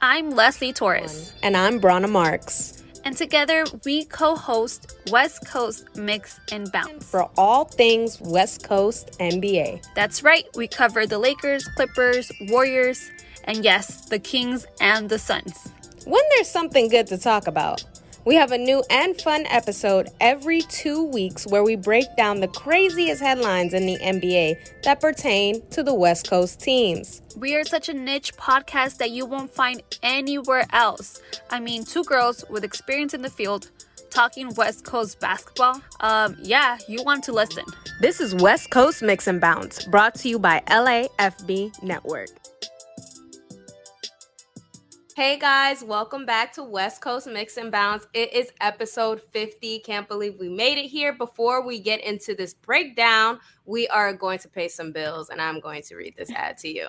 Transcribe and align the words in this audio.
I'm 0.00 0.30
Leslie 0.30 0.72
Torres. 0.72 1.32
And 1.42 1.56
I'm 1.56 1.80
Brana 1.80 2.08
Marks. 2.08 2.84
And 3.04 3.16
together 3.16 3.64
we 3.84 4.04
co 4.04 4.36
host 4.36 4.94
West 5.10 5.44
Coast 5.48 5.96
Mix 5.96 6.38
and 6.52 6.70
Bounce. 6.70 7.10
For 7.10 7.28
all 7.36 7.64
things 7.64 8.20
West 8.20 8.62
Coast 8.62 9.18
NBA. 9.18 9.84
That's 9.96 10.22
right, 10.22 10.44
we 10.54 10.68
cover 10.68 11.04
the 11.04 11.18
Lakers, 11.18 11.66
Clippers, 11.74 12.30
Warriors, 12.42 13.10
and 13.42 13.64
yes, 13.64 14.08
the 14.08 14.20
Kings 14.20 14.66
and 14.80 15.08
the 15.08 15.18
Suns. 15.18 15.68
When 16.04 16.22
there's 16.36 16.48
something 16.48 16.88
good 16.88 17.08
to 17.08 17.18
talk 17.18 17.48
about. 17.48 17.82
We 18.28 18.34
have 18.34 18.52
a 18.52 18.58
new 18.58 18.84
and 18.90 19.18
fun 19.18 19.46
episode 19.46 20.10
every 20.20 20.60
two 20.60 21.02
weeks 21.02 21.46
where 21.46 21.64
we 21.64 21.76
break 21.76 22.14
down 22.14 22.40
the 22.40 22.48
craziest 22.48 23.22
headlines 23.22 23.72
in 23.72 23.86
the 23.86 23.96
NBA 23.96 24.82
that 24.82 25.00
pertain 25.00 25.66
to 25.70 25.82
the 25.82 25.94
West 25.94 26.28
Coast 26.28 26.60
teams. 26.60 27.22
We 27.38 27.54
are 27.54 27.64
such 27.64 27.88
a 27.88 27.94
niche 27.94 28.36
podcast 28.36 28.98
that 28.98 29.12
you 29.12 29.24
won't 29.24 29.50
find 29.50 29.82
anywhere 30.02 30.66
else. 30.74 31.22
I 31.48 31.58
mean, 31.58 31.86
two 31.86 32.04
girls 32.04 32.44
with 32.50 32.64
experience 32.64 33.14
in 33.14 33.22
the 33.22 33.30
field 33.30 33.70
talking 34.10 34.52
West 34.56 34.84
Coast 34.84 35.18
basketball. 35.20 35.80
Um, 36.00 36.36
yeah, 36.42 36.76
you 36.86 37.02
want 37.02 37.24
to 37.24 37.32
listen. 37.32 37.64
This 38.02 38.20
is 38.20 38.34
West 38.34 38.68
Coast 38.68 39.00
Mix 39.00 39.26
and 39.26 39.40
Bounce, 39.40 39.86
brought 39.86 40.14
to 40.16 40.28
you 40.28 40.38
by 40.38 40.62
LAFB 40.68 41.82
Network. 41.82 42.28
Hey 45.18 45.36
guys, 45.36 45.82
welcome 45.82 46.24
back 46.24 46.52
to 46.52 46.62
West 46.62 47.00
Coast 47.00 47.26
Mix 47.26 47.56
and 47.56 47.72
Bounce. 47.72 48.06
It 48.14 48.32
is 48.32 48.52
episode 48.60 49.20
50. 49.20 49.80
Can't 49.80 50.06
believe 50.06 50.36
we 50.38 50.48
made 50.48 50.78
it 50.78 50.86
here. 50.86 51.12
Before 51.12 51.66
we 51.66 51.80
get 51.80 52.00
into 52.04 52.36
this 52.36 52.54
breakdown, 52.54 53.40
we 53.68 53.86
are 53.88 54.14
going 54.14 54.38
to 54.38 54.48
pay 54.48 54.66
some 54.66 54.92
bills 54.92 55.28
and 55.28 55.42
I'm 55.42 55.60
going 55.60 55.82
to 55.82 55.96
read 55.96 56.14
this 56.16 56.30
ad 56.30 56.56
to 56.58 56.68
you. 56.74 56.88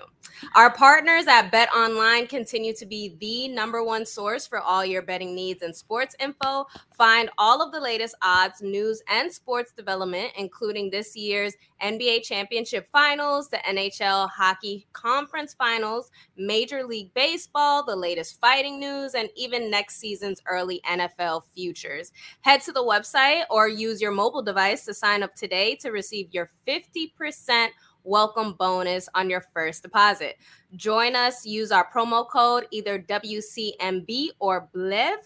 Our 0.54 0.72
partners 0.72 1.26
at 1.26 1.50
Bet 1.50 1.68
Online 1.76 2.26
continue 2.26 2.72
to 2.74 2.86
be 2.86 3.16
the 3.20 3.48
number 3.48 3.84
one 3.84 4.06
source 4.06 4.46
for 4.46 4.60
all 4.60 4.84
your 4.84 5.02
betting 5.02 5.34
needs 5.34 5.60
and 5.60 5.76
sports 5.76 6.16
info. 6.18 6.64
Find 6.96 7.28
all 7.36 7.60
of 7.60 7.70
the 7.70 7.80
latest 7.80 8.14
odds, 8.22 8.62
news, 8.62 9.02
and 9.08 9.30
sports 9.30 9.72
development, 9.72 10.32
including 10.38 10.88
this 10.88 11.14
year's 11.14 11.54
NBA 11.82 12.22
Championship 12.22 12.86
Finals, 12.90 13.48
the 13.48 13.58
NHL 13.58 14.30
Hockey 14.30 14.86
Conference 14.92 15.54
Finals, 15.54 16.10
Major 16.36 16.84
League 16.84 17.12
Baseball, 17.14 17.84
the 17.84 17.96
latest 17.96 18.40
fighting 18.40 18.80
news, 18.80 19.14
and 19.14 19.28
even 19.36 19.70
next 19.70 19.96
season's 19.96 20.40
early 20.46 20.80
NFL 20.88 21.42
futures. 21.54 22.12
Head 22.40 22.62
to 22.62 22.72
the 22.72 22.82
website 22.82 23.42
or 23.50 23.68
use 23.68 24.00
your 24.00 24.12
mobile 24.12 24.42
device 24.42 24.84
to 24.86 24.94
sign 24.94 25.22
up 25.22 25.34
today 25.34 25.74
to 25.76 25.90
receive 25.90 26.28
your 26.32 26.50
50% 26.70 27.68
welcome 28.04 28.52
bonus 28.52 29.08
on 29.14 29.28
your 29.28 29.40
first 29.52 29.82
deposit. 29.82 30.36
Join 30.76 31.16
us, 31.16 31.44
use 31.44 31.72
our 31.72 31.90
promo 31.90 32.28
code 32.28 32.66
either 32.70 32.98
WCMB 33.00 34.28
or 34.38 34.68
BLEAV. 34.74 35.16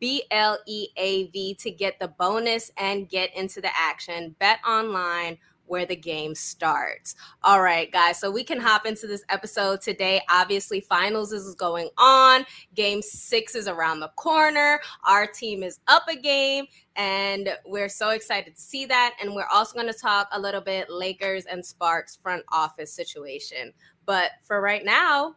B 0.00 0.24
L 0.32 0.58
E 0.66 0.88
A 0.96 1.28
V 1.28 1.54
to 1.54 1.70
get 1.70 1.98
the 2.00 2.08
bonus 2.08 2.70
and 2.76 3.08
get 3.08 3.34
into 3.34 3.60
the 3.60 3.70
action. 3.78 4.34
Bet 4.40 4.58
online 4.66 5.38
where 5.66 5.86
the 5.86 5.96
game 5.96 6.34
starts. 6.34 7.14
All 7.42 7.62
right, 7.62 7.90
guys. 7.90 8.18
So 8.18 8.30
we 8.30 8.44
can 8.44 8.60
hop 8.60 8.86
into 8.86 9.06
this 9.06 9.24
episode 9.28 9.80
today. 9.80 10.20
Obviously, 10.30 10.80
finals 10.80 11.32
is 11.32 11.54
going 11.54 11.88
on. 11.98 12.44
Game 12.74 13.02
six 13.02 13.54
is 13.54 13.68
around 13.68 14.00
the 14.00 14.12
corner. 14.16 14.80
Our 15.06 15.26
team 15.26 15.62
is 15.62 15.80
up 15.88 16.04
a 16.08 16.16
game, 16.16 16.66
and 16.96 17.50
we're 17.66 17.88
so 17.88 18.10
excited 18.10 18.54
to 18.54 18.60
see 18.60 18.86
that. 18.86 19.14
And 19.20 19.34
we're 19.34 19.48
also 19.52 19.74
going 19.74 19.92
to 19.92 19.98
talk 19.98 20.28
a 20.32 20.40
little 20.40 20.60
bit 20.60 20.90
Lakers 20.90 21.46
and 21.46 21.64
Sparks 21.64 22.16
front 22.16 22.44
office 22.50 22.92
situation. 22.92 23.72
But 24.06 24.32
for 24.42 24.60
right 24.60 24.84
now, 24.84 25.36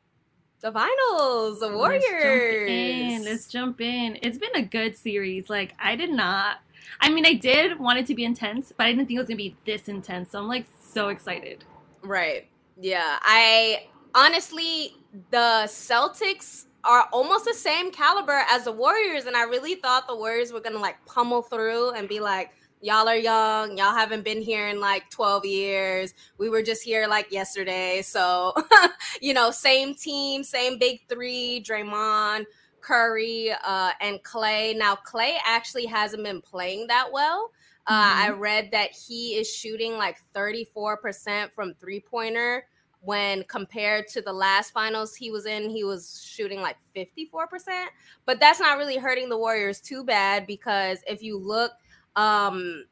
the 0.60 0.72
finals, 0.72 1.60
the 1.60 1.72
Warriors. 1.72 2.04
Let's 2.04 2.24
jump 2.24 2.70
in. 2.70 3.24
Let's 3.24 3.48
jump 3.48 3.82
in. 3.82 4.18
It's 4.22 4.38
been 4.38 4.56
a 4.56 4.64
good 4.64 4.98
series. 4.98 5.50
Like 5.50 5.74
I 5.80 5.96
did 5.96 6.10
not 6.10 6.58
I 7.00 7.10
mean, 7.10 7.26
I 7.26 7.34
did 7.34 7.80
want 7.80 8.00
it 8.00 8.06
to 8.08 8.16
be 8.16 8.24
intense, 8.24 8.74
but 8.76 8.86
I 8.86 8.92
didn't 8.92 9.08
think 9.08 9.18
it 9.18 9.22
was 9.22 9.28
gonna 9.28 9.38
be 9.38 9.56
this 9.66 9.88
intense. 9.88 10.32
So 10.32 10.40
I'm 10.40 10.48
like 10.48 10.66
so 10.80 11.10
excited. 11.10 11.64
Right. 12.02 12.48
Yeah. 12.80 13.20
I 13.22 13.88
honestly, 14.16 14.96
the 15.32 15.64
Celtics 15.66 16.66
are 16.84 17.08
almost 17.12 17.46
the 17.46 17.54
same 17.54 17.92
caliber 17.92 18.44
as 18.50 18.66
the 18.66 18.72
Warriors, 18.72 19.26
and 19.26 19.36
I 19.36 19.44
really 19.44 19.76
thought 19.76 20.08
the 20.08 20.16
Warriors 20.16 20.52
were 20.52 20.62
gonna 20.62 20.80
like 20.80 21.04
pummel 21.06 21.42
through 21.42 21.92
and 21.92 22.08
be 22.08 22.20
like, 22.20 22.52
y'all 22.82 23.10
are 23.10 23.18
young 23.18 23.76
y'all 23.76 23.92
haven't 23.92 24.24
been 24.24 24.40
here 24.40 24.68
in 24.68 24.80
like 24.80 25.10
12 25.10 25.46
years 25.46 26.14
we 26.38 26.48
were 26.48 26.62
just 26.62 26.84
here 26.84 27.08
like 27.08 27.32
yesterday 27.32 28.04
so 28.04 28.54
you 29.22 29.34
know 29.34 29.50
same 29.50 29.96
team 29.96 30.44
same 30.44 30.78
big 30.78 31.00
three 31.10 31.64
draymond 31.68 32.46
Curry 32.88 33.52
uh, 33.66 33.92
and 34.00 34.24
Klay. 34.24 34.78
Now, 34.78 34.96
Klay 34.96 35.36
actually 35.46 35.86
hasn't 35.86 36.24
been 36.24 36.42
playing 36.42 36.88
that 36.88 37.10
well. 37.12 37.52
Uh, 37.86 37.92
mm-hmm. 37.92 38.22
I 38.22 38.30
read 38.30 38.72
that 38.72 38.92
he 38.92 39.36
is 39.36 39.54
shooting 39.54 39.94
like 39.94 40.18
34% 40.34 41.52
from 41.52 41.74
three 41.74 42.00
pointer 42.00 42.66
when 43.02 43.44
compared 43.44 44.08
to 44.08 44.22
the 44.22 44.32
last 44.32 44.72
finals 44.72 45.16
he 45.16 45.32
was 45.32 45.46
in, 45.46 45.70
he 45.70 45.84
was 45.84 46.26
shooting 46.26 46.62
like 46.62 46.78
54%. 46.96 47.88
But 48.26 48.40
that's 48.40 48.60
not 48.60 48.78
really 48.78 48.98
hurting 48.98 49.30
the 49.30 49.38
Warriors 49.38 49.82
too 49.82 50.04
bad 50.04 50.48
because 50.48 51.00
if 51.08 51.22
you 51.22 51.38
look 51.38 51.74
um, 52.16 52.86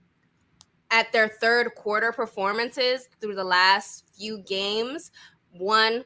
at 0.91 1.12
their 1.13 1.29
third 1.29 1.73
quarter 1.75 2.12
performances 2.12 3.07
through 3.22 3.35
the 3.35 3.44
last 3.44 4.06
few 4.17 4.39
games, 4.39 5.12
one 5.51 6.03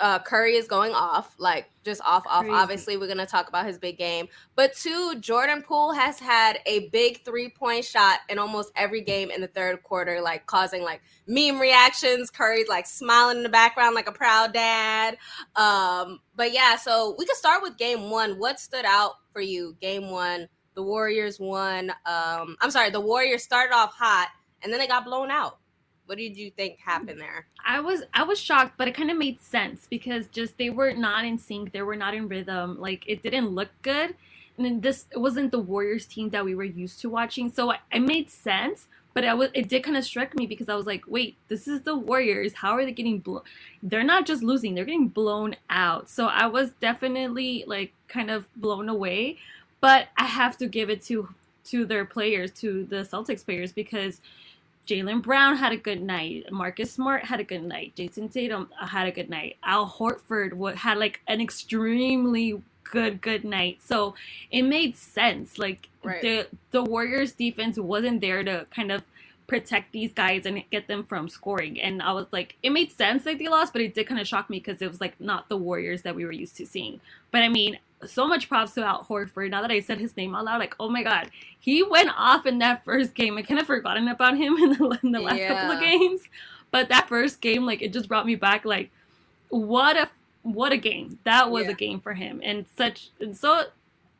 uh, 0.00 0.18
Curry 0.20 0.54
is 0.54 0.66
going 0.66 0.92
off, 0.92 1.34
like 1.38 1.70
just 1.84 2.00
off, 2.02 2.24
off. 2.26 2.44
Crazy. 2.44 2.54
Obviously, 2.54 2.96
we're 2.96 3.08
gonna 3.08 3.26
talk 3.26 3.48
about 3.48 3.66
his 3.66 3.78
big 3.78 3.98
game. 3.98 4.28
But 4.54 4.74
two, 4.74 5.16
Jordan 5.20 5.62
Poole 5.62 5.92
has 5.92 6.18
had 6.18 6.58
a 6.66 6.88
big 6.88 7.24
three 7.24 7.48
point 7.48 7.84
shot 7.84 8.20
in 8.28 8.38
almost 8.38 8.72
every 8.76 9.00
game 9.00 9.30
in 9.30 9.40
the 9.40 9.48
third 9.48 9.82
quarter, 9.82 10.20
like 10.20 10.46
causing 10.46 10.82
like 10.82 11.02
meme 11.26 11.58
reactions. 11.58 12.30
Curry's 12.30 12.68
like 12.68 12.86
smiling 12.86 13.38
in 13.38 13.42
the 13.42 13.48
background 13.48 13.94
like 13.94 14.08
a 14.08 14.12
proud 14.12 14.52
dad. 14.52 15.16
Um, 15.56 16.20
but 16.34 16.52
yeah, 16.52 16.76
so 16.76 17.14
we 17.18 17.26
could 17.26 17.36
start 17.36 17.62
with 17.62 17.76
game 17.76 18.10
one. 18.10 18.38
What 18.38 18.60
stood 18.60 18.84
out 18.84 19.12
for 19.32 19.40
you? 19.40 19.76
Game 19.80 20.10
one, 20.10 20.48
the 20.74 20.82
Warriors 20.82 21.38
won. 21.38 21.90
Um, 22.06 22.56
I'm 22.60 22.70
sorry, 22.70 22.90
the 22.90 23.00
Warriors 23.00 23.42
started 23.42 23.74
off 23.74 23.94
hot 23.94 24.28
and 24.62 24.72
then 24.72 24.80
they 24.80 24.86
got 24.86 25.04
blown 25.04 25.30
out. 25.30 25.58
What 26.12 26.18
did 26.18 26.36
you 26.36 26.50
think 26.50 26.78
happened 26.80 27.22
there? 27.22 27.46
I 27.64 27.80
was 27.80 28.02
I 28.12 28.24
was 28.24 28.38
shocked, 28.38 28.74
but 28.76 28.86
it 28.86 28.92
kind 28.94 29.10
of 29.10 29.16
made 29.16 29.40
sense 29.40 29.86
because 29.88 30.26
just 30.26 30.58
they 30.58 30.68
were 30.68 30.92
not 30.92 31.24
in 31.24 31.38
sync. 31.38 31.72
They 31.72 31.80
were 31.80 31.96
not 31.96 32.12
in 32.12 32.28
rhythm. 32.28 32.78
Like 32.78 33.02
it 33.06 33.22
didn't 33.22 33.46
look 33.46 33.70
good. 33.80 34.14
And 34.58 34.82
this 34.82 35.06
it 35.10 35.16
wasn't 35.16 35.52
the 35.52 35.58
Warriors 35.58 36.04
team 36.04 36.28
that 36.28 36.44
we 36.44 36.54
were 36.54 36.64
used 36.64 37.00
to 37.00 37.08
watching. 37.08 37.50
So 37.50 37.72
it 37.90 38.00
made 38.00 38.28
sense, 38.28 38.88
but 39.14 39.24
was 39.38 39.48
it 39.54 39.70
did 39.70 39.84
kind 39.84 39.96
of 39.96 40.04
strike 40.04 40.36
me 40.36 40.46
because 40.46 40.68
I 40.68 40.74
was 40.74 40.84
like, 40.84 41.04
wait, 41.08 41.38
this 41.48 41.66
is 41.66 41.80
the 41.80 41.96
Warriors. 41.96 42.52
How 42.56 42.72
are 42.72 42.84
they 42.84 42.92
getting 42.92 43.20
blown? 43.20 43.40
They're 43.82 44.04
not 44.04 44.26
just 44.26 44.42
losing; 44.42 44.74
they're 44.74 44.84
getting 44.84 45.08
blown 45.08 45.56
out. 45.70 46.10
So 46.10 46.26
I 46.26 46.44
was 46.46 46.72
definitely 46.72 47.64
like 47.66 47.94
kind 48.08 48.30
of 48.30 48.54
blown 48.54 48.90
away. 48.90 49.38
But 49.80 50.08
I 50.18 50.26
have 50.26 50.58
to 50.58 50.66
give 50.66 50.90
it 50.90 51.00
to 51.04 51.30
to 51.64 51.86
their 51.86 52.04
players, 52.04 52.50
to 52.50 52.84
the 52.84 52.96
Celtics 52.96 53.42
players, 53.42 53.72
because 53.72 54.20
Jaylen 54.86 55.22
Brown 55.22 55.56
had 55.56 55.72
a 55.72 55.76
good 55.76 56.02
night. 56.02 56.50
Marcus 56.50 56.92
Smart 56.92 57.24
had 57.24 57.40
a 57.40 57.44
good 57.44 57.62
night. 57.62 57.94
Jayson 57.96 58.28
Tatum 58.28 58.68
had 58.78 59.06
a 59.06 59.12
good 59.12 59.30
night. 59.30 59.56
Al 59.62 59.88
Horford 59.88 60.74
had 60.76 60.98
like 60.98 61.20
an 61.28 61.40
extremely 61.40 62.60
good 62.84 63.20
good 63.20 63.44
night. 63.44 63.78
So 63.82 64.14
it 64.50 64.62
made 64.62 64.96
sense. 64.96 65.58
Like 65.58 65.88
right. 66.02 66.20
the 66.22 66.46
the 66.70 66.82
Warriors 66.82 67.32
defense 67.32 67.78
wasn't 67.78 68.20
there 68.20 68.42
to 68.42 68.66
kind 68.74 68.92
of 68.92 69.02
protect 69.52 69.92
these 69.92 70.14
guys 70.14 70.46
and 70.46 70.64
get 70.70 70.88
them 70.88 71.04
from 71.04 71.28
scoring. 71.28 71.78
And 71.78 72.00
I 72.00 72.12
was 72.12 72.24
like, 72.30 72.56
it 72.62 72.70
made 72.70 72.90
sense 72.90 73.24
that 73.24 73.38
they 73.38 73.48
lost, 73.48 73.74
but 73.74 73.82
it 73.82 73.94
did 73.94 74.06
kind 74.06 74.18
of 74.18 74.26
shock 74.26 74.48
me 74.48 74.58
because 74.58 74.80
it 74.80 74.88
was 74.88 74.98
like 74.98 75.20
not 75.20 75.50
the 75.50 75.58
Warriors 75.58 76.00
that 76.02 76.16
we 76.16 76.24
were 76.24 76.32
used 76.32 76.56
to 76.56 76.64
seeing. 76.64 77.02
But 77.30 77.42
I 77.42 77.50
mean, 77.50 77.78
so 78.06 78.26
much 78.26 78.48
props 78.48 78.72
to 78.72 78.82
Al 78.82 79.04
Horford. 79.04 79.50
Now 79.50 79.60
that 79.60 79.70
I 79.70 79.80
said 79.80 79.98
his 79.98 80.16
name 80.16 80.34
out 80.34 80.46
loud, 80.46 80.58
like, 80.58 80.74
oh 80.80 80.88
my 80.88 81.02
god, 81.02 81.28
he 81.60 81.82
went 81.82 82.08
off 82.16 82.46
in 82.46 82.60
that 82.60 82.82
first 82.82 83.14
game. 83.14 83.36
I 83.36 83.42
kind 83.42 83.60
of 83.60 83.66
forgotten 83.66 84.08
about 84.08 84.38
him 84.38 84.56
in 84.58 84.70
the, 84.70 84.98
in 85.02 85.12
the 85.12 85.20
last 85.20 85.36
yeah. 85.36 85.48
couple 85.48 85.76
of 85.76 85.80
games, 85.82 86.22
but 86.70 86.88
that 86.88 87.10
first 87.10 87.42
game, 87.42 87.66
like, 87.66 87.82
it 87.82 87.92
just 87.92 88.08
brought 88.08 88.24
me 88.24 88.34
back. 88.34 88.64
Like, 88.64 88.90
what 89.50 89.98
a 89.98 90.08
what 90.44 90.72
a 90.72 90.78
game 90.78 91.18
that 91.24 91.50
was 91.50 91.66
yeah. 91.66 91.72
a 91.72 91.74
game 91.74 92.00
for 92.00 92.14
him, 92.14 92.40
and 92.42 92.64
such 92.74 93.10
and 93.20 93.36
so 93.36 93.64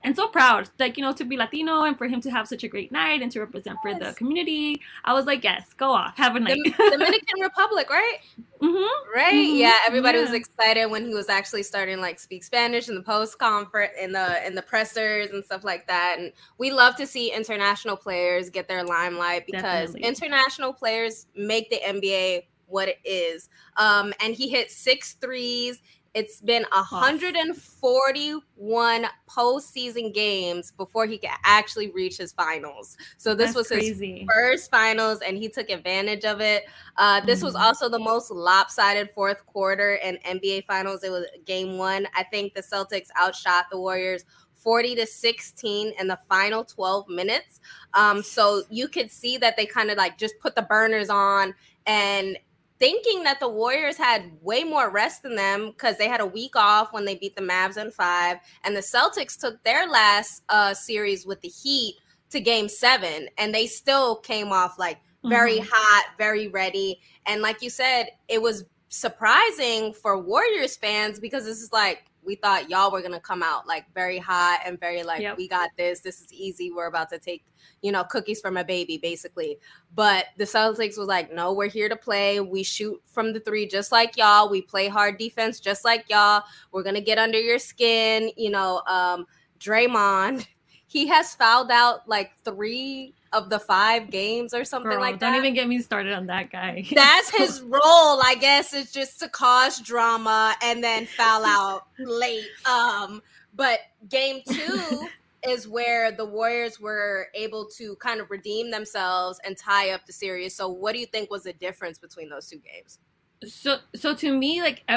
and 0.05 0.17
so 0.17 0.29
proud, 0.29 0.69
like 0.79 0.97
you 0.97 1.03
know, 1.03 1.13
to 1.13 1.25
be 1.25 1.37
Latino 1.37 1.83
and 1.83 1.97
for 1.97 2.09
him 2.09 2.21
to 2.23 2.31
have 2.31 2.49
such 2.49 2.65
a 2.65 2.69
great 2.69 2.91
night 2.91 3.23
and 3.23 3.31
to 3.33 3.41
represent 3.41 3.79
yes. 3.85 3.99
for 3.99 4.05
the 4.05 4.15
community. 4.15 4.81
I 5.05 5.13
was 5.13 5.27
like, 5.27 5.45
yes, 5.45 5.73
go 5.75 5.91
off, 5.91 6.17
have 6.17 6.37
a 6.37 6.41
night. 6.41 6.59
Dominican 6.77 7.41
Republic, 7.41 7.89
right? 7.89 8.19
Mm-hmm. 8.61 9.15
Right? 9.15 9.33
Mm-hmm. 9.35 9.57
Yeah, 9.57 9.79
everybody 9.87 10.19
yeah. 10.19 10.25
was 10.25 10.35
excited 10.35 10.87
when 10.87 11.07
he 11.07 11.15
was 11.15 11.29
actually 11.29 11.63
starting 11.63 12.01
like 12.01 12.19
speak 12.19 12.45
Spanish 12.45 12.89
in 12.89 12.95
the 12.95 13.03
post 13.03 13.39
conference 13.39 13.93
in 14.01 14.13
the 14.13 14.47
in 14.47 14.55
the 14.55 14.63
pressers 14.63 15.31
and 15.31 15.45
stuff 15.45 15.65
like 15.65 15.87
that. 15.87 16.17
And 16.19 16.33
we 16.59 16.73
love 16.73 16.97
to 16.97 17.07
see 17.07 17.33
international 17.33 17.97
players 17.97 18.51
get 18.51 18.69
their 18.69 18.85
limelight 18.85 19.47
because 19.47 19.93
Definitely. 19.93 20.09
international 20.09 20.73
players 20.73 21.27
make 21.37 21.71
the 21.71 21.81
NBA 21.85 22.45
what 22.67 22.89
it 22.89 22.99
is. 23.05 23.49
Um, 23.77 24.13
and 24.21 24.35
he 24.35 24.49
hit 24.49 24.71
six 24.71 25.13
threes 25.15 25.81
It's 26.15 26.43
been 26.43 26.67
141 26.73 29.07
postseason 29.29 30.13
games 30.13 30.73
before 30.73 31.07
he 31.07 31.17
could 31.17 31.31
actually 31.45 31.91
reach 31.93 32.19
his 32.19 32.33
finals. 32.33 32.99
So 33.17 33.35
this 33.35 33.55
That's 33.55 33.57
was 33.57 33.69
crazy. 33.69 34.19
his 34.19 34.29
first 34.31 34.71
finals, 34.71 35.23
and 35.23 35.39
he 35.39 35.49
took 35.49 35.71
advantage 35.71 36.27
of 36.27 36.43
it. 36.43 36.65
Uh, 36.99 37.23
this 37.23 37.41
mm 37.41 37.45
was 37.45 37.55
mm-hmm. 37.55 37.65
also 37.65 37.89
the 37.89 37.99
most 37.99 38.31
lopsided 38.31 39.11
fourth 39.11 39.47
quarter 39.47 39.95
in 39.97 40.17
NBA 40.19 40.67
finals. 40.67 41.03
It 41.03 41.11
was 41.11 41.25
game 41.47 41.79
one. 41.79 42.07
I 42.15 42.23
think 42.25 42.53
the 42.55 42.61
Celtics 42.61 43.09
outshot 43.17 43.71
the 43.71 43.79
Warriors 43.79 44.27
40 44.63 44.95
to 44.97 45.07
16 45.07 45.93
in 45.99 46.07
the 46.07 46.19
final 46.29 46.65
12 46.65 47.09
minutes. 47.09 47.61
Um, 47.95 48.23
so 48.23 48.63
you 48.71 48.87
could 48.87 49.11
see 49.11 49.37
that 49.39 49.57
they 49.57 49.67
kind 49.67 49.91
of 49.91 49.99
like 49.99 50.19
just 50.19 50.35
put 50.41 50.55
the 50.55 50.63
burners 50.63 51.11
on 51.11 51.55
and 51.87 52.39
thinking 52.83 53.23
that 53.23 53.39
the 53.39 53.49
Warriors 53.49 53.97
had 53.97 54.33
way 54.41 54.65
more 54.65 54.91
rest 54.91 55.23
than 55.23 55.37
them 55.37 55.71
because 55.71 55.97
they 55.99 56.09
had 56.09 56.21
a 56.21 56.27
week 56.27 56.57
off 56.57 56.93
when 56.93 57.05
they 57.05 57.15
beat 57.15 57.37
the 57.37 57.41
Mavs 57.43 57.77
in 57.77 57.93
five, 57.93 58.39
and 58.65 58.75
the 58.75 58.81
Celtics 58.81 59.39
took 59.39 59.63
their 59.63 59.89
last 59.89 60.43
uh, 60.49 60.75
series 60.75 61.25
with 61.25 61.41
the 61.43 61.49
Heat 61.49 61.95
to 62.31 62.41
Game 62.41 62.69
Seven, 62.69 63.29
and 63.39 63.55
they 63.55 63.69
still 63.69 64.17
came 64.17 64.51
off 64.51 64.81
like 64.81 64.99
very 65.25 65.59
mm-hmm. 65.59 65.69
hot, 65.71 66.07
very 66.19 66.49
ready, 66.49 66.99
and 67.27 67.41
like 67.41 67.63
you 67.63 67.71
said, 67.71 68.09
it 68.27 68.43
was 68.43 68.65
surprising 68.89 69.93
for 69.93 70.21
Warriors 70.21 70.77
fans 70.77 71.21
because 71.21 71.45
this 71.45 71.63
is 71.63 71.73
like 71.73 72.07
we 72.25 72.37
thought 72.37 72.71
y'all 72.71 72.91
were 72.91 73.03
gonna 73.03 73.21
come 73.21 73.43
out 73.43 73.67
like 73.67 73.85
very 73.95 74.19
hot 74.19 74.61
and 74.65 74.79
very 74.79 75.03
like 75.03 75.21
yep. 75.21 75.37
we 75.37 75.49
got 75.49 75.71
this 75.77 76.01
this 76.01 76.21
is 76.21 76.33
easy 76.33 76.71
we're 76.71 76.87
about 76.87 77.09
to 77.11 77.19
take 77.19 77.45
you 77.81 77.93
know 77.93 78.05
cookies 78.05 78.41
from 78.41 78.57
a 78.57 78.65
baby 78.65 78.99
basically. 78.99 79.59
But 79.95 80.27
the 80.39 80.45
celtics 80.45 80.97
was 80.97 81.09
like 81.09 81.33
no 81.33 81.53
we're 81.53 81.69
here 81.69 81.89
to 81.89 81.97
play. 81.97 82.41
We 82.41 82.63
shoot 82.63 83.01
from 83.07 83.33
the 83.33 83.41
three 83.41 83.67
just 83.67 83.93
like 83.93 84.17
y'all. 84.17 84.49
We 84.49 84.63
play 84.63 84.89
hard 84.89 85.19
defense 85.19 85.61
just 85.61 85.85
like 85.85 86.09
y'all. 86.09 86.43
We're 86.71 86.83
gonna 86.83 87.01
get 87.01 87.19
under 87.19 87.41
your 87.41 87.59
skin 87.59 88.31
you 88.37 88.51
know 88.51 88.83
um 88.87 89.27
Draymond 89.59 90.47
he 90.87 91.07
has 91.09 91.35
fouled 91.35 91.71
out 91.71 92.09
like 92.09 92.33
three 92.45 93.15
of 93.33 93.49
the 93.49 93.59
five 93.59 94.11
games 94.11 94.53
or 94.53 94.65
something 94.65 94.91
Girl, 94.91 95.01
like 95.01 95.19
that. 95.19 95.31
Don't 95.31 95.37
even 95.37 95.55
get 95.55 95.69
me 95.69 95.81
started 95.81 96.13
on 96.13 96.27
that 96.27 96.51
guy. 96.51 96.85
That's 96.95 97.31
his 97.31 97.63
role, 97.63 98.21
I 98.23 98.37
guess, 98.39 98.75
is 98.75 98.93
just 98.93 99.21
to 99.21 99.29
cause 99.29 99.81
drama 99.81 100.55
and 100.63 100.83
then 100.83 101.07
foul 101.07 101.45
out 101.47 101.87
late. 101.99 102.47
Um, 102.67 103.23
but 103.55 103.81
game 104.09 104.43
two 104.49 105.09
is 105.49 105.67
where 105.67 106.13
the 106.13 106.25
Warriors 106.25 106.79
were 106.79 107.29
able 107.35 107.67
to 107.77 107.97
kind 107.97 108.21
of 108.21 108.31
redeem 108.31 108.71
themselves 108.71 109.41
and 109.45 109.57
tie 109.57 109.91
up 109.91 110.07
the 110.07 110.13
series. 110.13 110.55
So, 110.55 110.69
what 110.69 110.93
do 110.93 110.99
you 110.99 111.07
think 111.07 111.31
was 111.31 111.45
the 111.45 111.53
difference 111.53 111.99
between 111.99 112.29
those 112.29 112.49
two 112.49 112.59
games? 112.59 112.99
So 113.47 113.79
so 113.95 114.15
to 114.15 114.37
me 114.37 114.61
like 114.61 114.89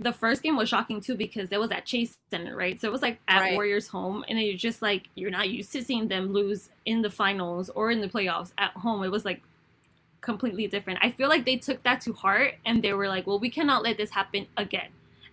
the 0.00 0.12
first 0.12 0.42
game 0.42 0.56
was 0.56 0.68
shocking 0.68 1.00
too 1.00 1.14
because 1.14 1.50
it 1.52 1.60
was 1.60 1.70
at 1.70 1.84
chase 1.84 2.18
center 2.30 2.56
right? 2.56 2.80
So 2.80 2.88
it 2.88 2.92
was 2.92 3.02
like 3.02 3.20
at 3.28 3.40
right. 3.40 3.54
warriors 3.54 3.88
home 3.88 4.24
and 4.28 4.40
you're 4.40 4.56
just 4.56 4.82
like 4.82 5.08
you're 5.14 5.30
not 5.30 5.50
used 5.50 5.72
to 5.72 5.84
seeing 5.84 6.08
them 6.08 6.32
lose 6.32 6.70
in 6.84 7.02
the 7.02 7.10
finals 7.10 7.70
or 7.70 7.90
in 7.90 8.00
the 8.00 8.08
playoffs 8.08 8.52
at 8.58 8.72
home. 8.72 9.04
It 9.04 9.10
was 9.10 9.24
like 9.24 9.42
completely 10.20 10.66
different. 10.66 10.98
I 11.02 11.10
feel 11.10 11.28
like 11.28 11.44
they 11.44 11.56
took 11.56 11.82
that 11.82 12.00
to 12.02 12.12
heart 12.12 12.54
and 12.64 12.82
they 12.82 12.92
were 12.92 13.08
like 13.08 13.26
well 13.26 13.38
we 13.38 13.50
cannot 13.50 13.82
let 13.82 13.96
this 13.96 14.10
happen 14.10 14.46
again. 14.56 14.88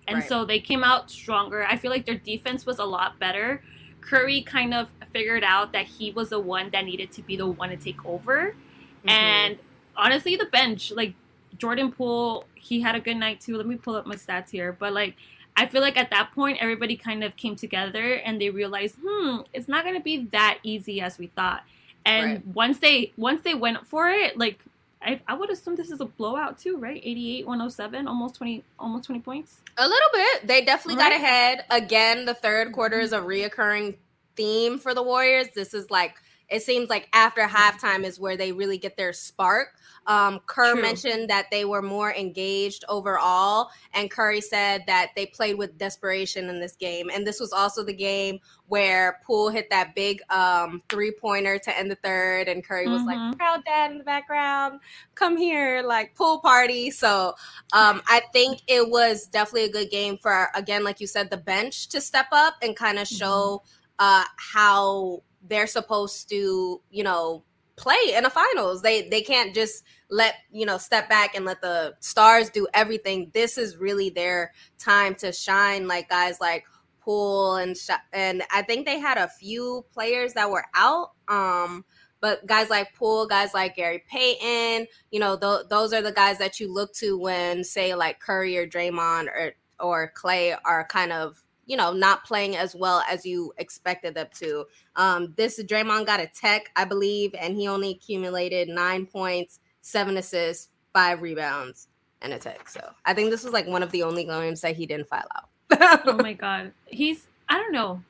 And 0.07 0.19
right. 0.19 0.27
so 0.27 0.45
they 0.45 0.59
came 0.59 0.83
out 0.83 1.11
stronger. 1.11 1.65
I 1.65 1.77
feel 1.77 1.91
like 1.91 2.05
their 2.05 2.15
defense 2.15 2.65
was 2.65 2.79
a 2.79 2.85
lot 2.85 3.19
better. 3.19 3.61
Curry 4.01 4.41
kind 4.41 4.73
of 4.73 4.89
figured 5.11 5.43
out 5.43 5.71
that 5.73 5.85
he 5.85 6.11
was 6.11 6.29
the 6.29 6.39
one 6.39 6.69
that 6.71 6.85
needed 6.85 7.11
to 7.13 7.21
be 7.21 7.35
the 7.35 7.47
one 7.47 7.69
to 7.69 7.77
take 7.77 8.05
over. 8.05 8.55
Mm-hmm. 8.99 9.09
and 9.11 9.57
honestly 9.95 10.35
the 10.35 10.47
bench 10.47 10.91
like 10.91 11.13
Jordan 11.57 11.91
Poole, 11.91 12.45
he 12.59 12.81
had 12.81 12.95
a 12.95 12.99
good 12.99 13.17
night 13.17 13.41
too. 13.41 13.57
Let 13.57 13.65
me 13.65 13.75
pull 13.75 13.95
up 13.95 14.05
my 14.05 14.15
stats 14.15 14.49
here. 14.49 14.71
But 14.71 14.93
like 14.93 15.15
I 15.55 15.65
feel 15.65 15.81
like 15.81 15.97
at 15.97 16.09
that 16.11 16.31
point 16.33 16.57
everybody 16.61 16.95
kind 16.95 17.23
of 17.23 17.35
came 17.35 17.55
together 17.55 18.13
and 18.13 18.39
they 18.39 18.49
realized, 18.49 18.95
hmm, 19.03 19.39
it's 19.53 19.67
not 19.67 19.83
gonna 19.83 19.99
be 19.99 20.25
that 20.27 20.59
easy 20.63 21.01
as 21.01 21.17
we 21.17 21.27
thought. 21.27 21.63
And 22.05 22.25
right. 22.25 22.47
once 22.47 22.79
they 22.79 23.11
once 23.17 23.41
they 23.41 23.55
went 23.55 23.85
for 23.85 24.09
it, 24.09 24.37
like 24.37 24.59
I, 25.01 25.21
I 25.27 25.33
would 25.33 25.49
assume 25.49 25.75
this 25.75 25.91
is 25.91 26.01
a 26.01 26.05
blowout 26.05 26.57
too, 26.57 26.77
right? 26.77 27.01
88 27.03 27.47
107, 27.47 28.07
almost 28.07 28.35
20 28.35 28.63
almost 28.79 29.05
20 29.05 29.21
points. 29.21 29.61
A 29.77 29.87
little 29.87 30.09
bit. 30.13 30.47
They 30.47 30.63
definitely 30.63 31.01
right. 31.01 31.11
got 31.11 31.21
ahead. 31.21 31.65
Again, 31.69 32.25
the 32.25 32.33
third 32.33 32.73
quarter 32.73 32.99
is 32.99 33.13
a 33.13 33.19
reoccurring 33.19 33.95
theme 34.35 34.77
for 34.77 34.93
the 34.93 35.03
Warriors. 35.03 35.47
This 35.55 35.73
is 35.73 35.89
like 35.89 36.15
it 36.49 36.63
seems 36.63 36.89
like 36.89 37.07
after 37.13 37.41
halftime 37.41 38.03
is 38.03 38.19
where 38.19 38.35
they 38.35 38.51
really 38.51 38.77
get 38.77 38.97
their 38.97 39.13
spark. 39.13 39.69
Um, 40.07 40.39
Kerr 40.47 40.73
True. 40.73 40.81
mentioned 40.81 41.29
that 41.29 41.51
they 41.51 41.65
were 41.65 41.83
more 41.83 42.11
engaged 42.11 42.83
overall, 42.89 43.69
and 43.93 44.09
Curry 44.09 44.41
said 44.41 44.83
that 44.87 45.11
they 45.15 45.27
played 45.27 45.57
with 45.57 45.77
desperation 45.77 46.49
in 46.49 46.59
this 46.59 46.75
game. 46.75 47.11
And 47.13 47.27
this 47.27 47.39
was 47.39 47.53
also 47.53 47.83
the 47.83 47.93
game 47.93 48.39
where 48.67 49.19
Poole 49.23 49.49
hit 49.49 49.69
that 49.69 49.93
big 49.93 50.21
um, 50.31 50.81
three 50.89 51.11
pointer 51.11 51.59
to 51.59 51.77
end 51.77 51.91
the 51.91 51.95
third, 51.95 52.47
and 52.47 52.65
Curry 52.65 52.87
was 52.87 53.01
mm-hmm. 53.01 53.29
like, 53.29 53.37
"Proud 53.37 53.63
dad 53.65 53.91
in 53.91 53.99
the 53.99 54.03
background, 54.03 54.79
come 55.13 55.37
here, 55.37 55.83
like 55.83 56.15
pool 56.15 56.39
party." 56.39 56.89
So 56.89 57.35
um, 57.73 58.01
I 58.07 58.21
think 58.33 58.61
it 58.67 58.89
was 58.89 59.27
definitely 59.27 59.65
a 59.65 59.71
good 59.71 59.91
game 59.91 60.17
for 60.17 60.49
again, 60.55 60.83
like 60.83 60.99
you 60.99 61.07
said, 61.07 61.29
the 61.29 61.37
bench 61.37 61.87
to 61.89 62.01
step 62.01 62.27
up 62.31 62.55
and 62.63 62.75
kind 62.75 62.97
of 62.97 63.07
show 63.07 63.61
mm-hmm. 63.63 63.95
uh, 63.99 64.25
how 64.37 65.21
they're 65.47 65.67
supposed 65.67 66.29
to, 66.29 66.81
you 66.89 67.03
know, 67.03 67.43
play 67.75 68.13
in 68.13 68.23
the 68.23 68.29
finals. 68.29 68.81
They 68.81 69.07
they 69.09 69.21
can't 69.21 69.55
just 69.55 69.83
let 70.09 70.35
you 70.51 70.65
know 70.65 70.77
step 70.77 71.09
back 71.09 71.35
and 71.35 71.45
let 71.45 71.61
the 71.61 71.95
stars 71.99 72.49
do 72.49 72.67
everything. 72.73 73.31
This 73.33 73.57
is 73.57 73.77
really 73.77 74.09
their 74.09 74.53
time 74.77 75.15
to 75.15 75.31
shine. 75.31 75.87
Like 75.87 76.09
guys 76.09 76.39
like 76.41 76.65
Poole 76.99 77.55
and 77.55 77.75
and 78.13 78.43
I 78.53 78.61
think 78.61 78.85
they 78.85 78.99
had 78.99 79.17
a 79.17 79.29
few 79.29 79.85
players 79.91 80.33
that 80.33 80.51
were 80.51 80.65
out. 80.75 81.11
Um, 81.27 81.85
but 82.21 82.45
guys 82.45 82.69
like 82.69 82.93
Poole, 82.93 83.27
guys 83.27 83.53
like 83.53 83.77
Gary 83.77 84.03
Payton, 84.09 84.87
you 85.09 85.19
know, 85.19 85.37
th- 85.37 85.69
those 85.69 85.93
are 85.93 86.01
the 86.01 86.11
guys 86.11 86.37
that 86.39 86.59
you 86.59 86.71
look 86.71 86.93
to 86.95 87.17
when 87.17 87.63
say 87.63 87.95
like 87.95 88.19
Curry 88.19 88.57
or 88.57 88.67
Draymond 88.67 89.27
or 89.27 89.53
or 89.79 90.11
Klay 90.15 90.57
are 90.65 90.85
kind 90.85 91.13
of 91.13 91.41
you 91.69 91.77
know, 91.77 91.93
not 91.93 92.25
playing 92.25 92.57
as 92.57 92.75
well 92.75 93.03
as 93.07 93.23
you 93.23 93.53
expected 93.59 94.15
them 94.15 94.27
to. 94.39 94.65
Um, 94.95 95.33
this 95.37 95.63
Draymond 95.63 96.07
got 96.07 96.19
a 96.19 96.25
tech, 96.25 96.71
I 96.75 96.83
believe, 96.83 97.35
and 97.39 97.55
he 97.55 97.67
only 97.67 97.91
accumulated 97.91 98.67
nine 98.67 99.05
points, 99.05 99.59
seven 99.81 100.17
assists, 100.17 100.69
five 100.93 101.21
rebounds, 101.21 101.87
and 102.23 102.33
a 102.33 102.39
tech. 102.39 102.67
So 102.67 102.81
I 103.05 103.13
think 103.13 103.29
this 103.29 103.43
was 103.43 103.53
like 103.53 103.67
one 103.67 103.83
of 103.83 103.91
the 103.91 104.01
only 104.01 104.23
games 104.23 104.61
that 104.61 104.75
he 104.75 104.87
didn't 104.87 105.07
file 105.07 105.27
out. 105.37 106.01
oh 106.07 106.13
my 106.13 106.33
god, 106.47 106.71
he's 106.87 107.27
I 107.47 107.59
don't 107.59 107.71
know. 107.71 108.01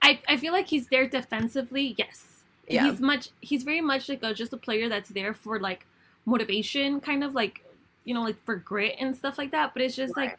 I 0.00 0.18
I 0.26 0.38
feel 0.38 0.54
like 0.54 0.66
he's 0.66 0.88
there 0.88 1.06
defensively. 1.06 1.94
Yes, 1.98 2.44
yeah. 2.66 2.90
he's 2.90 2.98
much. 2.98 3.28
He's 3.42 3.62
very 3.62 3.82
much 3.82 4.08
like 4.08 4.22
a, 4.22 4.32
just 4.32 4.54
a 4.54 4.56
player 4.56 4.88
that's 4.88 5.10
there 5.10 5.34
for 5.34 5.60
like 5.60 5.86
motivation, 6.24 6.98
kind 6.98 7.22
of 7.22 7.34
like 7.34 7.62
you 8.04 8.14
know, 8.14 8.22
like 8.22 8.42
for 8.46 8.56
grit 8.56 8.96
and 8.98 9.14
stuff 9.14 9.36
like 9.36 9.50
that. 9.50 9.74
But 9.74 9.82
it's 9.82 9.94
just 9.94 10.16
right. 10.16 10.30
like 10.30 10.38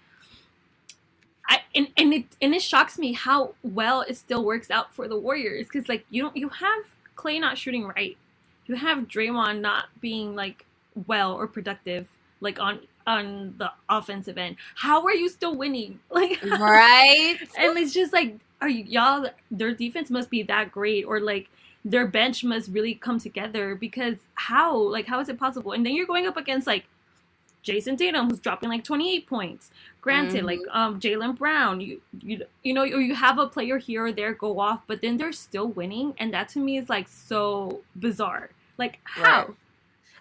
I, 1.53 1.61
and 1.75 1.87
and 1.97 2.13
it 2.13 2.25
and 2.41 2.53
it 2.53 2.61
shocks 2.61 2.97
me 2.97 3.13
how 3.13 3.53
well 3.63 4.01
it 4.01 4.17
still 4.17 4.43
works 4.43 4.71
out 4.71 4.93
for 4.93 5.07
the 5.07 5.17
Warriors 5.17 5.67
because 5.67 5.87
like 5.87 6.05
you 6.09 6.21
don't 6.23 6.35
you 6.35 6.49
have 6.49 6.83
Klay 7.15 7.39
not 7.39 7.57
shooting 7.57 7.87
right, 7.87 8.17
you 8.65 8.75
have 8.75 9.07
Draymond 9.07 9.61
not 9.61 9.85
being 10.01 10.35
like 10.35 10.65
well 11.07 11.33
or 11.33 11.47
productive 11.47 12.07
like 12.41 12.59
on 12.59 12.79
on 13.05 13.53
the 13.57 13.71
offensive 13.89 14.37
end. 14.37 14.55
How 14.75 15.03
are 15.03 15.13
you 15.13 15.29
still 15.29 15.55
winning? 15.55 15.99
Like 16.09 16.41
right? 16.43 17.37
and 17.57 17.77
it's 17.77 17.93
just 17.93 18.13
like 18.13 18.37
are 18.61 18.69
you 18.69 18.83
y'all 18.85 19.27
their 19.51 19.73
defense 19.73 20.09
must 20.09 20.29
be 20.29 20.43
that 20.43 20.71
great 20.71 21.05
or 21.05 21.19
like 21.19 21.49
their 21.85 22.07
bench 22.07 22.43
must 22.43 22.71
really 22.71 22.95
come 22.95 23.19
together 23.19 23.75
because 23.75 24.15
how 24.35 24.75
like 24.75 25.05
how 25.05 25.19
is 25.19 25.29
it 25.29 25.37
possible? 25.37 25.73
And 25.73 25.85
then 25.85 25.93
you're 25.93 26.07
going 26.07 26.25
up 26.25 26.37
against 26.37 26.65
like 26.65 26.85
Jayson 27.63 27.97
Tatum 27.97 28.29
who's 28.29 28.39
dropping 28.39 28.69
like 28.69 28.83
28 28.83 29.27
points. 29.27 29.71
Granted, 30.01 30.43
mm-hmm. 30.43 30.45
like 30.47 30.59
um 30.71 30.99
Jaylen 30.99 31.37
Brown, 31.37 31.79
you 31.81 32.01
you 32.21 32.43
you 32.63 32.73
know, 32.73 32.81
or 32.81 33.01
you 33.01 33.15
have 33.15 33.39
a 33.39 33.47
player 33.47 33.77
here 33.77 34.05
or 34.05 34.11
there 34.11 34.33
go 34.33 34.59
off, 34.59 34.81
but 34.85 35.01
then 35.01 35.17
they're 35.17 35.31
still 35.31 35.67
winning, 35.67 36.13
and 36.17 36.33
that 36.33 36.49
to 36.49 36.59
me 36.59 36.77
is 36.77 36.89
like 36.89 37.07
so 37.07 37.81
bizarre. 37.95 38.49
Like 38.77 38.99
how? 39.03 39.45
Right. 39.47 39.55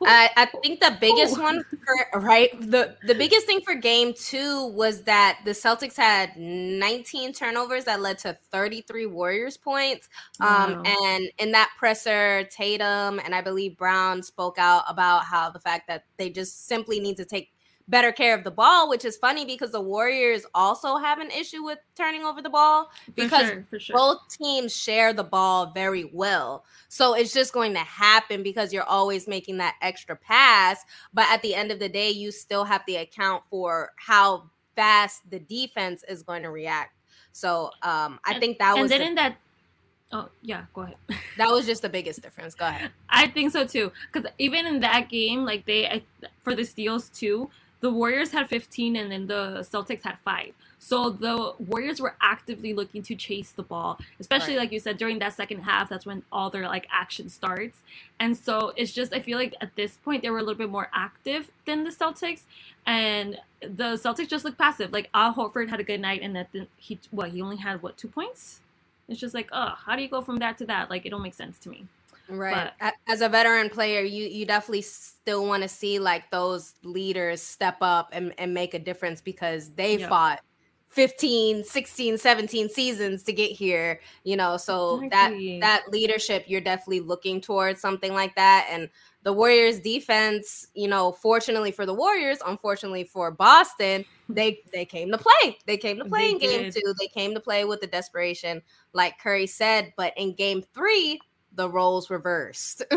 I, 0.07 0.31
I 0.37 0.47
think 0.63 0.81
the 0.81 0.97
biggest 1.01 1.39
one 1.41 1.65
for 1.65 2.21
right 2.21 2.51
the 2.61 2.97
the 3.07 3.15
biggest 3.15 3.47
thing 3.47 3.61
for 3.61 3.75
game 3.75 4.15
two 4.15 4.67
was 4.69 5.03
that 5.03 5.41
the 5.45 5.53
Celtics 5.53 5.97
had 5.97 6.37
19 6.37 7.33
turnovers 7.33 7.85
that 7.85 8.01
led 8.01 8.19
to 8.19 8.37
33 8.51 9.07
Warriors 9.07 9.57
points. 9.57 10.09
Um, 10.41 10.49
wow. 10.49 10.83
and 10.85 11.31
in 11.39 11.53
that 11.53 11.71
presser, 11.79 12.45
Tatum 12.45 13.21
and 13.25 13.35
I 13.35 13.41
believe 13.41 13.77
Brown 13.77 14.23
spoke 14.23 14.59
out 14.59 14.85
about 14.89 15.25
how 15.25 15.51
the 15.51 15.61
fact 15.61 15.89
that 15.89 16.05
they 16.17 16.31
just 16.31 16.67
simply 16.67 17.01
need 17.01 17.17
to 17.17 17.25
take 17.25 17.53
better 17.89 18.13
care 18.13 18.37
of 18.37 18.45
the 18.45 18.51
ball, 18.51 18.89
which 18.89 19.05
is 19.05 19.17
funny 19.17 19.45
because 19.45 19.73
the 19.73 19.81
Warriors 19.81 20.47
also 20.55 20.97
have 20.97 21.19
an 21.19 21.31
issue 21.31 21.63
with 21.65 21.79
turning 21.97 22.23
over 22.23 22.41
the 22.41 22.51
ball 22.51 22.91
because 23.15 23.41
for 23.49 23.55
sure, 23.55 23.65
for 23.71 23.79
sure. 23.81 23.97
both 23.97 24.19
teams 24.31 24.75
share 24.75 25.13
the 25.13 25.25
ball 25.25 25.73
very 25.73 26.05
well. 26.13 26.65
So 26.89 27.15
it's 27.15 27.33
just 27.33 27.53
going 27.53 27.73
to 27.75 27.81
happen 27.81 28.43
because 28.43 28.73
you're 28.73 28.85
always 28.85 29.27
making 29.27 29.59
that 29.59 29.77
extra 29.83 30.17
pass. 30.17 30.85
But 31.13 31.27
at 31.31 31.43
the 31.43 31.55
end 31.55 31.71
of 31.71 31.79
the 31.79 31.89
day, 31.89 32.11
you 32.11 32.31
still 32.31 32.65
have 32.65 32.85
to 32.87 32.95
account 32.95 33.43
for 33.51 33.93
how 33.97 34.51
fast 34.77 35.29
the 35.31 35.39
defense 35.39 36.05
is 36.09 36.23
going 36.23 36.43
to 36.43 36.51
react. 36.51 36.95
So 37.33 37.71
um, 37.83 38.21
I 38.25 38.33
And- 38.33 38.41
think 38.41 38.59
that 38.59 38.73
and 38.73 38.83
was 38.83 38.91
then 38.91 39.01
the, 39.01 39.07
in 39.07 39.15
that, 39.17 39.37
oh 40.13 40.29
yeah, 40.43 40.65
go 40.75 40.83
ahead. 40.83 40.97
that 41.39 41.51
was 41.51 41.67
just 41.67 41.83
the 41.83 41.89
biggest 41.89 42.23
difference. 42.23 42.55
Go 42.55 42.67
ahead. 42.67 42.91
I 43.09 43.27
think 43.29 43.53
so 43.53 43.67
too. 43.67 43.91
Because 44.13 44.31
even 44.39 44.67
in 44.67 44.81
that 44.81 45.09
game, 45.09 45.45
like 45.45 45.65
they 45.67 45.87
I, 45.89 46.03
for 46.43 46.55
the 46.55 46.65
steals 46.65 47.09
too, 47.09 47.51
the 47.83 47.91
Warriors 47.91 48.31
had 48.31 48.49
15 48.49 48.97
and 48.97 49.11
then 49.13 49.27
the 49.27 49.67
Celtics 49.71 50.03
had 50.03 50.19
five. 50.21 50.53
So 50.79 51.11
the 51.11 51.55
Warriors 51.59 52.01
were 52.01 52.15
actively 52.21 52.73
looking 52.73 53.03
to 53.03 53.15
chase 53.15 53.51
the 53.53 53.63
ball, 53.63 53.99
especially 54.19 54.55
Right. 54.55 54.63
like 54.63 54.73
you 54.73 54.81
said 54.81 54.97
during 54.97 55.19
that 55.19 55.35
second 55.35 55.63
half. 55.63 55.89
That's 55.89 56.07
when 56.07 56.23
all 56.33 56.49
their 56.49 56.67
like 56.67 56.87
action 56.91 57.29
starts. 57.29 57.79
And 58.19 58.37
so 58.37 58.73
it's 58.77 58.93
just 58.93 59.13
I 59.13 59.21
feel 59.21 59.37
like 59.37 59.55
at 59.61 59.75
this 59.77 59.97
point 59.99 60.23
they 60.23 60.31
were 60.31 60.39
a 60.39 60.43
little 60.43 60.55
bit 60.57 60.71
more 60.71 60.89
active 60.95 61.51
than 61.67 61.85
the 61.85 61.91
Celtics, 61.91 62.43
and 62.87 63.39
the 63.61 63.97
Celtics 64.05 64.29
just 64.29 64.45
looked 64.45 64.59
passive. 64.59 64.93
Like 64.93 65.09
Al 65.15 65.35
Horford 65.35 65.69
had 65.69 65.81
a 65.81 65.85
good 65.85 66.01
night, 66.01 66.23
and 66.23 66.35
that 66.37 66.49
then 66.53 66.69
he 66.77 66.99
what 67.11 67.31
he 67.31 67.43
only 67.43 67.57
had 67.59 67.83
what 67.83 67.97
two 67.97 68.09
points. 68.09 68.61
It's 69.09 69.21
just 69.21 69.35
like, 69.35 69.49
oh, 69.53 69.75
how 69.85 69.97
do 69.97 70.03
you 70.03 70.09
go 70.09 70.21
from 70.21 70.37
that 70.39 70.57
to 70.59 70.67
that? 70.67 70.89
Like, 70.89 71.05
it 71.05 71.11
don't 71.11 71.23
make 71.23 71.35
sense 71.35 71.59
to 71.59 71.69
me. 71.69 71.87
Right. 72.39 72.71
A- 72.81 72.93
As 73.09 73.21
a 73.21 73.29
veteran 73.29 73.69
player, 73.71 74.03
you 74.03 74.25
you 74.25 74.47
definitely 74.47 74.83
still 74.83 75.47
want 75.47 75.63
to 75.63 75.69
see 75.69 75.99
like 75.99 76.31
those 76.31 76.75
leaders 76.83 77.43
step 77.43 77.77
up 77.81 78.09
and, 78.13 78.35
and 78.39 78.55
make 78.55 78.75
a 78.75 78.79
difference 78.79 79.21
because 79.21 79.75
they 79.75 79.99
Yeah. 79.99 80.09
fought 80.09 80.41
15, 80.89 81.65
16, 81.65 82.19
17 82.19 82.69
seasons 82.69 83.23
to 83.25 83.33
get 83.33 83.51
here, 83.51 84.01
you 84.25 84.37
know. 84.37 84.57
So 84.57 85.03
Exactly. 85.03 85.59
that 85.61 85.83
that 85.85 85.91
leadership 85.93 86.45
you're 86.49 86.61
definitely 86.61 87.01
looking 87.01 87.41
towards 87.41 87.81
something 87.81 88.13
like 88.13 88.35
that 88.37 88.69
and 88.71 88.89
the 89.23 89.33
Warriors 89.33 89.79
defense, 89.81 90.67
you 90.75 90.89
know, 90.89 91.13
fortunately 91.13 91.71
for 91.71 91.87
the 91.87 91.95
Warriors, 91.95 92.39
unfortunately 92.45 93.05
for 93.05 93.31
Boston, 93.31 94.05
they 94.35 94.61
they 94.73 94.85
came 94.85 95.11
to 95.13 95.19
play. 95.19 95.59
They 95.67 95.77
came 95.77 95.99
to 95.99 96.05
play 96.05 96.31
They 96.31 96.33
in 96.33 96.39
game 96.39 96.65
did. 96.65 96.75
2. 96.75 96.95
They 96.99 97.09
came 97.09 97.35
to 97.35 97.41
play 97.41 97.65
with 97.65 97.81
the 97.81 97.87
desperation 97.87 98.63
like 98.93 99.19
Curry 99.19 99.47
said, 99.47 99.93
but 99.97 100.13
in 100.17 100.35
game 100.35 100.63
3 100.75 101.21
the 101.57 101.69
roles 101.71 102.11
reversed. 102.11 102.83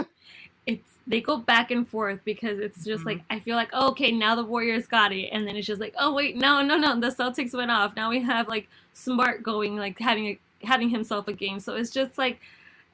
it's 0.67 0.93
they 1.07 1.21
go 1.21 1.37
back 1.37 1.71
and 1.71 1.87
forth 1.89 2.21
because 2.25 2.59
it's 2.59 2.85
just 2.85 3.05
Mhm. 3.05 3.05
like 3.05 3.23
I 3.29 3.39
feel 3.41 3.57
like 3.57 3.69
oh, 3.73 3.89
okay 3.91 4.11
now 4.11 4.35
the 4.35 4.45
Warriors 4.45 4.87
got 4.87 5.13
it 5.13 5.29
and 5.31 5.47
then 5.47 5.57
it's 5.57 5.67
just 5.67 5.81
like 5.81 5.95
oh 5.99 6.13
wait 6.13 6.37
no 6.37 6.63
no 6.63 6.77
no 6.77 6.99
the 6.99 7.09
Celtics 7.09 7.53
went 7.55 7.71
off 7.71 7.95
now 7.97 8.09
we 8.09 8.21
have 8.21 8.47
like 8.49 8.69
Smart 8.93 9.43
going 9.43 9.77
like 9.77 9.99
having 9.99 10.27
a 10.27 10.39
having 10.65 10.89
himself 10.89 11.27
a 11.27 11.33
game 11.33 11.59
so 11.59 11.75
it's 11.75 11.91
just 11.91 12.17
like 12.17 12.39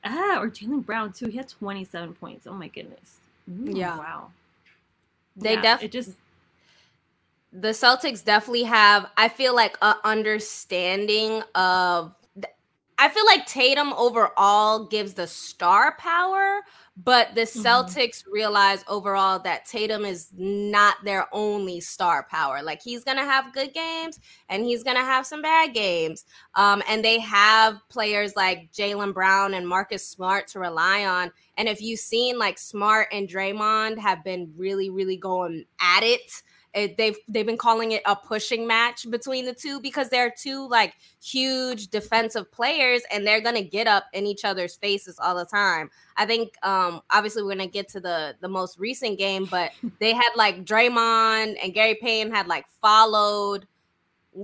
ah 0.05 0.39
or 0.41 0.49
Jaylen 0.49 0.85
Brown 0.85 1.13
too 1.13 1.27
he 1.27 1.37
had 1.37 1.49
27 1.49 2.13
points 2.15 2.47
oh 2.47 2.53
my 2.55 2.69
goodness 2.69 3.17
Ooh, 3.49 3.77
Yeah. 3.77 3.97
wow 3.97 4.31
They 5.37 5.57
Yeah, 5.57 5.61
def- 5.61 5.81
it 5.81 5.91
just 5.91 6.13
the 7.53 7.69
Celtics 7.69 8.23
definitely 8.25 8.63
have, 8.63 9.07
I 9.17 9.29
feel 9.29 9.55
like, 9.55 9.77
a 9.81 9.95
understanding 10.05 11.43
of. 11.55 12.15
I 13.01 13.09
feel 13.09 13.25
like 13.25 13.47
Tatum 13.47 13.93
overall 13.93 14.85
gives 14.85 15.15
the 15.15 15.25
star 15.25 15.95
power, 15.97 16.61
but 16.95 17.33
the 17.33 17.41
Mhm. 17.41 17.63
Celtics 17.63 18.23
realize 18.31 18.83
overall 18.87 19.39
that 19.39 19.65
Tatum 19.65 20.05
is 20.05 20.29
not 20.37 21.03
their 21.03 21.27
only 21.33 21.81
star 21.81 22.27
power. 22.29 22.61
Like 22.61 22.79
he's 22.79 23.03
gonna 23.03 23.25
have 23.25 23.53
good 23.53 23.73
games 23.73 24.19
and 24.49 24.63
he's 24.63 24.83
gonna 24.83 25.03
have 25.03 25.25
some 25.25 25.41
bad 25.41 25.73
games. 25.73 26.25
Um, 26.53 26.83
and 26.87 27.03
they 27.03 27.17
have 27.17 27.79
players 27.89 28.35
like 28.35 28.71
Jaylen 28.71 29.15
Brown 29.15 29.55
and 29.55 29.67
Marcus 29.67 30.07
Smart 30.07 30.47
to 30.49 30.59
rely 30.59 31.03
on. 31.03 31.31
And 31.57 31.67
if 31.67 31.81
you've 31.81 31.99
seen 31.99 32.37
like 32.37 32.59
Smart 32.59 33.07
and 33.11 33.27
Draymond 33.27 33.97
have 33.97 34.23
been 34.23 34.53
really, 34.55 34.91
really 34.91 35.17
going 35.17 35.65
at 35.79 36.03
it 36.03 36.43
it, 36.73 36.97
they've 36.97 37.17
they've 37.27 37.45
been 37.45 37.57
calling 37.57 37.91
it 37.91 38.01
a 38.05 38.15
pushing 38.15 38.65
match 38.65 39.09
between 39.09 39.45
the 39.45 39.53
two 39.53 39.79
because 39.81 40.09
they're 40.09 40.31
two 40.31 40.67
like 40.69 40.93
huge 41.21 41.87
defensive 41.87 42.51
players 42.51 43.01
and 43.11 43.27
they're 43.27 43.41
gonna 43.41 43.61
get 43.61 43.87
up 43.87 44.05
in 44.13 44.25
each 44.25 44.45
other's 44.45 44.75
faces 44.75 45.19
all 45.19 45.35
the 45.35 45.45
time. 45.45 45.89
I 46.15 46.25
think 46.25 46.55
um 46.65 47.01
obviously 47.09 47.43
we're 47.43 47.51
gonna 47.51 47.67
get 47.67 47.89
to 47.89 47.99
the 47.99 48.35
the 48.39 48.47
most 48.47 48.79
recent 48.79 49.17
game, 49.17 49.45
but 49.45 49.71
they 49.99 50.13
had 50.13 50.29
like 50.35 50.63
Draymond 50.63 51.57
and 51.61 51.73
Gary 51.73 51.97
Payne 52.01 52.31
had 52.31 52.47
like 52.47 52.65
followed 52.81 53.67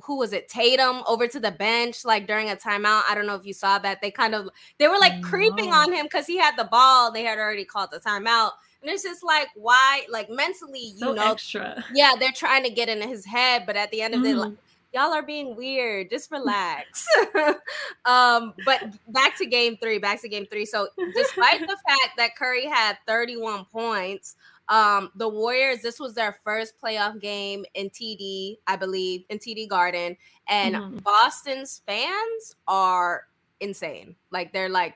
who 0.04 0.18
was 0.18 0.34
it 0.34 0.50
Tatum 0.50 1.02
over 1.08 1.28
to 1.28 1.40
the 1.40 1.52
bench 1.52 2.04
like 2.04 2.28
during 2.28 2.50
a 2.50 2.56
timeout. 2.56 3.04
I 3.10 3.14
don't 3.16 3.26
know 3.26 3.36
if 3.36 3.46
you 3.46 3.54
saw 3.54 3.80
that. 3.80 4.02
They 4.02 4.12
kind 4.12 4.36
of 4.36 4.50
they 4.80 4.88
were 4.90 5.00
like 5.00 5.22
creeping 5.22 5.72
on 5.72 5.94
him 5.94 6.06
because 6.06 6.28
he 6.28 6.38
had 6.38 6.58
the 6.58 6.66
ball. 6.66 7.12
They 7.12 7.24
had 7.24 7.40
already 7.40 7.64
called 7.64 7.92
the 7.92 8.00
timeout. 8.00 8.52
And 8.82 8.92
it's 8.92 9.04
just 9.04 9.24
like 9.24 9.48
why 9.56 10.06
like 10.10 10.30
mentally 10.30 10.80
you 10.80 10.98
so 11.00 11.14
know 11.14 11.32
extra 11.32 11.84
yeah, 11.94 12.14
they're 12.20 12.32
trying 12.32 12.64
to 12.64 12.70
get 12.70 12.90
in 12.90 13.02
his 13.08 13.26
head, 13.26 13.64
but 13.66 13.76
at 13.76 13.90
the 13.92 14.02
end 14.02 14.14
of 14.14 14.22
the 14.22 14.30
day, 14.30 14.34
like, 14.36 14.52
Mhm. 14.52 14.58
y'all 14.94 15.14
are 15.14 15.24
being 15.24 15.56
weird. 15.56 16.10
Just 16.10 16.32
relax. 16.38 17.06
um, 18.06 18.54
but 18.66 18.82
back 19.10 19.38
to 19.38 19.46
game 19.46 19.78
three. 19.82 19.98
Back 20.00 20.22
to 20.22 20.30
game 20.30 20.46
three. 20.46 20.66
So, 20.66 20.88
despite 21.16 21.62
the 21.62 21.78
fact 21.88 22.18
that 22.18 22.36
Curry 22.36 22.66
had 22.68 22.98
31 23.08 23.66
points, 23.66 24.36
um, 24.70 25.12
the 25.16 25.28
Warriors, 25.28 25.82
this 25.82 26.00
was 26.00 26.14
their 26.14 26.38
first 26.44 26.74
playoff 26.82 27.20
game 27.20 27.66
in 27.74 27.90
TD, 27.90 28.58
I 28.68 28.76
believe, 28.76 29.24
in 29.30 29.40
TD 29.40 29.68
Garden, 29.68 30.16
and 30.48 30.76
Mhm. 30.76 31.04
Boston's 31.04 31.82
fans 31.86 32.56
are 32.68 33.28
insane. 33.60 34.16
Like 34.32 34.54
they're 34.54 34.70
like 34.70 34.96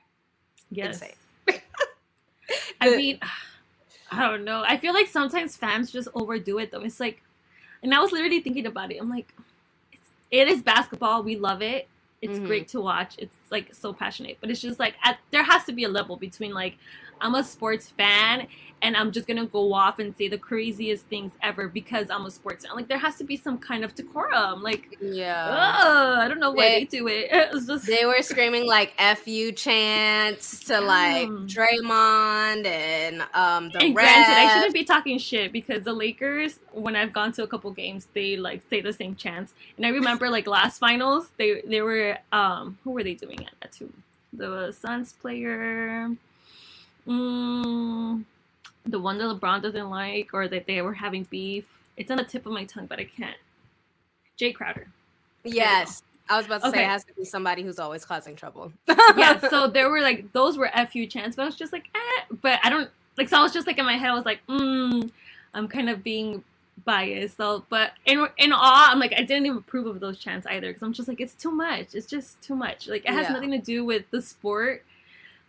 yes 0.69 1.01
insane. 1.01 1.15
I 2.81 2.89
mean, 2.95 3.19
I 4.11 4.27
don't 4.29 4.43
know. 4.43 4.63
I 4.67 4.77
feel 4.77 4.93
like 4.93 5.07
sometimes 5.07 5.55
fans 5.55 5.91
just 5.91 6.09
overdo 6.13 6.59
it 6.59 6.71
though. 6.71 6.81
It's 6.81 6.99
like, 6.99 7.21
and 7.81 7.93
I 7.93 7.99
was 7.99 8.11
literally 8.11 8.41
thinking 8.41 8.65
about 8.65 8.91
it. 8.91 8.97
I'm 9.01 9.09
like, 9.09 9.33
it's, 9.93 10.07
it 10.29 10.47
is 10.49 10.61
basketball. 10.61 11.23
We 11.23 11.37
love 11.37 11.61
it. 11.61 11.87
It's 12.21 12.37
Mhm. 12.37 12.45
great 12.45 12.67
to 12.69 12.81
watch. 12.81 13.15
It's 13.17 13.35
like 13.49 13.73
so 13.73 13.93
passionate. 13.93 14.37
But 14.41 14.51
it's 14.51 14.61
just 14.61 14.79
like 14.79 14.95
at, 15.03 15.19
there 15.31 15.43
has 15.43 15.63
to 15.65 15.71
be 15.71 15.85
a 15.85 15.89
level 15.89 16.17
between 16.17 16.53
like 16.53 16.77
I'm 17.21 17.35
a 17.35 17.43
sports 17.43 17.87
fan 17.89 18.47
and 18.83 18.97
I'm 18.97 19.11
just 19.11 19.27
gonna 19.27 19.45
go 19.45 19.73
off 19.73 19.99
and 19.99 20.15
say 20.17 20.27
the 20.27 20.39
craziest 20.39 21.05
things 21.05 21.33
ever 21.43 21.67
because 21.67 22.09
I'm 22.09 22.25
a 22.25 22.31
sports 22.31 22.65
fan. 22.65 22.75
Like 22.75 22.87
there 22.87 22.97
has 22.97 23.15
to 23.17 23.23
be 23.23 23.37
some 23.37 23.59
kind 23.59 23.83
of 23.83 23.93
decorum. 23.93 24.63
Like, 24.63 24.97
yeah. 24.99 26.17
I 26.19 26.27
don't 26.27 26.39
know 26.39 26.49
why 26.51 26.69
They- 26.69 26.79
they, 26.79 26.85
do 26.85 27.07
it. 27.07 27.29
It's 27.31 27.67
just 27.67 27.85
They 27.85 28.05
were 28.05 28.21
screaming 28.23 28.65
like 28.65 28.93
"fu" 29.17 29.51
chants 29.51 30.63
to 30.65 30.81
like 30.81 31.27
Draymond 31.29 32.65
and 32.65 33.21
um 33.33 33.69
the 33.69 33.79
and 33.79 33.93
granted, 33.93 34.33
I 34.33 34.53
shouldn't 34.55 34.73
be 34.73 34.83
talking 34.83 35.17
shit 35.19 35.51
because 35.51 35.83
the 35.83 35.93
Lakers, 35.93 36.57
when 36.71 36.95
I've 36.95 37.13
gone 37.13 37.31
to 37.33 37.43
a 37.43 37.47
couple 37.47 37.69
games, 37.71 38.07
they 38.13 38.35
like 38.35 38.61
say 38.69 38.81
the 38.81 38.93
same 38.93 39.15
chants. 39.15 39.53
And 39.77 39.85
I 39.85 39.89
remember 39.89 40.29
like 40.29 40.47
last 40.47 40.79
finals, 40.79 41.29
they 41.37 41.61
they 41.61 41.81
were 41.81 42.17
um 42.31 42.79
who 42.83 42.91
were 42.91 43.03
they 43.03 43.13
doing 43.13 43.41
it 43.41 43.51
at 43.61 43.71
to? 43.73 43.93
The 44.33 44.71
Suns 44.71 45.11
player, 45.13 46.09
mm, 47.07 48.23
the 48.85 48.99
one 48.99 49.17
that 49.17 49.23
LeBron 49.25 49.61
doesn't 49.61 49.89
like, 49.89 50.33
or 50.33 50.47
that 50.47 50.65
they 50.67 50.81
were 50.81 50.93
having 50.93 51.23
beef. 51.29 51.65
It's 51.97 52.09
on 52.11 52.17
the 52.17 52.23
tip 52.23 52.45
of 52.45 52.51
my 52.53 52.65
tongue, 52.65 52.85
but 52.87 52.99
I 52.99 53.05
can't. 53.05 53.37
Jae 54.39 54.53
Crowder. 54.53 54.87
Yes, 55.43 56.03
I 56.29 56.37
was 56.37 56.45
about 56.45 56.63
to 56.63 56.71
say 56.71 56.83
it 56.83 56.87
has 56.87 57.03
to 57.05 57.13
be 57.13 57.25
somebody 57.25 57.63
who's 57.63 57.79
always 57.79 58.05
causing 58.05 58.35
trouble. 58.35 58.71
yeah, 59.17 59.39
so 59.49 59.67
there 59.67 59.89
were 59.89 60.01
like 60.01 60.31
those 60.31 60.57
were 60.57 60.69
a 60.73 60.85
few 60.87 61.05
chants, 61.07 61.35
but 61.35 61.43
I 61.43 61.45
was 61.45 61.55
just 61.55 61.73
like, 61.73 61.89
eh. 61.93 62.23
But 62.41 62.59
I 62.63 62.69
don't 62.69 62.89
like. 63.17 63.29
So 63.29 63.37
I 63.37 63.43
was 63.43 63.53
just 63.53 63.67
like 63.67 63.77
in 63.77 63.85
my 63.85 63.97
head, 63.97 64.09
I 64.09 64.13
was 64.15 64.25
like, 64.25 64.39
mm, 64.47 65.09
I'm 65.53 65.67
kind 65.67 65.89
of 65.89 66.03
being 66.03 66.43
biased. 66.85 67.37
So, 67.37 67.65
but 67.69 67.91
in 68.05 68.25
in 68.37 68.53
awe, 68.53 68.89
I'm 68.91 68.99
like, 68.99 69.13
I 69.13 69.23
didn't 69.23 69.45
even 69.45 69.57
approve 69.59 69.87
of 69.87 69.99
those 69.99 70.17
chants 70.17 70.47
either 70.47 70.67
because 70.69 70.81
I'm 70.83 70.93
just 70.93 71.07
like, 71.07 71.19
it's 71.21 71.33
too 71.35 71.51
much. 71.51 71.93
It's 71.93 72.07
just 72.07 72.41
too 72.41 72.55
much. 72.55 72.87
Like 72.87 73.03
it 73.05 73.11
has 73.11 73.27
Yeah. 73.27 73.33
nothing 73.33 73.51
to 73.51 73.57
do 73.59 73.83
with 73.85 74.09
the 74.11 74.21
sport. 74.21 74.83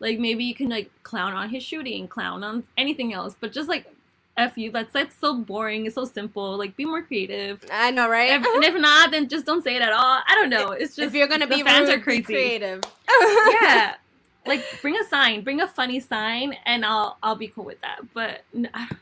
Like 0.03 0.19
maybe 0.19 0.45
you 0.45 0.55
can 0.55 0.69
like 0.69 0.91
clown 1.05 1.33
on 1.33 1.49
his 1.49 1.63
shooting, 1.63 2.09
clown 2.09 2.43
on 2.45 2.65
anything 2.77 3.15
else, 3.15 3.35
but 3.41 3.53
just 3.53 3.69
like. 3.69 3.87
F 4.35 4.57
you, 4.57 4.71
that's 4.71 4.95
that's 4.95 5.15
so 5.15 5.35
boring. 5.35 5.85
It's 5.85 5.95
so 5.95 6.07
simple. 6.07 6.57
Like, 6.57 6.75
be 6.75 6.87
more 6.87 7.03
creative. 7.03 7.63
I 7.71 7.91
know, 7.91 8.09
right? 8.09 8.31
If, 8.31 8.47
and 8.47 8.65
if 8.65 8.81
not, 8.81 9.11
then 9.11 9.29
just 9.29 9.45
don't 9.45 9.63
say 9.63 9.77
it 9.77 9.83
at 9.83 9.93
all. 9.93 10.23
I 10.27 10.35
don't 10.35 10.49
know. 10.49 10.71
It's 10.71 10.97
just 10.97 11.09
if 11.09 11.15
you're 11.15 11.29
gonna 11.29 11.47
be 11.47 11.63
fans 11.63 11.91
rude, 11.91 11.99
are 11.99 12.01
crazy 12.01 12.21
be 12.21 12.25
creative. 12.25 12.81
yeah 13.61 13.97
like 14.47 14.65
bring 14.81 14.97
a 14.97 15.05
sign 15.05 15.43
bring 15.43 15.61
a 15.61 15.67
funny 15.67 16.01
sign 16.01 16.57
and 16.67 16.85
i'll 16.85 17.17
i'll 17.23 17.37
be 17.37 17.49
cool 17.49 17.65
with 17.65 17.81
that 17.81 18.01
but 18.13 18.43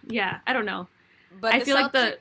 yeah 0.08 0.40
i 0.46 0.52
don't 0.52 0.66
know 0.66 0.86
but 1.40 1.54
I 1.54 1.60
feel 1.60 1.76
like 1.76 1.92
the- 1.92 2.18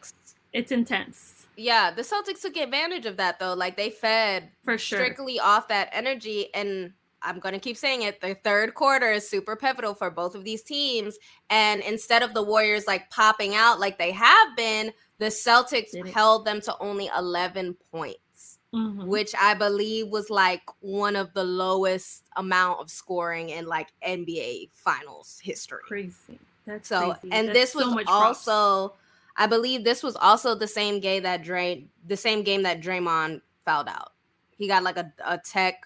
it's 0.54 0.72
intense 0.72 1.40
yeah, 1.60 1.92
the 1.92 2.04
Celtics 2.04 2.42
took 2.42 2.56
advantage 2.56 3.06
of 3.06 3.18
that 3.18 3.38
though. 3.38 3.54
Like 3.54 3.76
they 3.76 3.90
fed 3.90 4.50
for 4.64 4.78
sure 4.78 5.00
strictly 5.00 5.40
off 5.40 5.68
that 5.68 5.90
energy 5.92 6.48
and 6.54 6.94
I'm 7.22 7.40
going 7.40 7.54
to 7.54 7.60
keep 7.60 7.78
saying 7.78 8.04
it. 8.04 8.22
The 8.22 8.36
third 8.44 8.74
quarter 8.76 9.12
is 9.12 9.28
super 9.30 9.56
pivotal 9.56 9.94
for 9.94 10.10
both 10.10 10.36
of 10.36 10.44
these 10.44 10.64
teams. 10.64 11.18
And 11.50 11.82
instead 11.82 12.22
of 12.24 12.34
the 12.34 12.44
Warriors 12.44 12.88
like 12.88 13.10
popping 13.10 13.56
out 13.56 13.80
like 13.80 13.98
they 13.98 14.12
have 14.12 14.56
been, 14.56 14.92
the 15.18 15.26
Celtics 15.28 15.94
held 16.12 16.46
them 16.46 16.62
to 16.62 16.76
only 16.80 17.10
11 17.18 17.76
points, 17.92 18.60
Mhm. 18.74 19.06
which 19.08 19.34
I 19.40 19.54
believe 19.56 20.08
was 20.10 20.30
like 20.30 20.62
one 20.80 21.16
of 21.16 21.34
the 21.34 21.44
lowest 21.44 22.24
amount 22.38 22.80
of 22.80 22.90
scoring 22.90 23.50
in 23.50 23.66
like 23.66 23.90
NBA 24.02 24.70
finals 24.74 25.40
history. 25.44 25.80
crazy 25.88 26.40
that's 26.66 26.88
So, 26.88 27.14
crazy. 27.16 27.34
and 27.36 27.48
That's 27.48 27.60
this 27.60 27.72
so 27.74 27.94
was 27.96 28.06
props. 28.06 28.48
also, 28.48 28.96
I 29.38 29.48
believe 29.48 29.84
this 29.84 30.04
was 30.04 30.16
also 30.16 30.54
the 30.54 30.68
same 30.68 31.00
game 31.00 31.24
that 31.24 31.42
Dray, 31.44 31.88
the 32.08 32.16
same 32.18 32.44
game 32.44 32.62
that 32.64 32.80
Draymond 32.82 33.42
fouled 33.66 33.88
out. 33.88 34.12
He 34.58 34.68
got 34.68 34.84
like 34.84 34.98
a, 34.98 35.12
a 35.26 35.38
tech, 35.40 35.82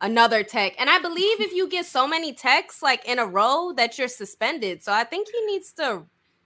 another 0.00 0.42
tech, 0.42 0.74
and 0.78 0.88
I 0.88 0.98
believe 1.00 1.40
if 1.40 1.52
you 1.52 1.68
get 1.68 1.86
so 1.86 2.06
many 2.06 2.32
techs 2.32 2.82
like 2.82 3.04
in 3.04 3.18
a 3.18 3.26
row 3.26 3.72
that 3.76 3.98
you're 3.98 4.08
suspended. 4.08 4.82
So 4.82 4.92
I 4.92 5.04
think 5.04 5.28
he 5.32 5.46
needs 5.46 5.72
to 5.74 6.02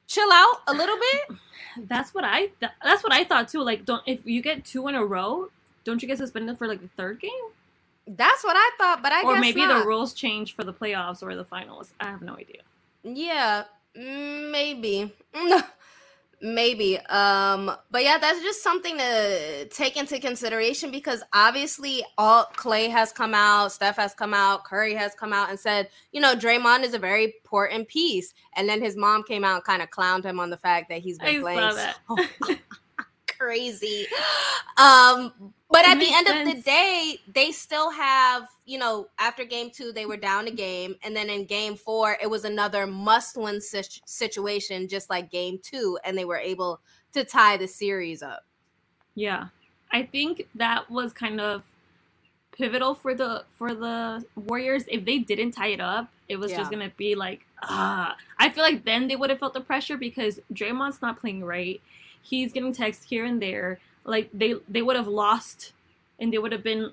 chill 0.06 0.32
out 0.32 0.56
a 0.66 0.72
little 0.72 0.96
bit. 0.96 1.38
That's 1.88 2.12
what 2.12 2.22
I 2.24 2.48
th- 2.60 2.72
that's 2.84 3.02
what 3.02 3.14
I 3.14 3.24
thought 3.24 3.48
too. 3.48 3.62
Like, 3.62 3.86
don't 3.86 4.02
if 4.04 4.26
you 4.26 4.42
get 4.42 4.62
two 4.62 4.88
in 4.88 4.94
a 4.94 5.02
row, 5.02 5.48
don't 5.84 6.02
you 6.02 6.08
get 6.08 6.18
suspended 6.18 6.58
for 6.58 6.66
like 6.66 6.82
the 6.82 6.88
third 6.98 7.18
game? 7.18 7.30
That's 8.06 8.44
what 8.44 8.56
I 8.58 8.70
thought, 8.76 9.02
but 9.02 9.10
I 9.10 9.22
or 9.22 9.34
guess 9.34 9.40
maybe 9.40 9.64
not. 9.64 9.80
the 9.80 9.86
rules 9.86 10.12
change 10.12 10.54
for 10.54 10.64
the 10.64 10.72
playoffs 10.74 11.22
or 11.22 11.34
the 11.34 11.44
finals. 11.44 11.94
I 11.98 12.06
have 12.10 12.20
no 12.20 12.34
idea. 12.34 12.60
Yeah, 13.04 13.64
mm, 13.96 14.50
maybe. 14.50 15.14
maybe. 16.42 16.98
Um, 17.08 17.70
but 17.90 18.02
yeah, 18.02 18.18
that's 18.18 18.42
just 18.42 18.62
something 18.62 18.98
to 18.98 19.66
take 19.68 19.96
into 19.96 20.18
consideration 20.18 20.90
because 20.90 21.22
obviously 21.32 22.04
all 22.18 22.46
Klay 22.56 22.90
has 22.90 23.12
come 23.12 23.32
out, 23.32 23.72
Steph 23.72 23.96
has 23.96 24.12
come 24.12 24.34
out, 24.34 24.64
Curry 24.64 24.94
has 24.94 25.14
come 25.14 25.32
out 25.32 25.50
and 25.50 25.58
said, 25.58 25.88
you 26.10 26.20
know, 26.20 26.34
Draymond 26.34 26.82
is 26.82 26.94
a 26.94 26.98
very 26.98 27.24
important 27.24 27.88
piece. 27.88 28.34
And 28.56 28.68
then 28.68 28.82
his 28.82 28.96
mom 28.96 29.22
came 29.22 29.44
out 29.44 29.56
and 29.56 29.64
kind 29.64 29.82
of 29.82 29.90
clowned 29.90 30.24
him 30.24 30.40
on 30.40 30.50
the 30.50 30.56
fact 30.56 30.88
that 30.88 30.98
he's 30.98 31.18
been 31.18 31.36
I 31.36 31.40
playing 31.40 31.76
so 32.08 32.56
crazy. 33.38 34.06
Um, 34.76 35.52
but 35.72 35.88
at 35.88 35.98
the 35.98 36.12
end 36.12 36.28
of 36.28 36.54
the 36.54 36.62
day, 36.62 37.18
they 37.34 37.50
still 37.50 37.90
have, 37.90 38.48
you 38.66 38.78
know, 38.78 39.08
after 39.18 39.44
game 39.44 39.70
two, 39.70 39.92
they 39.92 40.06
were 40.06 40.16
down 40.16 40.46
a 40.46 40.50
game. 40.50 40.94
And 41.02 41.16
then 41.16 41.30
in 41.30 41.46
game 41.46 41.76
four, 41.76 42.16
it 42.22 42.28
was 42.28 42.44
another 42.44 42.86
must 42.86 43.36
win 43.36 43.60
sit- 43.60 44.00
situation, 44.04 44.86
just 44.86 45.10
like 45.10 45.30
game 45.30 45.58
two. 45.62 45.98
And 46.04 46.16
they 46.16 46.24
were 46.24 46.36
able 46.38 46.80
to 47.14 47.24
tie 47.24 47.56
the 47.56 47.66
series 47.66 48.22
up. 48.22 48.44
Yeah. 49.14 49.46
I 49.90 50.04
think 50.04 50.46
that 50.54 50.90
was 50.90 51.12
kind 51.12 51.40
of 51.40 51.64
pivotal 52.52 52.94
for 52.94 53.14
the 53.14 53.44
for 53.58 53.74
the 53.74 54.24
Warriors. 54.36 54.84
If 54.88 55.04
they 55.04 55.18
didn't 55.18 55.52
tie 55.52 55.68
it 55.68 55.80
up, 55.80 56.08
it 56.28 56.36
was 56.36 56.50
Yeah. 56.50 56.58
just 56.58 56.70
gonna 56.70 56.92
be 56.96 57.14
like 57.14 57.46
ah. 57.62 58.16
I 58.38 58.48
feel 58.50 58.64
like 58.64 58.84
then 58.84 59.08
they 59.08 59.16
would 59.16 59.30
have 59.30 59.38
felt 59.38 59.54
the 59.54 59.60
pressure 59.60 59.96
because 59.96 60.40
Draymond's 60.52 61.02
not 61.02 61.20
playing 61.20 61.44
right. 61.44 61.80
He's 62.22 62.52
getting 62.52 62.72
texts 62.72 63.04
here 63.08 63.24
and 63.24 63.40
there. 63.40 63.80
Like 64.04 64.30
they 64.32 64.54
they 64.68 64.82
would 64.82 64.96
have 64.96 65.08
lost, 65.08 65.72
and 66.18 66.32
they 66.32 66.38
would 66.38 66.52
have 66.52 66.62
been 66.62 66.92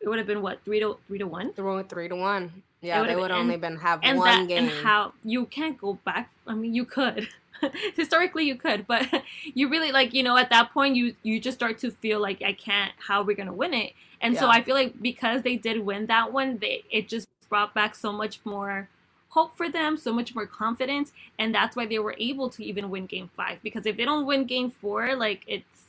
it 0.00 0.08
would 0.08 0.18
have 0.18 0.26
been 0.26 0.42
what 0.42 0.64
three 0.64 0.80
to 0.80 0.96
three 1.06 1.18
to 1.18 1.26
one. 1.26 1.52
Three, 1.52 1.82
three 1.84 2.08
to 2.08 2.16
one. 2.16 2.62
Yeah, 2.82 3.02
they 3.02 3.16
would 3.16 3.28
been- 3.28 3.38
only 3.38 3.56
been 3.56 3.76
have 3.78 4.00
and 4.02 4.18
one 4.18 4.28
that 4.28 4.48
game. 4.48 4.64
and 4.64 4.70
how 4.84 5.12
you 5.24 5.46
can't 5.46 5.76
go 5.78 5.94
back 6.04 6.30
i 6.46 6.54
mean 6.54 6.72
you 6.74 6.84
could 6.84 7.26
historically 7.96 8.44
you 8.44 8.54
could 8.54 8.86
but 8.86 9.08
you 9.54 9.68
really 9.68 9.90
like 9.90 10.12
you 10.14 10.22
know 10.22 10.36
at 10.36 10.50
that 10.50 10.72
point 10.72 10.94
you 10.94 11.14
you 11.22 11.40
just 11.40 11.56
start 11.58 11.78
to 11.78 11.90
feel 11.90 12.20
like 12.20 12.42
i 12.42 12.52
can't 12.52 12.92
how 13.08 13.22
are 13.22 13.24
we 13.24 13.34
gonna 13.34 13.52
win 13.52 13.72
it 13.74 13.92
and 14.20 14.36
so 14.36 14.48
i 14.48 14.62
feel 14.62 14.74
like 14.74 15.00
because 15.02 15.42
they 15.42 15.56
did 15.56 15.84
win 15.84 16.06
that 16.06 16.32
one 16.32 16.58
they 16.58 16.84
it 16.90 17.08
just 17.08 17.26
brought 17.48 17.72
back 17.74 17.94
so 17.94 18.12
much 18.12 18.38
more 18.44 18.88
hope 19.30 19.56
for 19.56 19.68
them 19.68 19.96
so 19.96 20.12
much 20.12 20.34
more 20.34 20.46
confidence 20.46 21.12
and 21.38 21.52
that's 21.54 21.74
why 21.74 21.86
they 21.86 21.98
were 21.98 22.14
able 22.18 22.48
to 22.50 22.62
even 22.62 22.90
win 22.90 23.06
game 23.06 23.30
five 23.36 23.58
because 23.62 23.86
if 23.86 23.96
they 23.96 24.04
don't 24.04 24.26
win 24.26 24.44
game 24.44 24.70
four 24.70 25.16
like 25.16 25.42
it's 25.46 25.85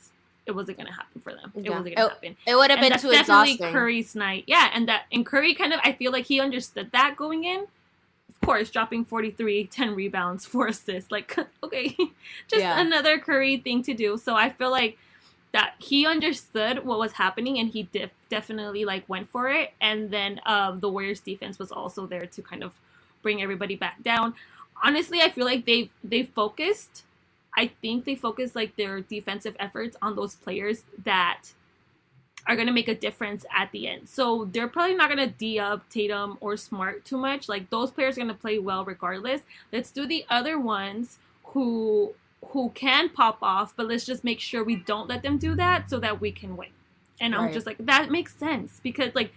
it 0.48 0.54
wasn't 0.54 0.76
gonna 0.76 0.92
happen 0.92 1.20
for 1.20 1.32
them 1.34 1.52
it 1.54 1.70
wasn't 1.70 1.94
gonna 1.94 2.06
Oh, 2.06 2.08
happen 2.08 2.36
it 2.46 2.54
would 2.56 2.70
have 2.70 2.80
been 2.80 2.98
too 2.98 3.10
definitely 3.10 3.52
exhausting. 3.52 3.72
Curry's 3.72 4.14
night. 4.16 4.44
Yeah, 4.46 4.70
and 4.74 4.88
that 4.88 5.02
and 5.12 5.24
Curry 5.24 5.54
kind 5.54 5.72
of 5.72 5.80
I 5.84 5.92
feel 5.92 6.10
like 6.10 6.24
he 6.26 6.40
understood 6.40 6.90
that 6.92 7.16
going 7.16 7.44
in. 7.44 7.66
Of 8.30 8.40
course, 8.46 8.70
dropping 8.70 9.04
43, 9.04 9.66
10 9.66 9.94
rebounds, 9.94 10.46
4 10.54 10.68
assists. 10.68 11.10
Like, 11.10 11.36
okay, 11.62 11.96
just 12.48 12.62
Yeah. 12.62 12.80
another 12.80 13.18
Curry 13.18 13.56
thing 13.58 13.82
to 13.84 13.94
do. 13.94 14.16
So 14.18 14.34
I 14.36 14.48
feel 14.50 14.70
like 14.70 14.96
that 15.52 15.74
he 15.78 16.06
understood 16.06 16.84
what 16.84 16.98
was 16.98 17.12
happening 17.12 17.58
and 17.58 17.70
he 17.70 17.84
def- 17.84 18.12
definitely 18.28 18.84
like 18.84 19.08
went 19.08 19.28
for 19.28 19.48
it. 19.48 19.72
And 19.80 20.10
then 20.10 20.40
um, 20.46 20.80
the 20.80 20.88
Warriors 20.88 21.20
defense 21.20 21.58
was 21.58 21.72
also 21.72 22.06
there 22.06 22.26
to 22.26 22.42
kind 22.42 22.62
of 22.62 22.72
bring 23.22 23.42
everybody 23.42 23.74
back 23.76 24.02
down. 24.02 24.34
Honestly, 24.82 25.20
I 25.20 25.28
feel 25.30 25.44
like 25.46 25.64
they 25.66 25.90
they 26.04 26.22
focused. 26.22 27.02
I 27.58 27.72
think 27.82 28.04
they 28.04 28.14
focus 28.14 28.54
like 28.54 28.76
their 28.76 29.00
defensive 29.00 29.56
efforts 29.58 29.96
on 30.00 30.14
those 30.14 30.36
players 30.36 30.84
that 31.02 31.40
are 32.46 32.54
going 32.54 32.68
to 32.68 32.72
make 32.72 32.86
a 32.86 32.94
difference 32.94 33.44
at 33.54 33.72
the 33.72 33.88
end. 33.88 34.08
So 34.08 34.48
they're 34.52 34.68
probably 34.68 34.94
not 34.94 35.10
going 35.10 35.28
to 35.28 35.34
D 35.34 35.58
up 35.58 35.88
Tatum 35.90 36.38
or 36.40 36.56
Smart 36.56 37.04
too 37.04 37.18
much. 37.18 37.48
Like 37.48 37.68
those 37.70 37.90
players 37.90 38.16
are 38.16 38.20
going 38.20 38.28
to 38.28 38.40
play 38.40 38.60
well 38.60 38.84
regardless. 38.84 39.40
Let's 39.72 39.90
do 39.90 40.06
the 40.06 40.24
other 40.30 40.56
ones 40.56 41.18
who 41.46 42.14
who 42.50 42.70
can 42.76 43.08
pop 43.08 43.38
off, 43.42 43.74
but 43.76 43.88
let's 43.88 44.06
just 44.06 44.22
make 44.22 44.38
sure 44.38 44.62
we 44.62 44.76
don't 44.76 45.08
let 45.08 45.24
them 45.24 45.36
do 45.36 45.56
that 45.56 45.90
so 45.90 45.98
that 45.98 46.20
we 46.20 46.30
can 46.30 46.56
win. 46.56 46.68
And 47.20 47.34
I'm 47.34 47.52
just 47.52 47.66
like 47.66 47.78
that 47.80 48.08
makes 48.08 48.36
sense 48.36 48.78
because 48.84 49.16
like 49.16 49.32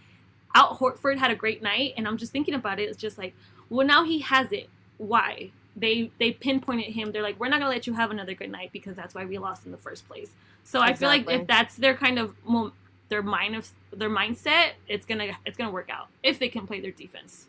Al 0.53 0.77
Horford 0.77 1.17
had 1.17 1.31
a 1.31 1.35
great 1.35 1.63
night 1.63 1.95
and 1.97 2.07
I'm 2.07 2.17
just 2.17 2.31
thinking 2.31 2.53
about 2.53 2.79
it. 2.79 2.87
It's 2.87 3.01
just 3.01 3.17
like, 3.17 3.33
well 3.67 3.87
now 3.87 4.03
he 4.03 4.19
has 4.19 4.51
it. 4.51 4.69
Why? 4.99 5.49
They 5.75 6.11
they 6.19 6.31
pinpointed 6.31 6.93
him. 6.93 7.11
They're 7.11 7.21
like, 7.21 7.39
we're 7.39 7.49
not 7.49 7.59
gonna 7.59 7.71
let 7.71 7.87
you 7.87 7.93
have 7.93 8.11
another 8.11 8.33
good 8.33 8.51
night 8.51 8.71
because 8.73 8.95
that's 8.95 9.15
why 9.15 9.25
we 9.25 9.37
lost 9.37 9.65
in 9.65 9.71
the 9.71 9.77
first 9.77 10.07
place. 10.07 10.31
So 10.63 10.81
I 10.81 10.93
feel 10.93 11.07
like 11.09 11.29
if 11.29 11.47
that's 11.47 11.75
their 11.75 11.95
kind 11.95 12.19
of 12.19 12.33
mo- 12.45 12.73
their 13.09 13.21
mind 13.21 13.55
of 13.55 13.69
their 13.91 14.09
mindset, 14.09 14.71
it's 14.87 15.05
gonna 15.05 15.37
it's 15.45 15.57
gonna 15.57 15.71
work 15.71 15.89
out 15.89 16.07
if 16.23 16.39
they 16.39 16.49
can 16.49 16.67
play 16.67 16.81
their 16.81 16.91
defense. 16.91 17.47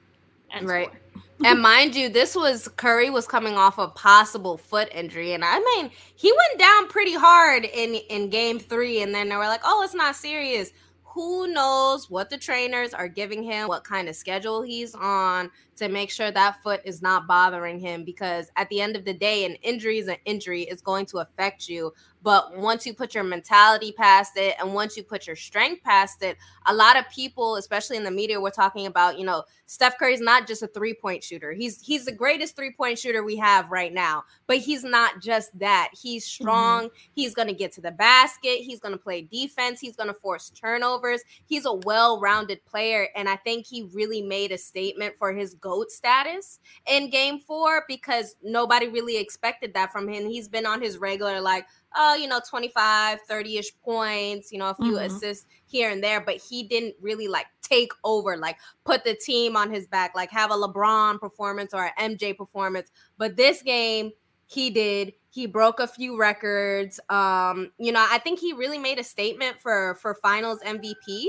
And 0.50 0.68
Right. 0.68 0.90
and 1.44 1.60
mind 1.60 1.96
you, 1.96 2.08
this 2.08 2.36
was 2.36 2.68
Curry 2.76 3.10
was 3.10 3.26
coming 3.26 3.54
off 3.54 3.78
a 3.78 3.88
possible 3.88 4.56
foot 4.56 4.88
injury, 4.92 5.32
and 5.32 5.44
I 5.44 5.58
mean 5.58 5.90
he 6.14 6.32
went 6.32 6.60
down 6.60 6.88
pretty 6.88 7.14
hard 7.14 7.64
in 7.64 7.94
in 7.94 8.28
Game 8.30 8.58
Three, 8.58 9.02
and 9.02 9.14
then 9.14 9.28
they 9.28 9.36
were 9.36 9.46
like, 9.46 9.62
"Oh, 9.64 9.82
it's 9.82 9.94
not 9.94 10.14
serious." 10.16 10.72
Who 11.14 11.46
knows 11.46 12.08
what 12.08 12.30
the 12.30 12.38
trainers 12.38 12.94
are 12.94 13.08
giving 13.08 13.42
him, 13.42 13.68
what 13.68 13.84
kind 13.84 14.08
of 14.08 14.16
schedule 14.16 14.62
he's 14.62 14.94
on 14.94 15.50
to 15.76 15.88
make 15.88 16.10
sure 16.10 16.30
that 16.30 16.62
foot 16.62 16.80
is 16.86 17.02
not 17.02 17.26
bothering 17.26 17.78
him? 17.78 18.02
Because 18.02 18.50
at 18.56 18.68
the 18.70 18.80
end 18.80 18.96
of 18.96 19.04
the 19.04 19.12
day, 19.12 19.44
an 19.44 19.56
injury 19.56 19.98
is 19.98 20.08
an 20.08 20.16
injury. 20.24 20.62
It's 20.62 20.80
going 20.80 21.04
to 21.06 21.18
affect 21.18 21.68
you. 21.68 21.92
But 22.22 22.56
once 22.56 22.86
you 22.86 22.94
put 22.94 23.14
your 23.14 23.24
mentality 23.24 23.92
past 23.92 24.36
it 24.36 24.54
and 24.60 24.74
once 24.74 24.96
you 24.96 25.02
put 25.02 25.26
your 25.26 25.36
strength 25.36 25.82
past 25.82 26.22
it, 26.22 26.36
a 26.66 26.74
lot 26.74 26.96
of 26.96 27.08
people, 27.10 27.56
especially 27.56 27.96
in 27.96 28.04
the 28.04 28.10
media, 28.10 28.40
were 28.40 28.50
talking 28.50 28.86
about, 28.86 29.18
you 29.18 29.24
know, 29.24 29.42
Steph 29.66 29.98
Curry's 29.98 30.20
not 30.20 30.46
just 30.46 30.62
a 30.62 30.66
three-point 30.66 31.24
shooter. 31.24 31.52
He's 31.52 31.80
he's 31.80 32.04
the 32.04 32.12
greatest 32.12 32.54
three-point 32.56 32.98
shooter 32.98 33.24
we 33.24 33.36
have 33.36 33.70
right 33.70 33.92
now. 33.92 34.24
But 34.46 34.58
he's 34.58 34.84
not 34.84 35.20
just 35.20 35.58
that. 35.58 35.88
He's 35.92 36.24
mm-hmm. 36.24 36.44
strong. 36.44 36.90
He's 37.14 37.34
gonna 37.34 37.54
get 37.54 37.72
to 37.72 37.80
the 37.80 37.90
basket. 37.90 38.58
He's 38.58 38.80
gonna 38.80 38.98
play 38.98 39.22
defense. 39.22 39.80
He's 39.80 39.96
gonna 39.96 40.14
force 40.14 40.50
turnovers. 40.50 41.22
He's 41.46 41.64
a 41.64 41.72
well-rounded 41.72 42.64
player. 42.66 43.08
And 43.16 43.28
I 43.28 43.36
think 43.36 43.66
he 43.66 43.88
really 43.94 44.22
made 44.22 44.52
a 44.52 44.58
statement 44.58 45.14
for 45.18 45.32
his 45.32 45.54
GOAT 45.54 45.90
status 45.90 46.60
in 46.86 47.10
game 47.10 47.40
four 47.40 47.84
because 47.88 48.36
nobody 48.42 48.88
really 48.88 49.16
expected 49.16 49.72
that 49.74 49.90
from 49.90 50.06
him. 50.06 50.28
He's 50.28 50.48
been 50.48 50.66
on 50.66 50.82
his 50.82 50.98
regular, 50.98 51.40
like, 51.40 51.66
oh, 51.96 52.14
you 52.14 52.26
know, 52.28 52.40
25, 52.48 53.20
30 53.28 53.58
ish 53.58 53.72
points, 53.82 54.52
you 54.52 54.58
know, 54.58 54.70
a 54.70 54.74
few 54.74 54.94
Mhm. 54.94 55.06
assists 55.06 55.46
here 55.66 55.90
and 55.90 56.02
there, 56.02 56.20
but 56.20 56.36
he 56.36 56.62
didn't 56.62 56.94
really 57.00 57.28
like 57.28 57.46
take 57.62 57.92
over, 58.04 58.36
like 58.36 58.58
put 58.84 59.04
the 59.04 59.14
team 59.14 59.56
on 59.56 59.72
his 59.72 59.86
back, 59.86 60.14
like 60.14 60.30
have 60.30 60.50
a 60.50 60.54
LeBron 60.54 61.18
performance 61.20 61.72
or 61.72 61.84
an 61.84 61.92
MJ 62.16 62.32
performance. 62.36 62.90
But 63.18 63.36
this 63.36 63.62
game, 63.62 64.12
he 64.46 64.70
did. 64.70 65.14
He 65.30 65.46
broke 65.46 65.80
a 65.80 65.86
few 65.86 66.18
records. 66.18 67.00
Um, 67.08 67.72
you 67.78 67.92
know, 67.92 68.06
I 68.10 68.18
think 68.18 68.38
he 68.38 68.52
really 68.52 68.78
made 68.78 68.98
a 68.98 69.04
statement 69.04 69.58
for 69.60 69.94
for 69.94 70.14
Finals 70.14 70.60
MVP. 70.62 71.28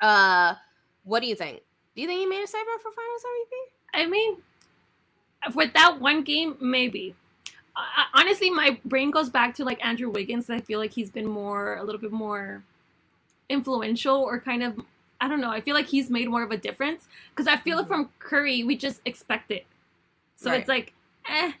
Uh, 0.00 0.54
what 1.04 1.20
do 1.20 1.26
you 1.26 1.34
think? 1.34 1.62
Do 1.94 2.02
you 2.02 2.08
think 2.08 2.20
he 2.20 2.26
made 2.26 2.42
a 2.42 2.46
statement 2.46 2.80
for 2.80 2.90
Finals 2.92 3.22
MVP? 3.24 4.02
I 4.02 4.06
mean, 4.06 4.42
with 5.54 5.72
that 5.74 6.00
one 6.00 6.22
game, 6.22 6.56
maybe. 6.60 7.14
Honestly, 8.14 8.48
my 8.50 8.78
brain 8.84 9.10
goes 9.10 9.28
back 9.28 9.54
to 9.56 9.64
like 9.64 9.84
Andrew 9.84 10.08
Wiggins. 10.10 10.48
I 10.48 10.60
feel 10.60 10.78
like 10.78 10.92
he's 10.92 11.10
been 11.10 11.26
more, 11.26 11.76
a 11.76 11.84
little 11.84 12.00
bit 12.00 12.12
more 12.12 12.62
influential 13.48 14.16
or 14.16 14.40
kind 14.40 14.62
of, 14.62 14.80
I 15.20 15.28
don't 15.28 15.40
know. 15.40 15.50
I 15.50 15.60
feel 15.60 15.74
like 15.74 15.86
he's 15.86 16.10
made 16.10 16.28
more 16.28 16.42
of 16.42 16.50
a 16.50 16.56
difference 16.56 17.06
because 17.30 17.46
I 17.46 17.56
feel 17.56 17.82
Mhm. 17.84 17.88
from 17.88 18.10
Curry, 18.18 18.64
we 18.64 18.76
just 18.76 19.00
expect 19.04 19.50
it. 19.50 19.66
So 20.36 20.50
Right. 20.50 20.60
it's 20.60 20.68
like, 20.68 20.92
eh. 21.26 21.52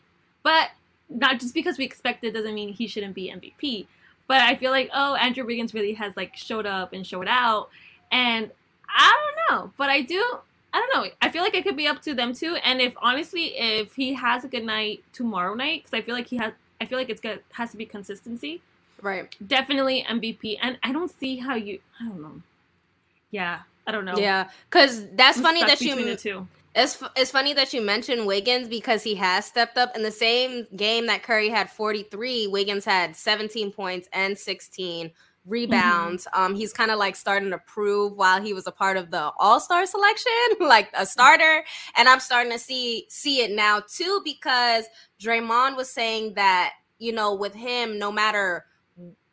But 0.42 0.70
not 1.08 1.38
just 1.38 1.54
because 1.54 1.78
we 1.78 1.84
expect 1.84 2.24
it 2.24 2.32
doesn't 2.32 2.54
mean 2.54 2.72
he 2.72 2.86
shouldn't 2.86 3.14
be 3.14 3.30
MVP. 3.30 3.86
But 4.26 4.40
I 4.40 4.56
feel 4.56 4.72
like, 4.72 4.90
oh, 4.92 5.14
Andrew 5.14 5.44
Wiggins 5.44 5.74
really 5.74 5.94
has 5.94 6.16
like 6.16 6.36
showed 6.36 6.66
up 6.66 6.92
and 6.92 7.06
showed 7.06 7.28
out. 7.28 7.68
And 8.10 8.50
I 8.88 9.12
don't 9.48 9.58
know. 9.58 9.72
But 9.76 9.90
I 9.90 10.00
do, 10.00 10.38
I 10.76 10.78
don't 10.78 10.94
know. 10.94 11.10
I 11.22 11.30
feel 11.30 11.42
like 11.42 11.54
it 11.54 11.64
could 11.64 11.76
be 11.76 11.86
up 11.86 12.02
to 12.02 12.12
them 12.12 12.34
too. 12.34 12.56
And 12.56 12.82
if 12.82 12.92
honestly, 13.00 13.56
if 13.56 13.94
he 13.94 14.12
has 14.12 14.44
a 14.44 14.48
good 14.48 14.62
night 14.62 15.02
tomorrow 15.14 15.54
night, 15.54 15.84
because 15.84 15.98
I 15.98 16.02
feel 16.02 16.14
like 16.14 16.26
he 16.26 16.36
has, 16.36 16.52
I 16.82 16.84
feel 16.84 16.98
like 16.98 17.08
it's 17.08 17.20
good 17.22 17.40
has 17.52 17.70
to 17.70 17.78
be 17.78 17.86
consistency. 17.86 18.60
Right. 19.00 19.34
Definitely 19.46 20.04
MVP. 20.06 20.58
And 20.60 20.76
I 20.82 20.92
don't 20.92 21.10
see 21.18 21.38
how 21.38 21.54
you. 21.54 21.78
I 21.98 22.04
don't 22.04 22.20
know. 22.20 22.42
Yeah, 23.30 23.60
I 23.86 23.92
don't 23.92 24.04
know. 24.04 24.18
Yeah, 24.18 24.50
because 24.68 25.06
that's 25.12 25.38
I'm 25.38 25.44
funny 25.44 25.60
that 25.60 25.78
between 25.78 26.00
you 26.00 26.04
the 26.04 26.16
two. 26.16 26.46
It's, 26.74 27.02
it's 27.16 27.30
funny 27.30 27.54
that 27.54 27.72
you 27.72 27.80
mentioned 27.80 28.26
Wiggins 28.26 28.68
because 28.68 29.02
he 29.02 29.14
has 29.14 29.46
stepped 29.46 29.78
up 29.78 29.96
in 29.96 30.02
the 30.02 30.10
same 30.10 30.66
game 30.76 31.06
that 31.06 31.22
Curry 31.22 31.48
had 31.48 31.70
43. 31.70 32.48
Wiggins 32.48 32.84
had 32.84 33.16
17 33.16 33.72
points 33.72 34.10
and 34.12 34.36
16 34.36 35.10
rebounds. 35.46 36.26
Mm-hmm. 36.26 36.42
Um, 36.42 36.54
he's 36.54 36.72
kind 36.72 36.90
of 36.90 36.98
like 36.98 37.16
starting 37.16 37.50
to 37.50 37.58
prove 37.58 38.16
while 38.16 38.42
he 38.42 38.52
was 38.52 38.66
a 38.66 38.72
part 38.72 38.96
of 38.96 39.10
the 39.10 39.30
All 39.38 39.60
Star 39.60 39.86
selection, 39.86 40.32
like 40.60 40.90
a 40.94 41.06
starter. 41.06 41.64
And 41.96 42.08
I'm 42.08 42.20
starting 42.20 42.52
to 42.52 42.58
see 42.58 43.06
see 43.08 43.40
it 43.42 43.50
now 43.50 43.82
too 43.88 44.20
because 44.24 44.84
Draymond 45.20 45.76
was 45.76 45.90
saying 45.90 46.34
that 46.34 46.74
you 46.98 47.12
know 47.12 47.34
with 47.34 47.54
him, 47.54 47.98
no 47.98 48.10
matter 48.12 48.66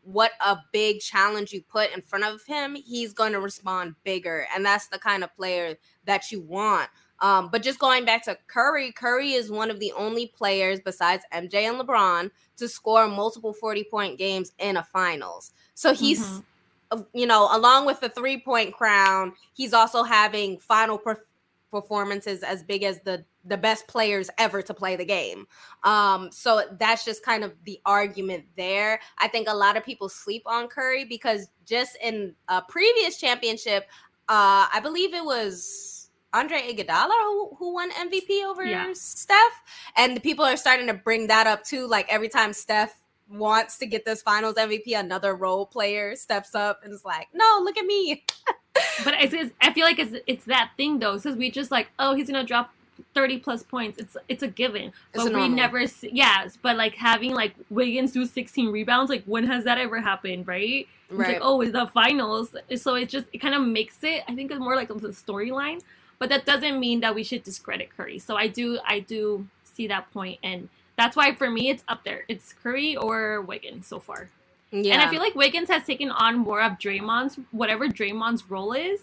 what 0.01 0.31
a 0.45 0.57
big 0.73 0.99
challenge 0.99 1.53
you 1.53 1.61
put 1.61 1.93
in 1.93 2.01
front 2.01 2.25
of 2.25 2.43
him, 2.45 2.75
he's 2.75 3.13
going 3.13 3.31
to 3.31 3.39
respond 3.39 3.95
bigger, 4.03 4.45
and 4.55 4.65
that's 4.65 4.87
the 4.87 4.99
kind 4.99 5.23
of 5.23 5.35
player 5.35 5.75
that 6.05 6.31
you 6.31 6.41
want. 6.41 6.89
Um, 7.19 7.47
but 7.49 7.63
just 7.63 7.79
going 7.79 8.03
back 8.03 8.25
to 8.25 8.37
Curry, 8.47 8.91
Curry 8.91 9.31
is 9.31 9.49
one 9.49 9.71
of 9.71 9.79
the 9.79 9.93
only 9.93 10.27
players 10.27 10.81
besides 10.83 11.23
MJ 11.33 11.53
and 11.69 11.79
LeBron 11.79 12.29
to 12.57 12.67
score 12.67 13.07
multiple 13.07 13.53
40 13.53 13.85
point 13.85 14.17
games 14.17 14.51
in 14.59 14.75
a 14.75 14.83
finals. 14.83 15.53
So 15.75 15.93
he's, 15.93 16.21
mm-hmm. 16.21 17.01
you 17.13 17.25
know, 17.25 17.49
along 17.55 17.85
with 17.85 17.99
the 17.99 18.09
three 18.09 18.39
point 18.39 18.73
crown, 18.73 19.33
he's 19.53 19.73
also 19.73 20.03
having 20.03 20.59
final 20.59 20.97
per- 20.97 21.25
performances 21.71 22.43
as 22.43 22.63
big 22.63 22.83
as 22.83 22.99
the 23.01 23.25
the 23.45 23.57
best 23.57 23.87
players 23.87 24.29
ever 24.37 24.61
to 24.61 24.73
play 24.73 24.95
the 24.95 25.03
game. 25.03 25.45
Um, 25.83 26.31
so 26.31 26.63
that's 26.79 27.03
just 27.03 27.25
kind 27.25 27.43
of 27.43 27.53
the 27.65 27.79
argument 27.85 28.45
there. 28.55 29.01
I 29.17 29.27
think 29.27 29.49
a 29.49 29.53
lot 29.53 29.75
of 29.75 29.83
people 29.83 30.07
sleep 30.07 30.43
on 30.45 30.67
Curry 30.67 31.03
because 31.03 31.49
just 31.65 31.97
in 32.01 32.35
a 32.47 32.61
previous 32.61 33.19
championship, 33.19 33.89
uh, 34.29 34.71
I 34.73 34.79
believe 34.81 35.13
it 35.13 35.25
was 35.25 36.09
Andre 36.33 36.73
Iguodala 36.73 37.11
who, 37.23 37.55
who 37.57 37.73
won 37.73 37.91
MVP 37.91 38.45
over 38.45 38.63
yeah. 38.63 38.91
Steph, 38.93 39.61
and 39.97 40.15
the 40.15 40.21
people 40.21 40.45
are 40.45 40.57
starting 40.57 40.87
to 40.87 40.93
bring 40.93 41.27
that 41.27 41.47
up 41.47 41.63
too. 41.63 41.85
Like 41.85 42.07
every 42.09 42.29
time 42.29 42.53
Steph 42.53 43.02
wants 43.33 43.77
to 43.79 43.85
get 43.85 44.05
this 44.05 44.21
Finals 44.21 44.55
MVP, 44.55 44.97
another 44.97 45.35
role 45.35 45.65
player 45.65 46.15
steps 46.15 46.55
up 46.55 46.81
and 46.83 46.93
is 46.93 47.05
like, 47.05 47.27
"No, 47.33 47.59
look 47.63 47.77
at 47.77 47.85
me." 47.85 48.23
but 49.03 49.15
it's, 49.19 49.33
it's, 49.33 49.53
I 49.61 49.73
feel 49.73 49.85
like 49.85 49.99
it's 49.99 50.15
it's 50.27 50.45
that 50.45 50.71
thing 50.77 50.99
though, 50.99 51.15
because 51.15 51.35
we 51.35 51.51
just 51.51 51.71
like, 51.71 51.89
oh, 51.99 52.15
he's 52.15 52.27
gonna 52.27 52.43
drop 52.43 52.73
30 53.15 53.39
plus 53.39 53.63
points. 53.63 53.97
It's 53.97 54.17
it's 54.29 54.43
a 54.43 54.47
given. 54.47 54.93
But 55.13 55.33
we 55.33 55.49
never 55.49 55.87
see, 55.87 56.11
yes, 56.13 56.57
but 56.61 56.77
like 56.77 56.95
having 56.95 57.33
like 57.33 57.55
Wiggins 57.69 58.11
do 58.11 58.25
16 58.25 58.71
rebounds, 58.71 59.09
like 59.09 59.23
when 59.25 59.45
has 59.45 59.63
that 59.65 59.77
ever 59.77 59.99
happened, 59.99 60.47
right? 60.47 60.87
It's 61.09 61.19
right. 61.19 61.33
like, 61.33 61.41
oh, 61.41 61.61
it's 61.61 61.73
the 61.73 61.87
finals. 61.87 62.55
So 62.75 62.95
it 62.95 63.09
just 63.09 63.27
it 63.33 63.39
kind 63.39 63.55
of 63.55 63.61
makes 63.61 64.03
it, 64.03 64.23
I 64.27 64.35
think 64.35 64.51
it's 64.51 64.59
more 64.59 64.75
like 64.75 64.87
the 64.87 64.95
storyline 65.09 65.81
but 66.23 66.29
that 66.29 66.45
doesn't 66.45 66.79
mean 66.79 67.01
that 67.01 67.13
we 67.13 67.21
should 67.21 67.43
discredit 67.43 67.89
Curry. 67.97 68.17
So 68.17 68.37
I 68.37 68.47
do 68.47 68.79
I 68.87 68.99
do 68.99 69.45
see 69.63 69.87
that 69.87 70.09
point 70.13 70.39
and 70.41 70.69
that's 70.97 71.15
why 71.15 71.33
for 71.35 71.49
me 71.49 71.69
it's 71.69 71.83
up 71.87 72.03
there. 72.03 72.23
It's 72.27 72.53
Curry 72.53 72.95
or 72.95 73.41
Wiggins 73.41 73.87
so 73.87 73.99
far. 73.99 74.29
Yeah. 74.71 74.93
And 74.93 75.01
I 75.01 75.09
feel 75.09 75.19
like 75.19 75.35
Wiggins 75.35 75.69
has 75.69 75.85
taken 75.85 76.09
on 76.09 76.37
more 76.37 76.61
of 76.61 76.73
Draymond's 76.73 77.39
whatever 77.51 77.87
Draymond's 77.87 78.49
role 78.49 78.73
is 78.73 79.01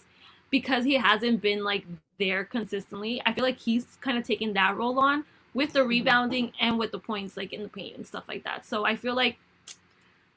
because 0.49 0.83
he 0.83 0.95
hasn't 0.95 1.41
been 1.41 1.63
like 1.63 1.85
there 2.19 2.43
consistently. 2.43 3.21
I 3.25 3.33
feel 3.33 3.43
like 3.43 3.57
he's 3.57 3.85
kind 4.01 4.17
of 4.17 4.25
taken 4.25 4.53
that 4.53 4.75
role 4.77 4.99
on 4.99 5.23
with 5.53 5.73
the 5.73 5.79
mm-hmm. 5.79 5.89
rebounding 5.89 6.53
and 6.59 6.77
with 6.77 6.91
the 6.91 6.99
points 6.99 7.37
like 7.37 7.53
in 7.53 7.63
the 7.63 7.69
paint 7.69 7.97
and 7.97 8.05
stuff 8.05 8.25
like 8.27 8.43
that. 8.43 8.65
So 8.65 8.85
I 8.85 8.95
feel 8.95 9.15
like 9.15 9.37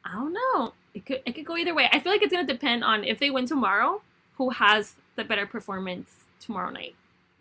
I 0.05 0.13
don't 0.13 0.33
know. 0.33 0.73
It 0.95 1.05
could 1.05 1.23
it 1.27 1.33
could 1.33 1.45
go 1.45 1.57
either 1.57 1.75
way. 1.75 1.89
I 1.93 1.99
feel 1.99 2.13
like 2.13 2.23
it's 2.23 2.33
gonna 2.33 2.47
depend 2.47 2.85
on 2.85 3.05
if 3.05 3.19
they 3.19 3.31
win 3.31 3.47
tomorrow, 3.47 4.03
who 4.37 4.51
has 4.51 4.95
the 5.17 5.25
better 5.25 5.47
performance 5.47 6.11
tomorrow 6.41 6.71
night. 6.71 6.95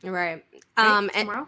Right. 0.03 0.43
right? 0.77 0.87
Um 0.97 1.09
tomorrow? 1.13 1.47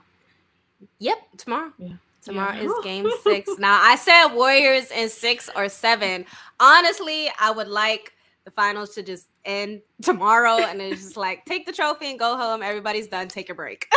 And, 0.80 0.89
yep, 0.99 1.17
tomorrow. 1.38 1.71
Yeah. 1.78 1.93
Tomorrow 2.26 2.56
yeah. 2.56 2.64
is 2.64 2.74
game 2.84 3.08
six. 3.24 3.50
now 3.60 3.80
I 3.82 3.96
said 3.96 4.30
Warriors 4.30 4.92
in 4.92 5.10
six 5.10 5.50
or 5.56 5.70
seven. 5.70 6.26
Honestly, 6.60 7.30
I 7.40 7.52
would 7.52 7.68
like 7.68 8.14
the 8.44 8.52
finals 8.52 8.96
to 8.96 9.04
just 9.04 9.28
end 9.46 9.82
tomorrow 10.02 10.58
and 10.58 10.82
it's 10.82 11.02
just 11.02 11.18
like 11.18 11.46
take 11.46 11.66
the 11.66 11.72
trophy 11.72 12.10
and 12.10 12.20
go 12.20 12.36
home. 12.36 12.62
Everybody's 12.62 13.08
done. 13.08 13.28
Take 13.28 13.50
a 13.50 13.56
break. 13.56 13.88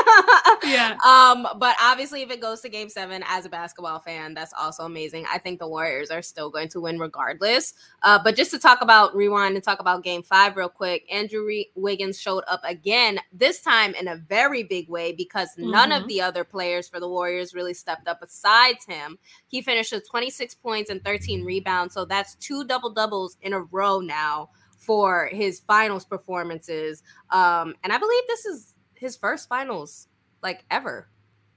Yeah. 0.64 0.96
Um 1.06 1.46
but 1.58 1.76
obviously 1.80 2.22
if 2.22 2.30
it 2.30 2.40
goes 2.40 2.60
to 2.60 2.68
game 2.68 2.88
seven 2.88 3.22
as 3.26 3.46
a 3.46 3.48
basketball 3.48 4.00
fan 4.00 4.34
that's 4.34 4.52
also 4.52 4.84
amazing. 4.84 5.24
I 5.32 5.38
think 5.38 5.60
the 5.60 5.68
warriors 5.68 6.10
are 6.10 6.20
still 6.20 6.50
going 6.50 6.68
to 6.70 6.80
win 6.80 6.98
regardless. 6.98 7.74
Uh 8.02 8.18
but 8.22 8.36
just 8.36 8.50
to 8.50 8.58
talk 8.58 8.82
about 8.82 9.14
rewind 9.14 9.54
and 9.54 9.64
talk 9.64 9.80
about 9.80 10.04
game 10.04 10.22
five 10.22 10.56
real 10.56 10.68
quick 10.68 11.04
andrew 11.10 11.44
Re- 11.46 11.70
wiggins 11.74 12.20
showed 12.20 12.44
up 12.48 12.60
again 12.64 13.18
this 13.32 13.62
time 13.62 13.94
in 13.94 14.08
a 14.08 14.16
very 14.16 14.62
big 14.62 14.88
way 14.88 15.12
because 15.12 15.50
mm-hmm. 15.52 15.70
none 15.70 15.92
of 15.92 16.00
mm-hmm. 16.00 16.08
the 16.08 16.20
other 16.20 16.44
players 16.44 16.88
for 16.88 17.00
the 17.00 17.08
warriors 17.08 17.54
really 17.54 17.74
stepped 17.74 18.08
up 18.08 18.20
besides 18.20 18.84
him. 18.84 19.18
He 19.46 19.62
finished 19.62 19.92
with 19.92 20.08
26 20.08 20.54
points 20.56 20.90
and 20.90 21.02
13 21.04 21.44
rebounds. 21.44 21.94
So 21.94 22.04
that's 22.04 22.34
two 22.36 22.64
double 22.64 22.90
doubles 22.90 23.36
in 23.42 23.52
a 23.52 23.60
row 23.60 24.00
now 24.00 24.50
for 24.78 25.28
his 25.32 25.60
finals 25.60 26.04
performances. 26.04 27.02
Um, 27.30 27.74
and 27.84 27.92
I 27.92 27.98
believe 27.98 28.22
this 28.26 28.46
is 28.46 28.74
his 28.94 29.16
first 29.16 29.48
finals 29.48 30.08
like 30.42 30.64
ever. 30.70 31.08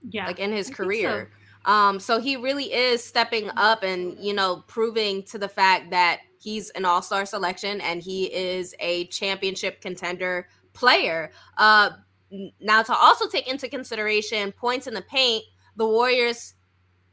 Yeah. 0.10 0.28
Like 0.28 0.40
in 0.40 0.52
his 0.52 0.70
I 0.70 0.74
career. 0.74 1.30
So. 1.66 1.72
Um, 1.72 2.00
so 2.00 2.20
he 2.20 2.36
really 2.36 2.74
is 2.74 3.04
stepping 3.04 3.50
up 3.56 3.84
and, 3.84 4.18
you 4.20 4.34
know, 4.34 4.64
proving 4.68 5.24
to 5.24 5.38
the 5.38 5.48
fact 5.48 5.92
that 5.92 6.22
he's 6.40 6.72
an 6.72 6.86
all-star 6.86 7.26
selection 7.26 7.80
and 7.82 8.02
he 8.02 8.26
is 8.34 8.74
a 8.80 9.06
championship 9.06 9.80
contender 9.80 10.48
player. 10.74 11.32
Uh 11.58 11.92
now 12.62 12.82
to 12.82 12.96
also 12.96 13.28
take 13.28 13.48
into 13.48 13.68
consideration 13.68 14.52
points 14.54 14.88
in 14.88 14.94
the 14.94 15.02
paint, 15.02 15.44
the 15.76 15.86
Warriors 15.86 16.56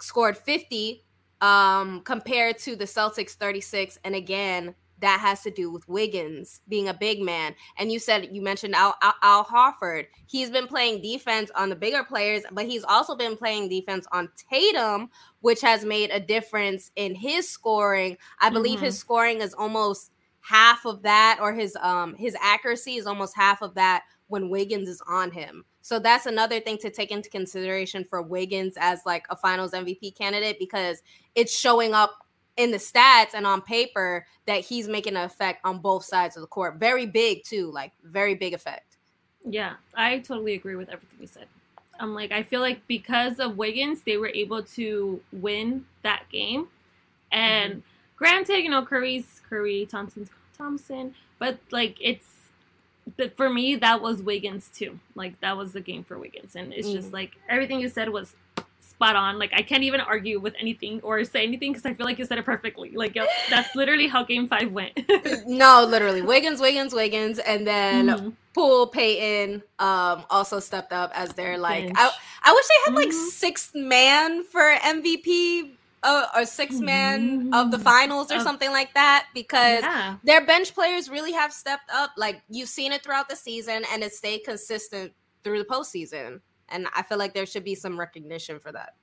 scored 0.01 0.39
50 0.39 1.05
um 1.41 2.01
compared 2.03 2.57
to 2.59 2.75
the 2.75 2.85
Celtics 2.85 3.33
36 3.33 3.99
and 4.05 4.15
again 4.15 4.75
that 5.01 5.21
has 5.21 5.43
to 5.43 5.51
do 5.51 5.71
with 5.71 5.89
Wiggins 5.89 6.61
being 6.69 6.89
a 6.89 6.95
big 6.95 7.21
man. 7.21 7.55
And 7.79 7.93
you 7.93 7.99
said 7.99 8.29
you 8.33 8.43
mentioned 8.43 8.75
Al, 8.75 8.95
Al, 9.03 9.15
Al 9.23 9.45
Horford. 9.45 10.07
He's 10.27 10.51
been 10.51 10.67
playing 10.67 11.03
defense 11.03 11.51
on 11.55 11.69
the 11.69 11.77
bigger 11.77 12.05
players, 12.05 12.43
but 12.53 12.67
he's 12.67 12.85
also 12.85 13.15
been 13.15 13.37
playing 13.37 13.69
defense 13.69 14.07
on 14.13 14.29
Tatum, 14.51 15.11
which 15.41 15.61
has 15.61 15.85
made 15.85 16.11
a 16.11 16.21
difference 16.21 16.91
in 16.97 17.15
his 17.15 17.49
scoring. 17.49 18.17
I 18.41 18.51
believe 18.51 18.77
mm-hmm. 18.77 18.87
his 18.87 18.99
scoring 18.99 19.41
is 19.41 19.55
almost 19.55 20.13
half 20.41 20.85
of 20.87 21.03
that, 21.03 21.39
or 21.41 21.53
his 21.53 21.77
um 21.77 22.15
his 22.15 22.37
accuracy 22.41 22.97
is 22.97 23.07
almost 23.07 23.37
half 23.37 23.63
of 23.63 23.75
that 23.75 24.05
when 24.29 24.51
Wiggins 24.51 24.89
is 24.89 25.03
on 25.09 25.31
him. 25.31 25.65
So 25.81 25.99
that's 25.99 26.27
another 26.27 26.61
thing 26.61 26.77
to 26.79 26.91
take 26.91 27.11
into 27.11 27.31
consideration 27.31 28.05
for 28.05 28.21
Wiggins 28.21 28.75
as 28.79 29.01
like 29.07 29.25
a 29.31 29.37
finals 29.37 29.73
MVP 29.73 30.17
candidate 30.17 30.59
because 30.59 31.03
it's 31.35 31.57
showing 31.57 31.95
up 31.95 32.27
in 32.59 32.73
the 32.73 32.77
stats 32.77 33.33
and 33.33 33.47
on 33.47 33.63
paper 33.63 34.27
that 34.47 34.61
he's 34.61 34.89
making 34.89 35.17
an 35.17 35.23
effect 35.23 35.61
on 35.65 35.79
both 35.79 36.05
sides 36.05 36.37
of 36.37 36.43
the 36.43 36.47
court. 36.47 36.75
Very 36.75 37.07
big 37.07 37.45
too, 37.45 37.71
like 37.71 37.93
very 38.05 38.35
big 38.35 38.53
effect. 38.53 38.97
Yeah, 39.45 39.75
I 39.95 40.19
totally 40.19 40.55
agree 40.55 40.77
with 40.77 40.91
everything 40.91 41.19
you 41.21 41.29
said. 41.29 41.47
I'm 42.01 42.15
like, 42.15 42.33
I 42.33 42.43
feel 42.43 42.61
like 42.61 42.87
because 42.87 43.39
of 43.39 43.57
Wiggins, 43.57 44.03
they 44.03 44.17
were 44.17 44.29
able 44.35 44.63
to 44.63 45.21
win 45.33 45.85
that 46.03 46.25
game. 46.31 46.67
And 47.33 47.73
mm-hmm. 47.73 47.81
granted, 48.17 48.59
you 48.59 48.71
know, 48.71 48.85
Curry's 48.85 49.41
Curry, 49.49 49.87
Thompson's 49.87 50.29
Thompson, 50.57 51.15
but 51.39 51.59
like 51.71 51.97
it's 52.01 52.27
but 53.17 53.37
for 53.37 53.49
me 53.49 53.77
that 53.77 54.03
was 54.03 54.21
Wiggins 54.21 54.69
too. 54.75 54.99
Like 55.15 55.41
that 55.41 55.57
was 55.57 55.73
the 55.73 55.81
game 55.81 56.03
for 56.03 56.19
Wiggins. 56.19 56.57
And 56.57 56.73
it's 56.73 56.89
mm. 56.89 56.95
just 56.95 57.13
like 57.13 57.37
everything 57.49 57.81
you 57.81 57.89
said 57.89 58.09
was 58.09 58.35
spot 58.99 59.15
on. 59.15 59.39
Like 59.39 59.53
I 59.55 59.63
can't 59.63 59.85
even 59.85 60.01
argue 60.01 60.41
with 60.41 60.55
anything 60.59 61.01
or 61.03 61.25
say 61.25 61.45
anything 61.45 61.73
because 61.73 61.87
I 61.87 61.95
feel 61.95 62.05
like 62.05 62.19
you 62.19 62.25
said 62.25 62.39
it 62.39 62.45
perfectly. 62.45 62.91
Like 62.91 63.15
yep, 63.15 63.29
that's 63.49 63.75
literally 63.77 64.09
how 64.09 64.25
Game 64.25 64.49
Five 64.49 64.73
went. 64.73 64.99
no, 65.47 65.87
literally 65.89 66.23
Wiggins, 66.23 66.61
Wiggins, 66.61 66.93
Wiggins, 66.93 67.39
and 67.39 67.65
then 67.65 68.09
mm-hmm. 68.09 68.29
Poole 68.55 68.89
Payton 68.89 69.63
um 69.79 70.25
also 70.31 70.59
stepped 70.59 70.93
up 70.93 71.13
as 71.15 71.33
their 71.35 71.57
like. 71.59 71.93
I, 71.95 72.11
I 72.43 72.53
wish 72.53 72.67
they 72.67 72.75
had 72.87 72.95
like 72.95 73.09
mm-hmm. 73.09 73.29
sixth 73.29 73.75
man 73.75 74.43
for 74.43 74.61
MVP 74.61 75.71
uh, 76.03 76.27
or 76.35 76.45
six 76.45 76.81
man 76.81 77.29
mm-hmm. 77.29 77.55
of 77.55 77.71
the 77.71 77.79
finals 77.79 78.33
or 78.33 78.37
oh. 78.37 78.43
something 78.43 78.71
like 78.71 78.95
that 78.95 79.27
because 79.35 79.83
yeah. 79.83 80.17
their 80.25 80.45
bench 80.45 80.75
players 80.75 81.09
really 81.09 81.33
have 81.33 81.53
stepped 81.53 81.91
up. 81.93 82.11
Like 82.17 82.43
you've 82.49 82.69
seen 82.69 82.93
it 82.93 83.05
throughout 83.05 83.29
the 83.29 83.37
season 83.37 83.85
and 83.93 84.03
it 84.03 84.13
stayed 84.13 84.41
consistent 84.41 85.13
through 85.45 85.59
the 85.59 85.65
postseason. 85.65 86.41
And 86.71 86.87
I 86.95 87.03
feel 87.03 87.19
like 87.19 87.35
there 87.35 87.47
should 87.47 87.65
be 87.65 87.75
some 87.75 87.99
recognition 87.99 88.59
for 88.59 88.73
that. 88.73 88.95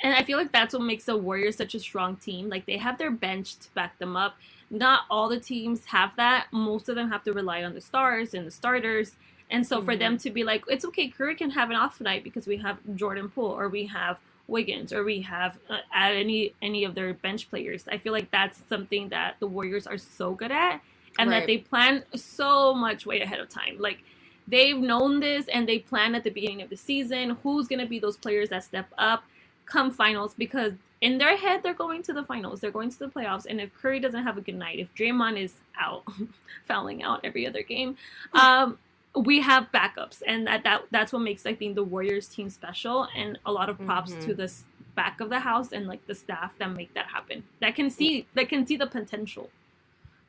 And 0.00 0.14
I 0.14 0.22
feel 0.22 0.36
like 0.36 0.52
that's 0.52 0.74
what 0.74 0.82
makes 0.82 1.04
the 1.04 1.16
Warriors 1.16 1.56
such 1.56 1.74
a 1.74 1.80
strong 1.80 2.16
team. 2.16 2.48
Like 2.48 2.66
they 2.66 2.76
have 2.76 2.98
their 2.98 3.10
bench 3.10 3.56
to 3.56 3.70
back 3.74 3.98
them 3.98 4.16
up. 4.16 4.36
Not 4.70 5.02
all 5.10 5.28
the 5.28 5.40
teams 5.40 5.86
have 5.86 6.14
that. 6.16 6.46
Most 6.52 6.88
of 6.88 6.96
them 6.96 7.10
have 7.10 7.24
to 7.24 7.32
rely 7.32 7.62
on 7.62 7.74
the 7.74 7.80
stars 7.80 8.34
and 8.34 8.46
the 8.46 8.50
starters. 8.50 9.16
And 9.50 9.66
so 9.66 9.76
mm-hmm. 9.76 9.86
for 9.86 9.96
them 9.96 10.18
to 10.18 10.30
be 10.30 10.44
like, 10.44 10.64
it's 10.68 10.84
okay, 10.86 11.08
Curry 11.08 11.34
can 11.34 11.50
have 11.50 11.70
an 11.70 11.76
off 11.76 12.00
night 12.00 12.24
because 12.24 12.46
we 12.46 12.56
have 12.58 12.78
Jordan 12.94 13.28
Poole 13.28 13.46
or 13.46 13.68
we 13.68 13.86
have 13.86 14.18
Wiggins 14.48 14.92
or 14.92 15.02
we 15.02 15.22
have 15.22 15.58
uh, 15.70 15.78
any 15.94 16.54
any 16.62 16.84
of 16.84 16.94
their 16.94 17.14
bench 17.14 17.48
players. 17.48 17.84
I 17.90 17.98
feel 17.98 18.12
like 18.12 18.30
that's 18.30 18.60
something 18.68 19.08
that 19.08 19.36
the 19.40 19.46
Warriors 19.46 19.86
are 19.86 19.98
so 19.98 20.34
good 20.34 20.52
at 20.52 20.80
and 21.18 21.30
right. 21.30 21.40
that 21.40 21.46
they 21.46 21.58
plan 21.58 22.04
so 22.14 22.74
much 22.74 23.06
way 23.06 23.20
ahead 23.20 23.40
of 23.40 23.48
time. 23.48 23.76
Like 23.78 24.02
they've 24.48 24.76
known 24.78 25.20
this 25.20 25.48
and 25.48 25.68
they 25.68 25.78
plan 25.80 26.14
at 26.14 26.24
the 26.24 26.30
beginning 26.30 26.62
of 26.62 26.70
the 26.70 26.76
season 26.76 27.30
who's 27.42 27.68
going 27.68 27.80
to 27.80 27.86
be 27.86 27.98
those 27.98 28.16
players 28.16 28.50
that 28.50 28.64
step 28.64 28.86
up 28.98 29.24
come 29.66 29.90
finals 29.90 30.34
because 30.34 30.72
in 31.00 31.18
their 31.18 31.36
head 31.36 31.62
they're 31.62 31.74
going 31.74 32.02
to 32.04 32.12
the 32.12 32.22
finals, 32.24 32.60
they're 32.60 32.70
going 32.70 32.90
to 32.90 32.98
the 32.98 33.08
playoffs, 33.08 33.46
and 33.48 33.60
if 33.60 33.72
Curry 33.74 34.00
doesn't 34.00 34.22
have 34.22 34.38
a 34.38 34.40
good 34.40 34.54
night, 34.54 34.78
if 34.78 34.94
Draymond 34.94 35.38
is 35.38 35.54
out, 35.80 36.04
fouling 36.66 37.02
out 37.02 37.20
every 37.24 37.46
other 37.46 37.62
game, 37.62 37.96
um, 38.32 38.78
we 39.16 39.40
have 39.40 39.68
backups, 39.72 40.22
and 40.26 40.46
that, 40.46 40.62
that 40.64 40.82
that's 40.90 41.12
what 41.12 41.20
makes 41.20 41.46
I 41.46 41.54
think 41.54 41.74
the 41.74 41.84
Warriors 41.84 42.28
team 42.28 42.50
special, 42.50 43.08
and 43.16 43.38
a 43.46 43.52
lot 43.52 43.68
of 43.68 43.78
props 43.84 44.12
Mhm. 44.12 44.24
to 44.26 44.34
this 44.34 44.64
back 44.94 45.20
of 45.20 45.28
the 45.30 45.40
house 45.40 45.72
and 45.72 45.86
like 45.86 46.06
the 46.06 46.14
staff 46.14 46.56
that 46.58 46.70
make 46.70 46.94
that 46.94 47.06
happen, 47.06 47.44
that 47.60 47.74
can 47.74 47.90
see 47.90 48.26
that 48.34 48.48
can 48.48 48.66
see 48.66 48.76
the 48.76 48.86
potential. 48.86 49.50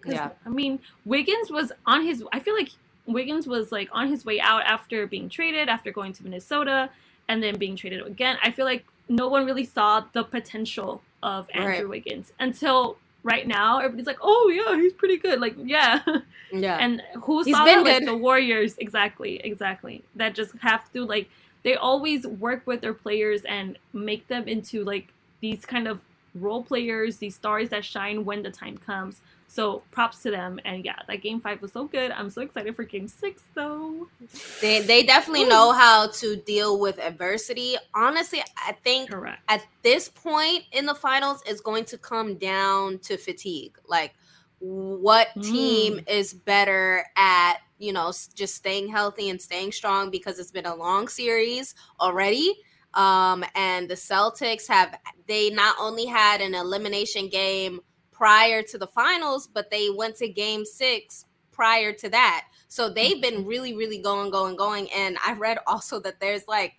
Yeah. 0.06 0.32
I 0.46 0.50
mean, 0.50 0.80
Wiggins 1.06 1.52
was 1.52 1.72
on 1.86 2.04
his. 2.06 2.24
I 2.32 2.40
feel 2.40 2.56
like 2.56 2.70
Wiggins 3.08 3.48
was 3.48 3.72
like 3.72 3.90
on 3.92 4.10
his 4.10 4.26
way 4.26 4.40
out 4.40 4.64
after 4.64 5.08
being 5.08 5.30
traded, 5.30 5.70
after 5.70 5.92
going 5.92 6.14
to 6.14 6.24
Minnesota, 6.24 6.90
and 7.28 7.42
then 7.42 7.58
being 7.58 7.76
traded 7.76 8.06
again. 8.06 8.38
I 8.44 8.52
feel 8.52 8.66
like 8.66 8.86
no 9.10 9.28
one 9.28 9.46
really 9.46 9.66
saw 9.66 10.04
the 10.14 10.24
potential 10.24 11.02
of 11.24 11.48
Andrew 11.54 11.72
Right. 11.72 11.90
Wiggins 11.90 12.34
until 12.40 12.98
right 13.24 13.48
now. 13.48 13.80
Everybody's 13.80 14.06
like, 14.08 14.20
"Oh 14.22 14.50
yeah, 14.54 14.76
he's 14.80 14.94
pretty 14.94 15.18
good." 15.18 15.40
Like, 15.40 15.56
yeah. 15.64 16.02
Yeah. 16.52 16.78
and 16.78 17.02
who 17.24 17.44
He's 17.44 17.54
saw 17.56 17.66
that? 17.66 17.84
Like, 17.84 18.06
the 18.06 18.16
Warriors, 18.16 18.76
exactly, 18.78 19.42
exactly. 19.44 20.04
That 20.16 20.34
just 20.34 20.56
have 20.60 20.90
to 20.94 21.04
like 21.04 21.30
they 21.64 21.76
always 21.76 22.26
work 22.26 22.66
with 22.66 22.80
their 22.80 22.94
players 22.94 23.42
and 23.44 23.78
make 23.92 24.28
them 24.30 24.48
into 24.48 24.86
like 24.86 25.08
these 25.42 25.66
kind 25.66 25.88
of 25.90 26.00
role 26.40 26.64
players, 26.64 27.18
these 27.18 27.36
stars 27.36 27.70
that 27.70 27.86
shine 27.86 28.26
when 28.26 28.44
the 28.44 28.52
time 28.52 28.78
comes. 28.78 29.22
So 29.50 29.82
props 29.92 30.22
to 30.24 30.32
them. 30.32 30.60
And 30.66 30.84
yeah, 30.84 31.00
that 31.08 31.22
game 31.22 31.40
five 31.40 31.62
was 31.62 31.72
so 31.72 31.86
good. 31.86 32.12
I'm 32.12 32.30
so 32.30 32.42
excited 32.42 32.76
for 32.76 32.84
game 32.84 33.08
six 33.08 33.42
though. 33.54 34.08
they 34.62 34.82
they 34.82 35.04
definitely 35.04 35.46
Ooh. 35.46 35.50
know 35.50 35.72
how 35.72 36.08
to 36.08 36.36
deal 36.36 36.80
with 36.80 37.00
adversity. 37.00 37.76
Honestly, 37.96 38.44
I 38.58 38.74
think 38.84 39.10
Correct. 39.10 39.40
at 39.48 39.64
this 39.84 40.10
point 40.10 40.64
in 40.74 40.86
the 40.86 40.96
finals 40.96 41.42
is 41.48 41.62
going 41.62 41.86
to 41.86 41.98
come 41.98 42.36
down 42.36 43.00
to 43.00 43.18
fatigue. 43.18 43.78
Like 43.88 44.14
what 44.60 45.30
hmm. 45.34 45.42
team 45.42 46.02
is 46.08 46.34
better 46.34 47.06
at, 47.16 47.58
you 47.78 47.94
know, 47.94 48.12
just 48.36 48.56
staying 48.56 48.90
healthy 48.90 49.30
and 49.30 49.42
staying 49.42 49.72
strong 49.72 50.10
because 50.10 50.40
it's 50.40 50.52
been 50.52 50.66
a 50.66 50.76
long 50.76 51.08
series 51.08 51.74
already. 52.02 52.60
Um, 52.98 53.46
and 53.54 53.88
the 53.88 53.94
Celtics 53.94 54.68
have 54.68 55.00
they 55.28 55.52
not 55.52 55.76
only 55.80 56.06
had 56.06 56.42
an 56.42 56.56
elimination 56.56 57.30
game 57.30 57.80
prior 58.12 58.64
to 58.64 58.78
the 58.78 58.88
finals, 58.88 59.48
but 59.48 59.70
they 59.70 59.92
went 59.92 60.16
to 60.18 60.28
game 60.28 60.66
six 60.66 61.26
prior 61.52 61.94
to 61.94 62.10
that. 62.10 62.48
So 62.68 62.90
they've 62.90 63.22
been 63.22 63.46
really, 63.46 63.76
really 63.76 64.00
going, 64.00 64.32
going, 64.32 64.56
going. 64.56 64.92
And 64.92 65.18
I 65.26 65.34
read 65.34 65.60
also 65.68 66.00
that 66.02 66.20
there's 66.20 66.48
like, 66.48 66.74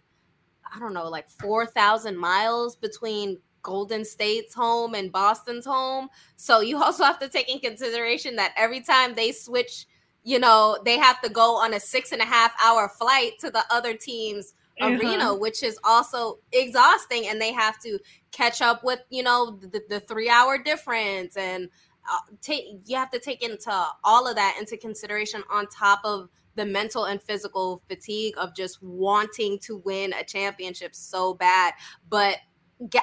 I 0.75 0.81
don't 0.81 0.93
know, 0.93 1.09
like 1.09 1.31
4,000 1.31 2.19
miles 2.19 2.75
between 2.75 3.39
Golden 3.63 4.05
State's 4.05 4.55
home 4.55 4.95
and 4.95 5.13
Boston's 5.13 5.67
home. 5.67 6.09
So 6.35 6.61
you 6.61 6.79
also 6.83 7.05
have 7.05 7.21
to 7.21 7.29
take 7.29 7.49
in 7.49 7.61
consideration 7.61 8.35
that 8.37 8.55
every 8.57 8.81
time 8.81 9.15
they 9.15 9.31
switch, 9.31 9.87
you 10.25 10.41
know, 10.41 10.79
they 10.85 10.99
have 10.99 11.21
to 11.23 11.31
go 11.31 11.57
on 11.57 11.75
a 11.75 11.81
six 11.81 12.11
and 12.11 12.21
a 12.21 12.27
half 12.27 12.53
hour 12.61 12.89
flight 12.89 13.35
to 13.39 13.53
the 13.53 13.65
other 13.71 13.95
team's 13.95 14.55
arena, 14.81 15.25
Uh-huh. 15.25 15.37
which 15.37 15.63
is 15.63 15.79
also 15.85 16.39
exhausting. 16.53 17.27
And 17.29 17.41
they 17.41 17.53
have 17.53 17.79
to 17.83 17.99
catch 18.33 18.61
up 18.63 18.85
with, 18.85 19.01
you 19.11 19.23
know, 19.23 19.59
the, 19.61 19.83
the 19.89 20.01
three 20.01 20.29
hour 20.29 20.59
difference. 20.59 21.37
And 21.37 21.69
uh, 22.11 22.19
take 22.41 22.65
you 22.87 22.97
have 22.97 23.11
to 23.11 23.19
take 23.19 23.43
into 23.43 23.71
all 24.05 24.27
of 24.27 24.37
that 24.37 24.57
into 24.59 24.77
consideration 24.77 25.43
on 25.51 25.67
top 25.67 26.01
of 26.05 26.29
the 26.55 26.65
mental 26.65 27.05
and 27.05 27.23
physical 27.23 27.83
fatigue 27.89 28.35
of 28.37 28.55
just 28.55 28.83
wanting 28.83 29.59
to 29.61 29.79
win 29.85 30.13
a 30.13 30.25
championship 30.25 30.95
so 30.95 31.35
bad. 31.35 31.75
But 32.09 32.39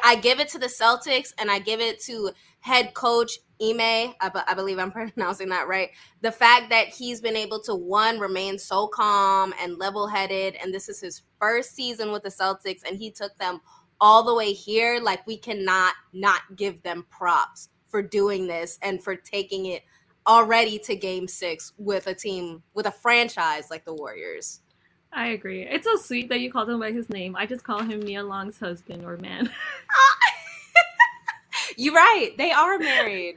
I 0.03 0.15
give 0.15 0.39
it 0.39 0.47
to 0.49 0.59
the 0.59 0.67
Celtics 0.67 1.33
and 1.37 1.51
I 1.51 1.59
give 1.59 1.81
it 1.81 2.01
to 2.03 2.31
head 2.59 2.93
coach 2.93 3.39
Ime. 3.61 4.13
I, 4.21 4.43
I 4.47 4.53
believe 4.53 4.79
I'm 4.79 4.91
pronouncing 5.15 5.49
that 5.49 5.67
right. 5.67 5.89
The 6.21 6.31
fact 6.31 6.69
that 6.69 6.87
he's 6.87 7.21
been 7.21 7.35
able 7.35 7.59
to 7.63 7.75
one 7.75 8.19
remain 8.19 8.57
so 8.57 8.87
calm 8.87 9.53
and 9.61 9.77
level 9.77 10.07
headed, 10.07 10.55
and 10.55 10.73
this 10.73 10.89
is 10.89 10.99
his 10.99 11.23
first 11.39 11.75
season 11.75 12.11
with 12.11 12.23
the 12.23 12.29
Celtics, 12.29 12.81
and 12.87 12.97
he 12.97 13.11
took 13.11 13.37
them 13.37 13.61
all 14.01 14.23
the 14.23 14.33
way 14.33 14.53
here. 14.53 14.99
Like 15.01 15.25
we 15.27 15.37
cannot 15.37 15.93
not 16.13 16.41
give 16.55 16.81
them 16.83 17.05
props 17.09 17.69
for 17.87 18.01
doing 18.01 18.47
this 18.47 18.77
and 18.81 19.03
for 19.03 19.15
taking 19.15 19.67
it 19.67 19.83
already 20.27 20.79
to 20.79 20.95
game 20.95 21.27
six 21.27 21.73
with 21.77 22.07
a 22.07 22.13
team 22.13 22.63
with 22.73 22.87
a 22.87 22.91
franchise 22.91 23.69
like 23.69 23.85
the 23.85 23.93
Warriors. 23.93 24.61
I 25.15 25.27
agree. 25.27 25.63
It's 25.63 25.85
so 25.85 25.95
sweet 25.95 26.29
that 26.29 26.41
you 26.41 26.51
called 26.51 26.69
him 26.69 26.79
by 26.79 26.91
his 26.91 27.09
name. 27.09 27.35
I 27.35 27.45
just 27.45 27.63
call 27.63 27.79
him 27.81 28.01
Nia 28.01 28.23
Long's 28.23 28.59
husband 28.59 29.05
or 29.05 29.17
man. 29.17 29.49
You're 31.77 31.93
right. 31.93 32.31
They 32.37 32.51
are 32.51 32.77
married. 32.77 33.35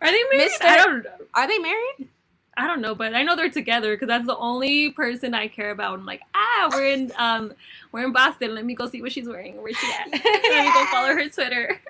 Are 0.00 0.10
they 0.10 0.22
married? 0.32 0.50
Mr. 0.50 0.64
I 0.64 0.76
don't 0.76 1.04
know. 1.04 1.10
Are 1.34 1.46
they 1.46 1.58
married? 1.58 2.08
I 2.56 2.66
don't 2.66 2.80
know, 2.82 2.94
but 2.94 3.14
I 3.14 3.22
know 3.22 3.36
they're 3.36 3.48
together 3.48 3.94
because 3.94 4.08
that's 4.08 4.26
the 4.26 4.36
only 4.36 4.90
person 4.90 5.32
I 5.34 5.48
care 5.48 5.70
about. 5.70 5.98
I'm 5.98 6.04
like, 6.04 6.20
ah, 6.34 6.68
we're 6.72 6.86
in 6.88 7.12
um, 7.18 7.54
we're 7.92 8.04
in 8.04 8.12
Boston. 8.12 8.54
Let 8.54 8.64
me 8.64 8.74
go 8.74 8.88
see 8.88 9.00
what 9.00 9.12
she's 9.12 9.28
wearing. 9.28 9.62
Where's 9.62 9.76
she 9.76 9.90
at? 9.92 10.10
Let 10.10 10.64
me 10.66 10.72
go 10.72 10.84
follow 10.90 11.14
her 11.14 11.28
Twitter 11.28 11.80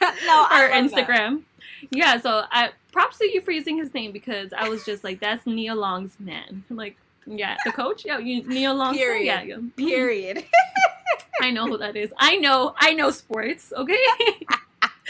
no, 0.00 0.08
or 0.08 0.48
I 0.50 0.80
love 0.80 0.90
that. 0.90 1.06
Instagram. 1.08 1.42
Yeah, 1.90 2.20
so 2.20 2.44
I 2.50 2.70
props 2.92 3.18
to 3.18 3.30
you 3.30 3.40
for 3.40 3.52
using 3.52 3.76
his 3.76 3.92
name 3.94 4.12
because 4.12 4.52
I 4.56 4.68
was 4.68 4.84
just 4.84 5.04
like, 5.04 5.20
that's 5.20 5.46
Nia 5.46 5.74
Long's 5.74 6.16
man. 6.18 6.64
Like, 6.70 6.96
yeah, 7.26 7.56
the 7.64 7.72
coach, 7.72 8.04
yeah, 8.04 8.18
you, 8.18 8.42
Nia 8.46 8.72
Long, 8.72 8.94
Period. 8.94 9.24
yeah, 9.26 9.42
yeah. 9.42 9.56
Period. 9.76 10.44
I 11.42 11.50
know 11.50 11.66
who 11.66 11.78
that 11.78 11.96
is. 11.96 12.12
I 12.18 12.36
know, 12.36 12.74
I 12.78 12.92
know 12.92 13.10
sports. 13.10 13.72
Okay. 13.76 13.96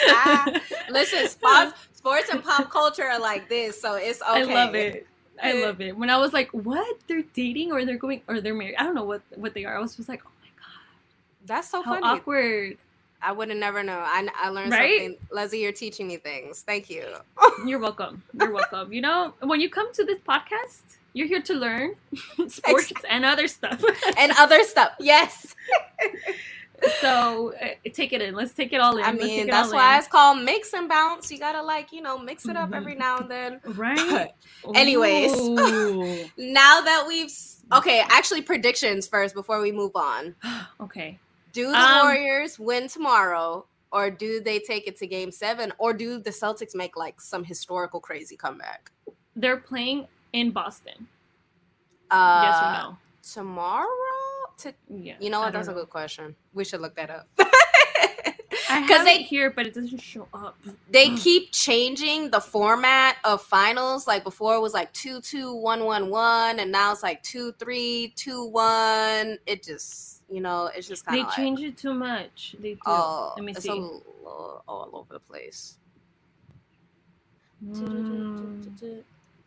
Ah, 0.08 0.60
Listen, 0.90 1.28
sports, 1.28 1.72
sports 1.92 2.28
and 2.30 2.42
pop 2.42 2.70
culture 2.70 3.04
are 3.04 3.18
like 3.20 3.48
this, 3.48 3.80
so 3.80 3.94
it's 3.96 4.22
okay. 4.22 4.40
I 4.42 4.44
love 4.64 4.74
it. 4.74 5.06
I 5.42 5.52
love 5.54 5.80
it. 5.80 5.96
When 5.96 6.10
I 6.10 6.16
was 6.18 6.32
like, 6.32 6.50
"What? 6.52 6.96
They're 7.06 7.24
dating 7.34 7.72
or 7.72 7.84
they're 7.84 7.96
going 7.98 8.22
or 8.28 8.40
they're 8.40 8.54
married?" 8.54 8.76
I 8.78 8.82
don't 8.84 8.94
know 8.94 9.04
what 9.04 9.22
what 9.36 9.54
they 9.54 9.64
are. 9.64 9.76
I 9.76 9.80
was 9.80 9.96
just 9.96 10.08
like, 10.08 10.22
"Oh 10.26 10.30
my 10.42 10.48
god, 10.56 11.46
That's 11.46 11.68
so 11.68 11.82
how 11.82 11.94
funny. 11.94 12.06
awkward!" 12.06 12.78
I 13.22 13.32
would 13.32 13.48
have 13.50 13.58
never 13.58 13.82
known. 13.82 14.00
I, 14.02 14.26
I 14.34 14.48
learned 14.48 14.72
Right? 14.72 15.00
something. 15.00 15.18
Leslie, 15.30 15.62
you're 15.62 15.72
teaching 15.72 16.08
me 16.08 16.16
things. 16.16 16.62
Thank 16.62 16.88
you. 16.88 17.04
You're 17.66 17.78
welcome. 17.78 18.22
You're 18.32 18.50
welcome. 18.52 18.92
You 18.94 19.02
know, 19.02 19.34
when 19.40 19.60
you 19.60 19.68
come 19.68 19.92
to 19.92 20.04
this 20.04 20.18
podcast, 20.26 20.96
you're 21.12 21.26
here 21.28 21.42
to 21.42 21.54
learn 21.54 21.94
sports 22.48 22.92
and 23.08 23.24
other 23.24 23.48
stuff. 23.48 23.82
and 24.18 24.32
other 24.38 24.62
stuff. 24.64 24.92
Yes. 25.00 25.54
so 27.00 27.52
uh, 27.60 27.68
take 27.92 28.12
it 28.12 28.22
in. 28.22 28.34
Let's 28.34 28.54
take 28.54 28.72
it 28.72 28.80
all 28.80 28.96
in. 28.96 29.04
I 29.04 29.12
mean, 29.12 29.46
that's 29.46 29.72
why 29.72 29.94
in. 29.94 29.98
it's 29.98 30.08
called 30.08 30.42
mix 30.42 30.72
and 30.72 30.88
bounce. 30.88 31.30
You 31.30 31.38
gotta 31.38 31.62
like, 31.62 31.92
you 31.92 32.00
know, 32.00 32.18
mix 32.18 32.46
it 32.48 32.56
up 32.56 32.70
Mhm. 32.70 32.76
every 32.76 32.94
now 32.94 33.18
and 33.18 33.30
then. 33.30 33.60
right. 33.76 34.30
Anyways. 34.74 35.32
Now 36.38 36.80
that 36.80 37.04
we've 37.06 37.30
okay, 37.72 38.02
actually 38.08 38.42
predictions 38.42 39.06
first 39.06 39.34
before 39.34 39.60
we 39.60 39.72
move 39.72 39.92
on. 39.94 40.34
okay. 40.80 41.18
Do 41.52 41.70
the 41.70 41.76
Um, 41.78 42.06
Warriors 42.06 42.58
win 42.58 42.88
tomorrow, 42.88 43.66
or 43.92 44.10
do 44.10 44.40
they 44.40 44.60
take 44.60 44.86
it 44.86 44.96
to 44.98 45.06
Game 45.06 45.32
Seven, 45.32 45.72
or 45.78 45.92
do 45.92 46.18
the 46.18 46.30
Celtics 46.30 46.74
make 46.74 46.96
like 46.96 47.20
some 47.20 47.42
historical 47.44 48.00
crazy 48.00 48.36
comeback? 48.36 48.90
They're 49.36 49.56
playing 49.58 50.06
in 50.32 50.50
Boston. 50.50 51.08
Uh, 52.10 52.40
yes 52.44 52.62
or 52.62 52.90
no? 52.90 52.98
Tomorrow? 53.42 53.86
To, 54.58 54.74
Yeah. 54.88 55.14
you 55.20 55.30
know 55.30 55.40
what? 55.40 55.52
That's 55.52 55.68
a 55.68 55.72
good 55.72 55.88
question. 55.90 56.34
We 56.54 56.64
should 56.64 56.80
look 56.80 56.94
that 56.96 57.10
up. 57.10 57.28
Because 58.82 59.04
they- 59.04 59.16
it 59.16 59.22
here, 59.22 59.50
but 59.50 59.66
it 59.66 59.74
doesn't 59.74 59.98
show 60.00 60.28
up. 60.32 60.56
they 60.90 61.10
keep 61.16 61.50
changing 61.50 62.30
the 62.30 62.40
format 62.40 63.16
of 63.24 63.42
finals. 63.42 64.06
Like 64.06 64.22
before 64.22 64.54
it 64.54 64.60
was 64.60 64.72
like 64.74 64.92
two 64.92 65.20
two 65.20 65.52
one 65.54 65.84
one 65.84 66.08
one, 66.08 66.60
and 66.60 66.70
now 66.70 66.92
it's 66.92 67.02
like 67.02 67.20
two 67.24 67.50
three 67.58 68.12
two 68.14 68.44
one. 68.46 69.38
It 69.46 69.64
just 69.64 70.22
you 70.30 70.40
know 70.40 70.70
it's 70.74 70.86
just 70.86 71.04
kind 71.04 71.16
They 71.16 71.22
of 71.22 71.26
like, 71.28 71.36
change 71.36 71.60
it 71.62 71.76
too 71.76 71.94
much. 71.94 72.54
They 72.60 72.74
do. 72.74 72.80
oh, 72.86 73.32
Let 73.36 73.44
me 73.44 73.52
it's 73.52 73.62
see. 73.62 73.70
little 73.70 74.62
all 74.68 74.90
over 74.92 75.14
the 75.14 75.20
place. 75.20 75.76
Mm, 77.64 78.64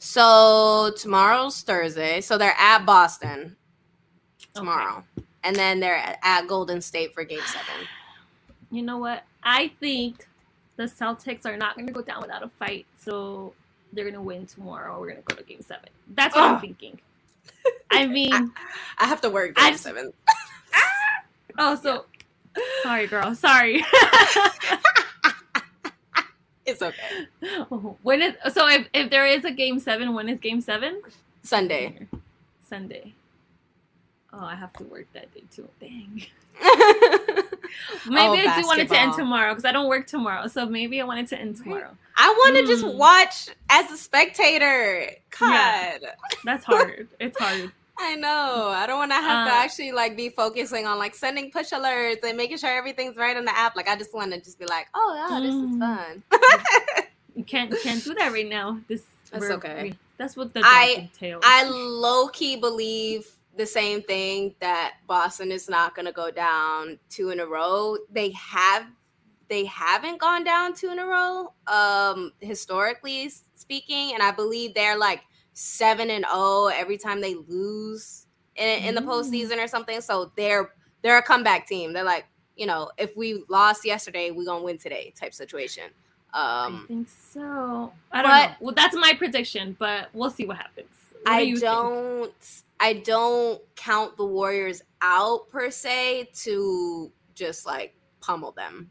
So 0.06 0.92
tomorrow's 0.98 1.62
Thursday, 1.62 2.20
so 2.20 2.38
they're 2.38 2.58
at 2.60 2.86
Boston 2.86 3.56
okay. 4.42 4.50
tomorrow, 4.54 5.02
and 5.46 5.56
then 5.56 5.80
they're 5.80 5.96
at, 6.22 6.46
Golden 6.46 6.82
State 6.82 7.14
for 7.14 7.24
Game 7.24 7.40
Seven. 7.46 7.88
You 8.70 8.82
know 8.82 8.98
what? 8.98 9.24
I 9.44 9.72
think 9.80 10.28
the 10.76 10.84
Celtics 10.84 11.46
are 11.46 11.56
not 11.56 11.76
going 11.76 11.88
to 11.88 11.94
go 11.94 12.02
down 12.02 12.22
without 12.22 12.44
a 12.44 12.50
fight, 12.50 12.86
so 13.00 13.54
they're 13.94 14.04
going 14.04 14.14
to 14.14 14.22
win 14.22 14.46
tomorrow. 14.46 15.00
We're 15.00 15.12
going 15.12 15.24
to 15.24 15.36
go 15.36 15.36
to 15.36 15.44
Game 15.44 15.62
Seven. 15.62 15.88
That's 16.14 16.36
what 16.36 16.52
I'm 16.52 16.60
thinking. 16.60 17.00
I 17.90 18.06
mean, 18.06 18.52
I 18.98 19.06
have 19.06 19.22
to 19.22 19.30
work 19.30 19.54
I 19.56 19.68
Game 19.68 19.74
just- 19.76 19.84
Seven. 19.84 20.12
Ah! 20.76 21.24
oh, 21.60 21.76
so 21.82 22.06
sorry, 22.84 23.08
girl. 23.08 23.34
Sorry. 23.36 23.86
It's 26.66 26.82
okay. 26.82 27.26
when 28.04 28.22
is 28.22 28.34
so 28.54 28.68
if, 28.68 28.88
if 28.94 29.10
there 29.10 29.26
is 29.28 29.44
a 29.46 29.52
Game 29.52 29.80
Seven, 29.80 30.14
when 30.14 30.30
is 30.30 30.40
Game 30.40 30.62
Seven? 30.62 31.02
Sunday. 31.44 32.08
Sunday. 32.68 33.14
Oh, 34.32 34.40
I 34.46 34.56
have 34.56 34.74
to 34.74 34.84
work 34.86 35.06
that 35.14 35.34
day 35.34 35.44
too. 35.52 35.68
Dang. 35.80 36.26
Oh, 38.06 38.10
maybe 38.12 38.48
I 38.48 38.62
do 38.62 38.68
want 38.68 38.82
it 38.82 38.90
to 38.90 39.00
end 39.00 39.14
tomorrow 39.14 39.52
because 39.52 39.66
I 39.66 39.72
don't 39.72 39.88
work 39.88 40.06
tomorrow. 40.06 40.46
So 40.48 40.66
maybe 40.68 41.02
I 41.02 41.06
want 41.06 41.22
it 41.22 41.28
to 41.30 41.40
end 41.40 41.56
tomorrow. 41.56 41.90
I 42.16 42.30
want 42.30 42.56
to 42.58 42.68
just 42.68 42.84
Mm. 42.86 42.98
watch 42.98 43.50
as 43.70 43.90
a 43.92 43.98
spectator. 43.98 45.08
God. 45.40 46.00
Yeah. 46.02 46.10
That's 46.44 46.64
hard. 46.70 47.08
it's 47.20 47.38
hard. 47.40 47.72
I 47.98 48.16
know. 48.16 48.70
I 48.76 48.86
don't 48.88 48.98
want 48.98 49.12
to 49.12 49.16
have 49.16 49.48
to 49.48 49.54
Uh, 49.54 49.58
actually 49.58 49.92
like 49.92 50.18
be 50.18 50.30
focusing 50.30 50.86
on 50.88 50.98
like 50.98 51.14
sending 51.16 51.52
push 51.52 51.72
alerts 51.72 52.24
and 52.24 52.36
making 52.38 52.58
sure 52.58 52.70
everything's 52.76 53.16
right 53.18 53.38
on 53.38 53.46
the 53.46 53.56
app. 53.58 53.76
Like 53.76 53.88
I 53.88 53.96
just 53.96 54.14
want 54.14 54.32
to 54.34 54.40
just 54.42 54.58
be 54.60 54.66
like, 54.66 54.88
oh 54.96 55.14
yeah, 55.30 55.40
this 55.40 55.54
is 55.56 55.62
Mm. 55.62 55.80
fun. 55.80 56.24
You 57.36 57.44
can't 57.44 57.74
can't 57.82 58.04
do 58.04 58.14
that 58.16 58.32
right 58.32 58.48
now. 58.48 58.80
This 58.88 59.04
That's 59.32 59.46
okay. 59.46 59.84
we- 59.84 59.98
that's 60.18 60.38
what 60.38 60.54
the 60.54 60.62
I- 60.64 61.10
entails. 61.12 61.44
I 61.46 61.64
low 61.66 62.28
key 62.28 62.56
believe 62.56 63.28
the 63.56 63.66
same 63.66 64.02
thing 64.04 64.56
that 64.60 64.96
Boston 65.08 65.52
is 65.52 65.68
not 65.70 65.96
going 65.96 66.06
to 66.06 66.12
go 66.12 66.30
down 66.32 67.00
two 67.10 67.30
in 67.30 67.40
a 67.40 67.46
row. 67.46 67.98
They 68.12 68.32
have 68.32 68.86
they 69.50 69.66
haven't 69.66 70.20
gone 70.20 70.44
down 70.44 70.74
two 70.74 70.90
in 70.90 71.00
a 71.00 71.06
row 71.06 71.54
um 71.68 72.32
historically 72.40 73.30
speaking 73.56 74.14
and 74.14 74.24
I 74.24 74.32
believe 74.32 74.74
they're 74.74 74.98
like 74.98 75.22
7 75.54 76.10
and 76.10 76.26
0 76.32 76.68
every 76.68 76.98
time 76.98 77.22
they 77.22 77.36
lose 77.36 78.28
in, 78.56 78.84
in 78.84 78.96
the 78.96 79.02
Mm. 79.02 79.08
postseason 79.08 79.64
or 79.64 79.68
something. 79.68 80.02
So 80.02 80.32
they're 80.36 80.74
they're 81.02 81.18
a 81.18 81.24
comeback 81.24 81.68
team. 81.68 81.92
They're 81.94 82.04
like, 82.04 82.26
you 82.56 82.66
know, 82.66 82.90
if 82.98 83.16
we 83.18 83.44
lost 83.50 83.84
yesterday, 83.86 84.32
we're 84.32 84.46
going 84.46 84.60
to 84.62 84.66
win 84.66 84.78
today 84.78 85.14
type 85.20 85.34
situation. 85.34 85.86
Um, 86.34 86.84
I 86.84 86.88
think 86.88 87.08
so. 87.10 87.94
I 88.12 88.22
don't 88.22 88.32
but- 88.32 88.50
know. 88.50 88.56
Well, 88.62 88.76
that's 88.76 88.96
my 88.96 89.14
prediction, 89.18 89.76
but 89.78 90.10
we'll 90.14 90.30
see 90.32 90.46
what 90.46 90.58
happens. 90.58 90.88
What 91.24 91.34
I 91.34 91.42
you 91.42 91.60
don't 91.60 92.34
I 92.80 92.94
don't 92.94 93.62
count 93.76 94.18
the 94.18 94.26
Warriors 94.26 94.82
out 95.02 95.50
per 95.50 95.70
se 95.72 96.30
to 96.44 97.12
just 97.36 97.66
like 97.66 97.94
pummel 98.22 98.52
them. 98.52 98.90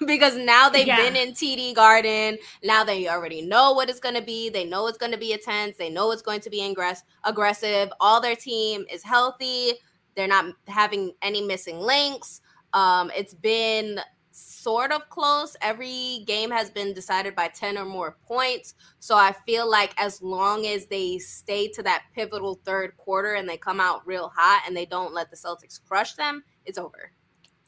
because 0.06 0.36
now 0.36 0.68
they've 0.68 0.86
Yeah. 0.86 0.96
been 0.96 1.16
in 1.16 1.32
TD 1.32 1.74
Garden. 1.74 2.38
Now 2.62 2.84
they 2.84 3.08
already 3.08 3.42
know 3.42 3.72
what 3.72 3.88
it's 3.88 4.00
going 4.00 4.14
to 4.14 4.22
be. 4.22 4.48
They 4.50 4.64
know 4.64 4.86
it's 4.86 4.98
going 4.98 5.12
to 5.12 5.18
be 5.18 5.32
intense. 5.32 5.76
They 5.76 5.90
know 5.90 6.10
it's 6.10 6.22
going 6.22 6.40
to 6.40 6.50
be 6.50 6.60
ingress- 6.60 7.02
aggressive. 7.24 7.90
All 8.00 8.20
their 8.20 8.36
team 8.36 8.84
is 8.92 9.02
healthy. 9.02 9.72
They're 10.16 10.28
not 10.28 10.46
having 10.68 11.12
any 11.22 11.42
missing 11.42 11.78
links. 11.80 12.40
Um, 12.72 13.10
it's 13.16 13.34
been 13.34 14.00
sort 14.36 14.90
of 14.90 15.08
close. 15.10 15.56
Every 15.60 16.24
game 16.26 16.50
has 16.50 16.68
been 16.70 16.92
decided 16.92 17.36
by 17.36 17.48
10 17.48 17.78
or 17.78 17.84
more 17.84 18.16
points. 18.26 18.74
So 18.98 19.16
I 19.16 19.32
feel 19.46 19.70
like 19.70 19.94
as 19.96 20.20
long 20.22 20.66
as 20.66 20.86
they 20.86 21.18
stay 21.18 21.68
to 21.68 21.82
that 21.84 22.04
pivotal 22.14 22.58
third 22.64 22.96
quarter 22.96 23.34
and 23.34 23.48
they 23.48 23.56
come 23.56 23.78
out 23.78 24.04
real 24.06 24.32
hot 24.34 24.62
and 24.66 24.76
they 24.76 24.86
don't 24.86 25.14
let 25.14 25.30
the 25.30 25.36
Celtics 25.36 25.80
crush 25.86 26.14
them, 26.14 26.42
it's 26.64 26.78
over. 26.78 27.12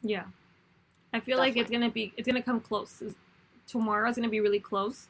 Yeah, 0.03 0.25
I 1.13 1.21
feel 1.21 1.39
like 1.39 1.57
it's 1.57 1.71
gonna 1.71 1.91
be 1.91 2.13
it's 2.17 2.27
gonna 2.27 2.43
come 2.43 2.61
close. 2.61 3.03
Tomorrow's 3.67 4.17
gonna 4.17 4.29
be 4.29 4.41
really 4.41 4.61
close. 4.61 5.09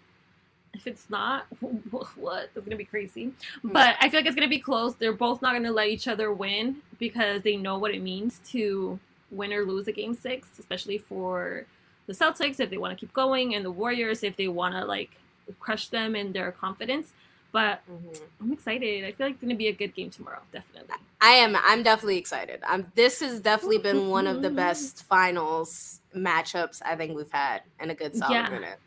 If 0.74 0.86
it's 0.86 1.08
not, 1.08 1.46
what? 2.16 2.50
It's 2.54 2.64
gonna 2.64 2.76
be 2.76 2.84
crazy. 2.84 3.32
Hmm. 3.62 3.68
But 3.68 3.96
I 4.00 4.08
feel 4.08 4.20
like 4.20 4.26
it's 4.26 4.36
gonna 4.36 4.48
be 4.48 4.58
close. 4.58 4.94
They're 4.94 5.12
both 5.12 5.42
not 5.42 5.54
gonna 5.54 5.72
let 5.72 5.88
each 5.88 6.08
other 6.08 6.32
win 6.32 6.76
because 6.98 7.42
they 7.42 7.56
know 7.56 7.78
what 7.78 7.94
it 7.94 8.02
means 8.02 8.40
to 8.50 8.98
win 9.30 9.52
or 9.52 9.64
lose 9.64 9.88
a 9.88 9.92
game 9.92 10.14
six, 10.14 10.48
especially 10.58 10.98
for 10.98 11.66
the 12.06 12.12
Celtics 12.12 12.60
if 12.60 12.70
they 12.70 12.78
want 12.78 12.96
to 12.96 13.00
keep 13.00 13.12
going, 13.12 13.54
and 13.54 13.64
the 13.64 13.70
Warriors 13.70 14.22
if 14.22 14.36
they 14.36 14.48
want 14.48 14.74
to 14.74 14.84
like 14.84 15.18
crush 15.58 15.88
them 15.88 16.14
in 16.14 16.32
their 16.32 16.52
confidence. 16.52 17.12
But 17.52 17.80
I'm 18.40 18.52
excited. 18.52 19.04
I 19.04 19.12
feel 19.12 19.26
like 19.28 19.34
it's 19.34 19.42
gonna 19.42 19.54
be 19.54 19.68
a 19.68 19.72
good 19.72 19.94
game 19.94 20.10
tomorrow. 20.10 20.40
Definitely. 20.52 20.94
I 21.20 21.30
am. 21.32 21.56
I'm 21.56 21.82
definitely 21.82 22.18
excited. 22.18 22.60
Um, 22.66 22.86
this 22.94 23.20
has 23.20 23.40
definitely 23.40 23.78
been 23.78 24.08
one 24.10 24.26
of 24.26 24.42
the 24.42 24.50
best 24.64 25.04
finals 25.04 26.00
matchups 26.14 26.82
I 26.84 26.96
think 26.96 27.16
we've 27.16 27.30
had 27.30 27.62
in 27.80 27.90
a 27.90 27.94
good 27.94 28.14
solid 28.14 28.32
Yeah. 28.34 28.48
minute. 28.50 28.78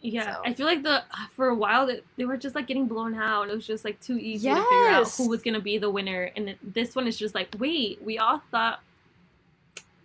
Yeah, 0.00 0.34
So- 0.36 0.42
I 0.44 0.52
feel 0.54 0.66
like 0.66 0.82
the 0.82 1.02
for 1.32 1.48
a 1.48 1.54
while 1.54 1.86
that 1.86 2.02
they 2.16 2.24
were 2.24 2.36
just 2.36 2.54
like 2.54 2.66
getting 2.66 2.86
blown 2.86 3.14
out. 3.14 3.48
It 3.48 3.54
was 3.54 3.66
just 3.66 3.84
like 3.84 4.00
too 4.00 4.18
easy 4.18 4.48
to 4.48 4.54
figure 4.54 4.88
out 4.88 5.08
who 5.16 5.28
was 5.28 5.42
gonna 5.42 5.60
be 5.60 5.76
the 5.78 5.90
winner, 5.90 6.30
and 6.36 6.54
this 6.62 6.94
one 6.94 7.06
is 7.06 7.18
just 7.18 7.34
like, 7.34 7.48
wait, 7.58 8.02
we 8.02 8.18
all 8.18 8.42
thought. 8.50 8.80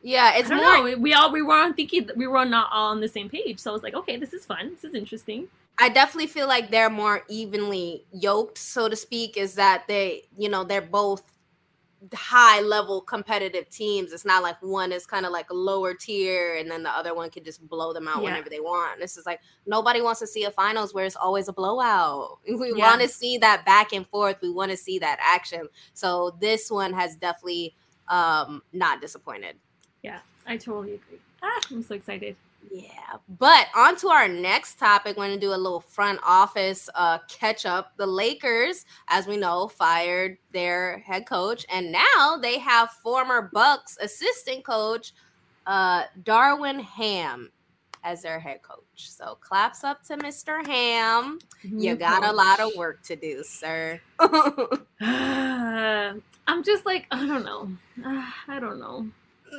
Yeah, 0.02 0.38
it's 0.38 0.50
more. 0.50 0.60
know. 0.60 0.98
We 0.98 1.13
all 1.13 1.32
we 1.32 1.41
were 1.41 1.54
on 1.56 1.74
thinking 1.74 2.10
we 2.15 2.28
were 2.28 2.45
not 2.45 2.69
all 2.72 2.91
on 2.91 3.02
the 3.02 3.08
same 3.10 3.30
page. 3.30 3.60
So 3.60 3.72
I 3.72 3.74
was 3.74 3.84
like, 3.84 3.93
okay, 3.93 4.15
this 4.15 4.32
is 4.34 4.45
fun. 4.45 4.72
This 4.72 4.86
is 4.86 4.93
interesting. 4.95 5.48
I 5.80 5.89
definitely 5.89 6.28
feel 6.28 6.48
like 6.48 6.72
they're 6.72 6.89
more 6.89 7.24
evenly 7.30 8.06
yoked, 8.12 8.58
so 8.58 8.89
to 8.89 8.96
speak. 8.96 9.38
Is 9.38 9.56
that 9.56 9.86
they, 9.88 10.24
you 10.38 10.50
know, 10.50 10.63
they're 10.63 10.82
both 10.82 11.24
high 12.13 12.62
level 12.62 13.02
competitive 13.02 13.70
teams. 13.70 14.13
It's 14.13 14.26
not 14.26 14.42
like 14.42 14.56
one 14.62 14.92
is 14.92 15.06
kind 15.06 15.26
of 15.26 15.32
like 15.32 15.50
a 15.50 15.54
lower 15.54 15.94
tier 15.94 16.56
and 16.56 16.70
then 16.72 16.84
the 16.84 16.89
other 16.89 17.13
one 17.13 17.30
can 17.30 17.44
just 17.44 17.68
blow 17.68 17.94
them 17.94 18.08
out 18.08 18.22
Yeah. 18.22 18.30
whenever 18.30 18.50
they 18.50 18.60
want. 18.62 19.00
This 19.00 19.18
is 19.18 19.26
like 19.26 19.42
nobody 19.65 20.02
wants 20.02 20.20
to 20.22 20.28
see 20.28 20.46
a 20.46 20.52
finals 20.52 20.94
where 20.94 21.06
it's 21.06 21.18
always 21.18 21.48
a 21.50 21.54
blowout. 21.54 22.39
We 22.48 22.72
Yeah. 22.74 22.88
want 22.89 23.02
to 23.02 23.08
see 23.10 23.38
that 23.39 23.65
back 23.65 23.92
and 23.94 24.08
forth. 24.08 24.38
We 24.42 24.50
want 24.52 24.72
to 24.72 24.78
see 24.78 25.00
that 25.00 25.20
action. 25.22 25.68
So 25.94 26.38
this 26.39 26.72
one 26.72 26.94
has 26.94 27.15
definitely 27.18 27.76
um 28.08 28.63
not 28.72 29.02
disappointed. 29.02 29.58
Yeah, 30.02 30.20
I 30.48 30.58
totally 30.58 30.96
agree. 30.96 31.20
Ah, 31.44 31.62
I'm 31.70 31.84
so 31.84 31.96
excited. 31.96 32.36
Yeah, 32.72 33.17
but 33.39 33.67
on 33.76 33.95
to 33.98 34.10
our 34.10 34.28
next 34.28 34.78
topic. 34.78 35.17
We're 35.17 35.28
going 35.28 35.39
to 35.39 35.45
do 35.45 35.54
a 35.54 35.58
little 35.58 35.80
front 35.80 36.19
office 36.24 36.89
uh, 36.93 37.19
catch 37.28 37.65
up. 37.65 37.93
The 37.98 38.06
Lakers, 38.06 38.86
as 39.08 39.28
we 39.28 39.38
know, 39.38 39.67
fired 39.67 40.38
their 40.52 41.00
head 41.00 41.26
coach, 41.26 41.65
and 41.72 41.91
now 41.91 42.38
they 42.41 42.60
have 42.60 42.91
former 42.91 43.50
Bucks 43.54 43.98
assistant 44.02 44.63
coach 44.63 45.13
uh, 45.65 46.04
Darvin 46.24 46.82
Ham 46.82 47.52
as 48.04 48.22
their 48.22 48.39
head 48.39 48.62
coach. 48.62 48.84
So 48.95 49.38
claps 49.41 49.84
up 49.84 50.04
to 50.04 50.17
Mr. 50.17 50.65
Ham. 50.65 51.39
You 51.63 51.95
got 51.95 52.24
a 52.24 52.32
lot 52.32 52.60
of 52.60 52.72
work 52.76 53.04
to 53.04 53.15
do, 53.15 53.43
sir. 53.43 54.00
I'm 55.00 56.63
just 56.63 56.86
like 56.86 57.06
I 57.12 57.26
don't 57.26 57.45
know. 57.45 57.72
I 58.48 58.60
don't 58.60 58.80
know. 58.80 59.08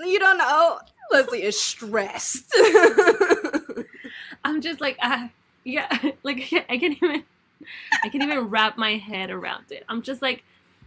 you 0.05 0.19
don't 0.19 0.39
know. 0.39 0.81
Leslie 1.11 1.43
is 1.43 1.59
stressed. 1.59 2.53
I'm 4.45 4.61
just 4.61 4.81
like 4.81 4.97
ah 5.03 5.31
yeah 5.65 5.89
like 6.23 6.53
I 6.69 6.79
can't 6.79 6.97
even 7.03 7.25
I 8.03 8.09
can't 8.09 8.23
even 8.25 8.49
wrap 8.49 8.79
my 8.79 8.97
head 8.97 9.31
around 9.31 9.67
it. 9.71 9.85
I'm 9.89 10.03
just 10.03 10.23
like 10.23 10.45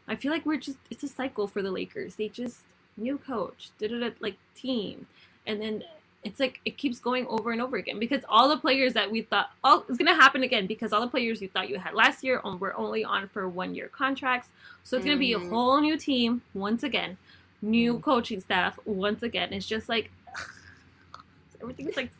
I 0.07 0.15
feel 0.15 0.31
like 0.31 0.45
we're 0.45 0.57
just 0.57 0.77
it's 0.89 1.03
a 1.03 1.07
cycle 1.07 1.47
for 1.47 1.62
the 1.62 1.71
Lakers. 1.71 2.15
They 2.15 2.29
just 2.29 2.59
new 2.97 3.17
coach, 3.17 3.69
did 3.79 3.91
it 3.91 4.21
like 4.21 4.36
team, 4.55 5.07
and 5.47 5.62
then 5.62 5.83
it's 6.23 6.39
like 6.39 6.62
it 6.63 6.77
keeps 6.77 6.99
going 6.99 7.27
over 7.27 7.51
and 7.51 7.62
over 7.62 7.75
again 7.75 7.99
because 7.99 8.23
all 8.29 8.47
the 8.47 8.55
players 8.57 8.93
that 8.93 9.12
we 9.12 9.21
thought 9.23 9.51
oh 9.65 9.83
it's 9.89 9.97
gonna 9.97 10.15
happen 10.15 10.43
again 10.43 10.65
because 10.67 10.93
all 10.93 11.01
the 11.01 11.07
players 11.07 11.41
you 11.41 11.49
thought 11.49 11.67
you 11.67 11.77
had 11.77 11.93
last 11.93 12.23
year 12.23 12.39
on 12.45 12.57
were 12.59 12.73
only 12.77 13.03
on 13.03 13.27
for 13.27 13.47
one 13.49 13.75
year 13.75 13.89
contracts. 13.89 14.49
So 14.83 14.97
it's 14.97 15.05
gonna 15.05 15.17
be 15.17 15.33
a 15.33 15.39
Mhm. 15.39 15.49
whole 15.49 15.81
new 15.81 15.97
team 15.97 16.41
once 16.53 16.83
again, 16.83 17.17
new 17.63 17.95
mm. 17.95 18.02
coaching 18.02 18.39
staff 18.39 18.78
once 18.86 19.23
again. 19.23 19.54
It's 19.54 19.65
just 19.65 19.89
like 19.89 20.12
everything's 21.62 21.97
like 21.97 22.12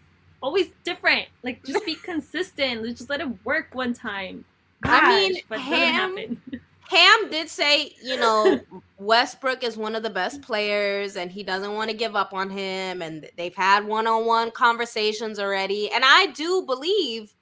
always 0.42 0.70
different. 0.84 1.28
Like 1.44 1.64
just 1.64 1.86
be 1.86 1.96
consistent. 2.04 2.86
Just 2.86 3.10
let 3.10 3.22
it 3.22 3.46
work 3.46 3.76
one 3.76 3.94
time. 3.94 4.46
I 4.84 5.30
mean, 5.30 5.42
but 5.48 5.60
Ham- 5.60 6.42
Ham 6.90 7.30
did 7.30 7.50
say, 7.50 7.94
you 8.04 8.20
know, 8.20 8.60
Westbrook 8.98 9.64
is 9.64 9.78
one 9.78 9.96
of 9.96 10.04
the 10.04 10.10
best 10.10 10.42
players 10.42 11.16
and 11.16 11.32
he 11.32 11.42
doesn't 11.42 11.74
want 11.74 11.90
to 11.90 11.96
give 11.96 12.16
up 12.16 12.34
on 12.34 12.50
him. 12.50 13.02
And 13.02 13.30
they've 13.38 13.56
had 13.56 13.86
one 13.86 14.08
on 14.08 14.26
one 14.26 14.52
conversations 14.52 15.40
already. 15.40 15.90
And 15.92 16.04
I 16.06 16.28
do 16.28 16.64
believe, 16.64 17.34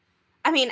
I 0.46 0.52
mean, 0.52 0.72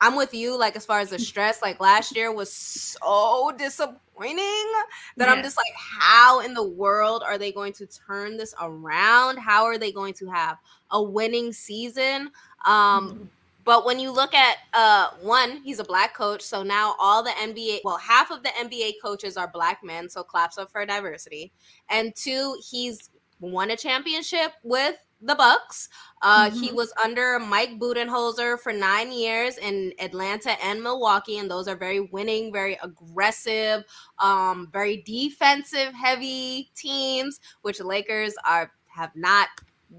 I'm 0.00 0.16
with 0.16 0.32
you, 0.32 0.58
like, 0.58 0.76
as 0.76 0.86
far 0.86 1.00
as 1.00 1.10
the 1.10 1.18
stress, 1.18 1.60
like 1.60 1.78
last 1.78 2.16
year 2.16 2.32
was 2.32 2.50
so 2.50 3.52
disappointing 3.58 4.72
that 5.16 5.28
I'm 5.28 5.42
just 5.42 5.58
like, 5.58 5.72
how 5.76 6.40
in 6.40 6.54
the 6.54 6.66
world 6.66 7.22
are 7.24 7.36
they 7.36 7.52
going 7.52 7.74
to 7.74 7.86
turn 7.86 8.38
this 8.38 8.54
around? 8.60 9.38
How 9.38 9.64
are 9.64 9.76
they 9.76 9.92
going 9.92 10.14
to 10.14 10.26
have 10.28 10.56
a 10.90 11.02
winning 11.02 11.52
season? 11.52 12.30
Um, 12.64 13.28
but 13.64 13.84
when 13.84 14.00
you 14.00 14.10
look 14.10 14.34
at 14.34 14.56
uh 14.72 15.10
one, 15.20 15.58
he's 15.62 15.78
a 15.78 15.84
black 15.84 16.14
coach, 16.14 16.42
so 16.42 16.62
now 16.62 16.94
all 16.98 17.22
the 17.22 17.30
NBA, 17.30 17.80
well, 17.84 17.98
half 17.98 18.30
of 18.30 18.42
the 18.42 18.48
NBA 18.48 18.94
coaches 19.02 19.36
are 19.36 19.48
black 19.48 19.84
men, 19.84 20.08
so 20.08 20.22
claps 20.22 20.56
up 20.58 20.70
for 20.70 20.84
diversity. 20.86 21.52
And 21.88 22.14
two, 22.16 22.56
he's 22.68 23.10
won 23.38 23.70
a 23.70 23.76
championship 23.76 24.52
with 24.62 24.96
the 25.20 25.34
Bucks. 25.34 25.88
Uh 26.22 26.50
he 26.50 26.70
Mhm. 26.70 26.74
was 26.74 26.92
under 27.02 27.38
Mike 27.38 27.78
Budenholzer 27.78 28.58
for 28.58 28.72
9 28.72 29.12
years 29.12 29.58
in 29.58 29.92
Atlanta 29.98 30.52
and 30.64 30.82
Milwaukee 30.82 31.38
and 31.38 31.50
those 31.50 31.68
are 31.68 31.76
very 31.76 32.00
winning, 32.00 32.52
very 32.52 32.78
aggressive, 32.82 33.84
um 34.18 34.68
very 34.72 34.98
defensive 35.02 35.92
heavy 35.94 36.70
teams, 36.74 37.40
which 37.62 37.78
the 37.78 37.84
Lakers 37.86 38.34
are 38.44 38.72
have 38.88 39.14
not 39.14 39.48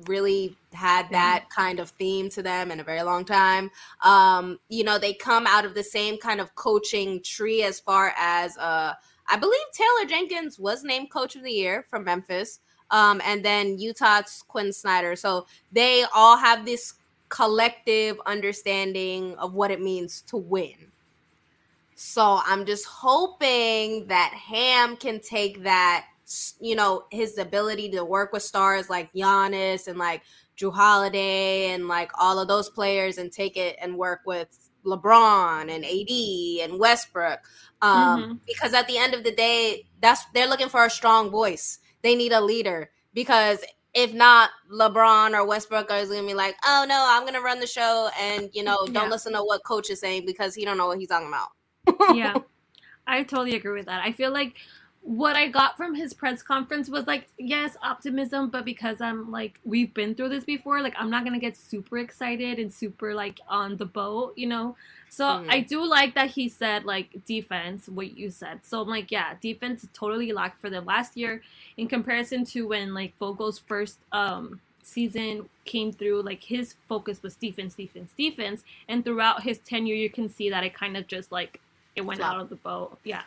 really 0.07 0.57
had 0.73 1.09
that 1.11 1.49
kind 1.49 1.79
of 1.79 1.89
theme 1.91 2.29
to 2.29 2.41
them 2.41 2.71
in 2.71 2.79
a 2.79 2.83
very 2.83 3.03
long 3.03 3.25
time. 3.25 3.69
Um, 4.03 4.57
you 4.69 4.83
know, 4.85 4.97
they 4.97 5.13
come 5.13 5.45
out 5.47 5.65
of 5.65 5.73
the 5.75 5.83
same 5.83 6.17
kind 6.17 6.39
of 6.39 6.55
coaching 6.55 7.21
tree 7.23 7.63
as 7.63 7.79
far 7.79 8.13
as 8.17 8.57
uh 8.57 8.93
I 9.27 9.37
believe 9.37 9.61
Taylor 9.73 10.09
Jenkins 10.09 10.59
was 10.59 10.83
named 10.83 11.11
coach 11.11 11.35
of 11.35 11.43
the 11.43 11.51
year 11.51 11.85
from 11.89 12.03
Memphis. 12.05 12.59
Um, 12.91 13.21
and 13.25 13.43
then 13.43 13.79
Utah's 13.79 14.43
Quin 14.47 14.71
Snyder. 14.71 15.15
So 15.15 15.47
they 15.71 16.05
all 16.13 16.37
have 16.37 16.65
this 16.65 16.93
collective 17.29 18.19
understanding 18.25 19.35
of 19.37 19.53
what 19.53 19.71
it 19.71 19.81
means 19.81 20.21
to 20.23 20.37
win. 20.37 20.91
So 21.95 22.41
I'm 22.45 22.65
just 22.65 22.85
hoping 22.85 24.07
that 24.07 24.33
Ham 24.33 24.97
can 24.97 25.19
take 25.19 25.63
that, 25.63 26.05
you 26.59 26.75
know, 26.75 27.05
his 27.11 27.37
ability 27.37 27.91
to 27.91 28.03
work 28.03 28.33
with 28.33 28.43
stars 28.43 28.89
like 28.89 29.13
Giannis 29.13 29.87
and 29.87 29.97
like 29.97 30.23
Jrue 30.57 30.73
Holiday 30.73 31.71
and 31.71 31.87
like 31.87 32.11
all 32.19 32.39
of 32.39 32.47
those 32.47 32.69
players 32.69 33.17
and 33.17 33.31
take 33.31 33.55
it 33.55 33.77
and 33.79 33.97
work 33.97 34.21
with 34.25 34.69
LeBron 34.85 35.69
and 35.69 35.85
AD 35.85 36.69
and 36.69 36.79
Westbrook. 36.79 37.39
Um, 37.81 38.23
mm-hmm. 38.23 38.33
because 38.47 38.73
at 38.73 38.87
the 38.87 38.97
end 38.97 39.13
of 39.13 39.23
the 39.23 39.33
day, 39.33 39.85
that's 40.01 40.25
they're 40.33 40.47
looking 40.47 40.69
for 40.69 40.85
a 40.85 40.89
strong 40.89 41.29
voice. 41.29 41.79
They 42.01 42.15
need 42.15 42.31
a 42.31 42.41
leader 42.41 42.89
because 43.13 43.63
if 43.93 44.13
not, 44.13 44.51
LeBron 44.71 45.33
or 45.33 45.45
Westbrook 45.45 45.91
is 45.91 46.09
gonna 46.09 46.25
be 46.25 46.33
like, 46.33 46.55
"Oh 46.65 46.85
no, 46.87 47.05
I'm 47.07 47.25
gonna 47.25 47.41
run 47.41 47.59
the 47.59 47.67
show," 47.67 48.09
and 48.19 48.49
you 48.53 48.63
know, 48.63 48.85
don't 48.85 48.93
yeah. 48.93 49.09
listen 49.09 49.33
to 49.33 49.39
what 49.39 49.63
coach 49.63 49.89
is 49.89 49.99
saying 49.99 50.25
because 50.25 50.55
he 50.55 50.63
don't 50.63 50.77
know 50.77 50.87
what 50.87 50.97
he's 50.97 51.09
talking 51.09 51.27
about. 51.27 51.49
yeah, 52.15 52.35
I 53.07 53.23
totally 53.23 53.55
agree 53.55 53.73
with 53.73 53.87
that. 53.87 54.01
I 54.01 54.11
feel 54.11 54.31
like 54.31 54.55
what 55.03 55.35
I 55.35 55.47
got 55.47 55.77
from 55.77 55.95
his 55.95 56.13
press 56.13 56.43
conference 56.43 56.89
was 56.89 57.07
like, 57.07 57.27
yes, 57.37 57.75
optimism, 57.81 58.49
but 58.49 58.63
because 58.63 59.01
I'm 59.01 59.31
like, 59.31 59.59
we've 59.65 59.93
been 59.93 60.13
through 60.13 60.29
this 60.29 60.43
before, 60.43 60.81
like, 60.81 60.93
I'm 60.97 61.09
not 61.09 61.23
gonna 61.23 61.39
get 61.39 61.57
super 61.57 61.97
excited 61.97 62.59
and 62.59 62.71
super 62.71 63.13
like 63.15 63.39
on 63.47 63.77
the 63.77 63.85
boat, 63.85 64.33
you 64.35 64.47
know? 64.47 64.75
So 65.09 65.25
mm. 65.25 65.47
I 65.49 65.59
do 65.59 65.85
like 65.85 66.15
that 66.15 66.29
he 66.29 66.47
said 66.47 66.85
like 66.85 67.25
defense, 67.25 67.89
what 67.89 68.17
you 68.17 68.29
said. 68.29 68.61
So 68.63 68.81
I'm 68.81 68.87
like, 68.87 69.11
yeah, 69.11 69.33
defense 69.41 69.87
totally 69.93 70.31
lacked 70.31 70.61
for 70.61 70.69
them 70.69 70.85
last 70.85 71.17
year 71.17 71.41
in 71.77 71.87
comparison 71.87 72.45
to 72.45 72.67
when 72.67 72.93
like 72.93 73.17
Vogel's 73.17 73.59
first 73.59 73.99
um 74.11 74.61
season 74.83 75.49
came 75.65 75.91
through, 75.91 76.21
like 76.21 76.43
his 76.43 76.75
focus 76.87 77.21
was 77.21 77.35
defense, 77.35 77.75
defense, 77.75 78.11
defense. 78.17 78.63
And 78.87 79.03
throughout 79.03 79.43
his 79.43 79.57
tenure, 79.59 79.95
you 79.95 80.09
can 80.09 80.29
see 80.29 80.49
that 80.49 80.63
it 80.63 80.73
kind 80.73 80.95
of 80.95 81.07
just 81.07 81.31
like 81.31 81.59
it 81.95 82.01
went 82.01 82.21
out 82.21 82.39
of 82.39 82.49
the 82.49 82.55
boat. 82.55 82.97
Yeah. 83.03 83.23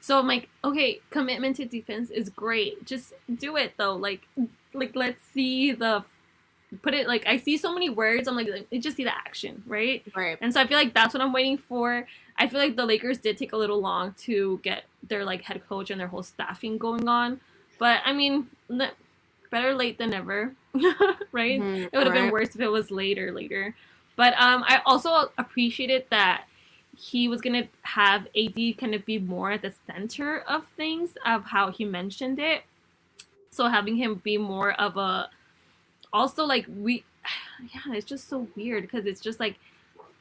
So 0.00 0.18
I'm 0.18 0.26
like, 0.26 0.48
okay, 0.64 1.00
commitment 1.10 1.56
to 1.56 1.64
defense 1.64 2.10
is 2.10 2.28
great. 2.28 2.84
Just 2.84 3.12
do 3.32 3.56
it 3.56 3.74
though. 3.76 3.96
Like, 3.96 4.26
like 4.72 4.94
let's 4.94 5.22
see 5.32 5.72
the 5.72 6.04
put 6.82 6.94
it 6.94 7.06
like 7.06 7.26
I 7.26 7.38
see 7.38 7.56
so 7.56 7.72
many 7.72 7.90
words. 7.90 8.28
I'm 8.28 8.36
like, 8.36 8.48
let 8.48 8.80
just 8.80 8.96
see 8.96 9.04
the 9.04 9.14
action, 9.14 9.62
right? 9.66 10.02
Right. 10.14 10.38
And 10.40 10.52
so 10.52 10.60
I 10.60 10.66
feel 10.66 10.78
like 10.78 10.94
that's 10.94 11.14
what 11.14 11.22
I'm 11.22 11.32
waiting 11.32 11.58
for. 11.58 12.06
I 12.38 12.48
feel 12.48 12.60
like 12.60 12.76
the 12.76 12.86
Lakers 12.86 13.18
did 13.18 13.36
take 13.38 13.52
a 13.52 13.56
little 13.56 13.80
long 13.80 14.14
to 14.24 14.60
get 14.62 14.84
their 15.08 15.24
like 15.24 15.42
head 15.42 15.66
coach 15.68 15.90
and 15.90 16.00
their 16.00 16.08
whole 16.08 16.22
staffing 16.22 16.78
going 16.78 17.08
on, 17.08 17.40
but 17.78 18.00
I 18.04 18.12
mean, 18.12 18.48
better 19.50 19.74
late 19.74 19.98
than 19.98 20.10
never, 20.10 20.52
right? 21.32 21.60
Mm-hmm. 21.60 21.84
It 21.84 21.92
would 21.92 22.06
have 22.06 22.12
right. 22.12 22.22
been 22.22 22.30
worse 22.30 22.54
if 22.54 22.60
it 22.60 22.68
was 22.68 22.90
later, 22.90 23.32
later. 23.32 23.74
But 24.16 24.34
um, 24.40 24.64
I 24.66 24.80
also 24.86 25.30
appreciated 25.38 26.06
that 26.10 26.44
he 26.96 27.28
was 27.28 27.40
gonna 27.40 27.68
have 27.82 28.26
AD 28.36 28.78
kind 28.78 28.94
of 28.94 29.04
be 29.04 29.18
more 29.18 29.52
at 29.52 29.62
the 29.62 29.72
center 29.86 30.40
of 30.40 30.66
things 30.76 31.16
of 31.24 31.44
how 31.44 31.70
he 31.70 31.84
mentioned 31.84 32.38
it. 32.38 32.62
So 33.50 33.68
having 33.68 33.96
him 33.96 34.16
be 34.16 34.38
more 34.38 34.72
of 34.72 34.96
a 34.96 35.30
also 36.12 36.44
like 36.44 36.66
we 36.80 37.04
yeah, 37.74 37.94
it's 37.94 38.06
just 38.06 38.28
so 38.28 38.48
weird 38.56 38.82
because 38.82 39.06
it's 39.06 39.20
just 39.20 39.38
like 39.40 39.56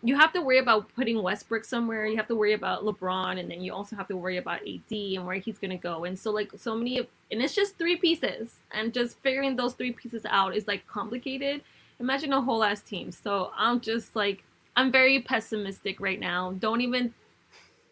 you 0.03 0.15
have 0.15 0.34
to 0.34 0.41
worry 0.41 0.59
about 0.59 0.93
putting 0.95 1.23
Westbrook 1.23 1.65
somewhere, 1.65 2.05
you 2.05 2.15
have 2.17 2.28
to 2.28 2.36
worry 2.36 2.53
about 2.53 2.84
LeBron, 2.84 3.39
and 3.39 3.49
then 3.49 3.61
you 3.61 3.73
also 3.73 3.95
have 3.95 4.07
to 4.09 4.15
worry 4.15 4.38
about 4.38 4.59
AD 4.61 4.91
and 4.91 5.26
where 5.26 5.38
he's 5.38 5.57
gonna 5.57 5.78
go. 5.78 6.03
And 6.03 6.19
so 6.19 6.32
like 6.32 6.51
so 6.57 6.76
many 6.76 6.97
and 6.99 7.41
it's 7.41 7.55
just 7.55 7.78
three 7.78 7.95
pieces. 7.95 8.59
And 8.71 8.93
just 8.93 9.17
figuring 9.19 9.55
those 9.55 9.73
three 9.73 9.93
pieces 9.93 10.26
out 10.30 10.55
is 10.55 10.67
like 10.67 10.86
complicated. 10.88 11.61
Imagine 11.99 12.34
a 12.34 12.41
whole 12.41 12.63
ass 12.63 12.82
team. 12.82 13.11
So 13.11 13.51
I'm 13.57 13.80
just 13.80 14.15
like 14.15 14.43
I'm 14.76 14.91
very 14.91 15.21
pessimistic 15.21 15.99
right 15.99 16.19
now. 16.19 16.53
Don't 16.59 16.82
even 16.82 17.13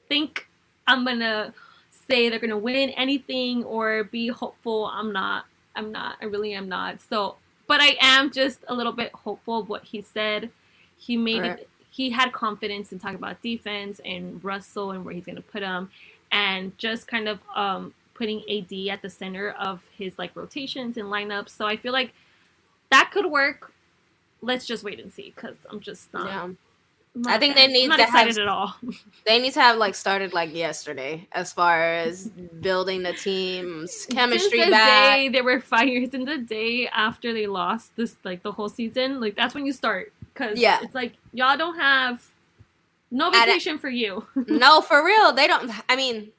think 0.10 0.48
I'm 0.88 1.06
gonna 1.06 1.54
say 1.90 2.30
they're 2.30 2.40
gonna 2.40 2.58
win 2.58 2.90
anything 2.92 3.64
or 3.64 4.04
be 4.06 4.28
hopeful. 4.28 4.88
I'm 4.88 5.14
not. 5.14 5.46
I'm 5.76 5.92
not. 5.92 6.18
I 6.22 6.26
really 6.26 6.54
am 6.54 6.68
not. 6.68 7.00
So, 7.00 7.38
but 7.68 7.82
I 7.82 7.96
am 8.02 8.32
just 8.32 8.66
a 8.68 8.74
little 8.74 8.92
bit 8.92 9.12
hopeful 9.14 9.60
of 9.60 9.70
what 9.70 9.84
he 9.84 10.02
said. 10.02 10.50
He 10.98 11.16
made 11.18 11.42
right. 11.42 11.60
it. 11.60 11.70
He 11.90 12.10
had 12.10 12.34
confidence 12.34 12.92
in 12.92 13.00
talking 13.00 13.16
about 13.16 13.42
defense 13.42 14.02
and 14.04 14.44
Russell 14.44 14.92
and 14.92 15.06
where 15.06 15.14
he's 15.14 15.26
gonna 15.26 15.42
put 15.42 15.64
him, 15.64 15.90
and 16.32 16.78
just 16.78 17.08
kind 17.08 17.30
of 17.30 17.40
um, 17.56 17.94
putting 18.14 18.42
AD 18.50 18.74
at 18.90 19.02
the 19.02 19.10
center 19.10 19.52
of 19.52 19.84
his 19.98 20.20
like 20.20 20.36
rotations 20.36 20.98
and 20.98 21.08
lineups. 21.08 21.50
So 21.50 21.66
I 21.66 21.78
feel 21.78 21.94
like 21.94 22.14
that 22.92 23.10
could 23.12 23.28
work. 23.28 23.72
Let's 24.42 24.66
just 24.66 24.84
wait 24.84 25.00
and 25.00 25.14
see 25.14 25.32
because 25.34 25.56
I'm 25.70 25.80
just 25.80 26.14
not. 26.14 26.26
Yeah 26.26 26.50
I 27.28 27.38
think 27.38 27.56
they 27.56 27.68
need 27.68 27.90
not 27.90 27.98
to 27.98 28.06
have, 28.06 28.28
at 28.38 28.48
all. 28.48 28.76
they 29.26 29.40
need 29.40 29.54
to 29.54 29.62
have 29.62 29.78
like 29.78 29.94
started 29.94 30.34
like 30.34 30.54
yesterday 30.54 31.28
as 31.32 31.54
far 31.54 31.80
as 31.80 32.30
building 32.62 33.04
the 33.04 33.14
team's 33.14 34.08
chemistry 34.08 34.50
since 34.50 34.66
the 34.66 34.72
back. 34.72 35.16
Day 35.16 35.30
they 35.30 35.42
were 35.42 35.60
fired 35.60 36.16
in 36.16 36.26
the 36.26 36.40
day 36.40 36.88
after 36.88 37.32
they 37.32 37.46
lost 37.46 37.96
this 37.96 38.16
like 38.24 38.42
the 38.42 38.52
whole 38.52 38.70
season. 38.70 39.20
Like 39.20 39.36
that's 39.36 39.54
when 39.54 39.66
you 39.66 39.74
start 39.74 40.12
because 40.34 40.58
yeah, 40.58 40.80
it's 40.82 40.96
like 40.96 41.14
y'all 41.34 41.56
don't 41.56 41.78
have 41.78 42.28
no 43.12 43.30
vacation 43.30 43.78
for 43.78 43.90
you. 43.90 44.26
no, 44.48 44.82
for 44.82 45.06
real, 45.06 45.34
they 45.34 45.46
don't. 45.46 45.72
I 45.88 45.96
mean, 45.96 46.32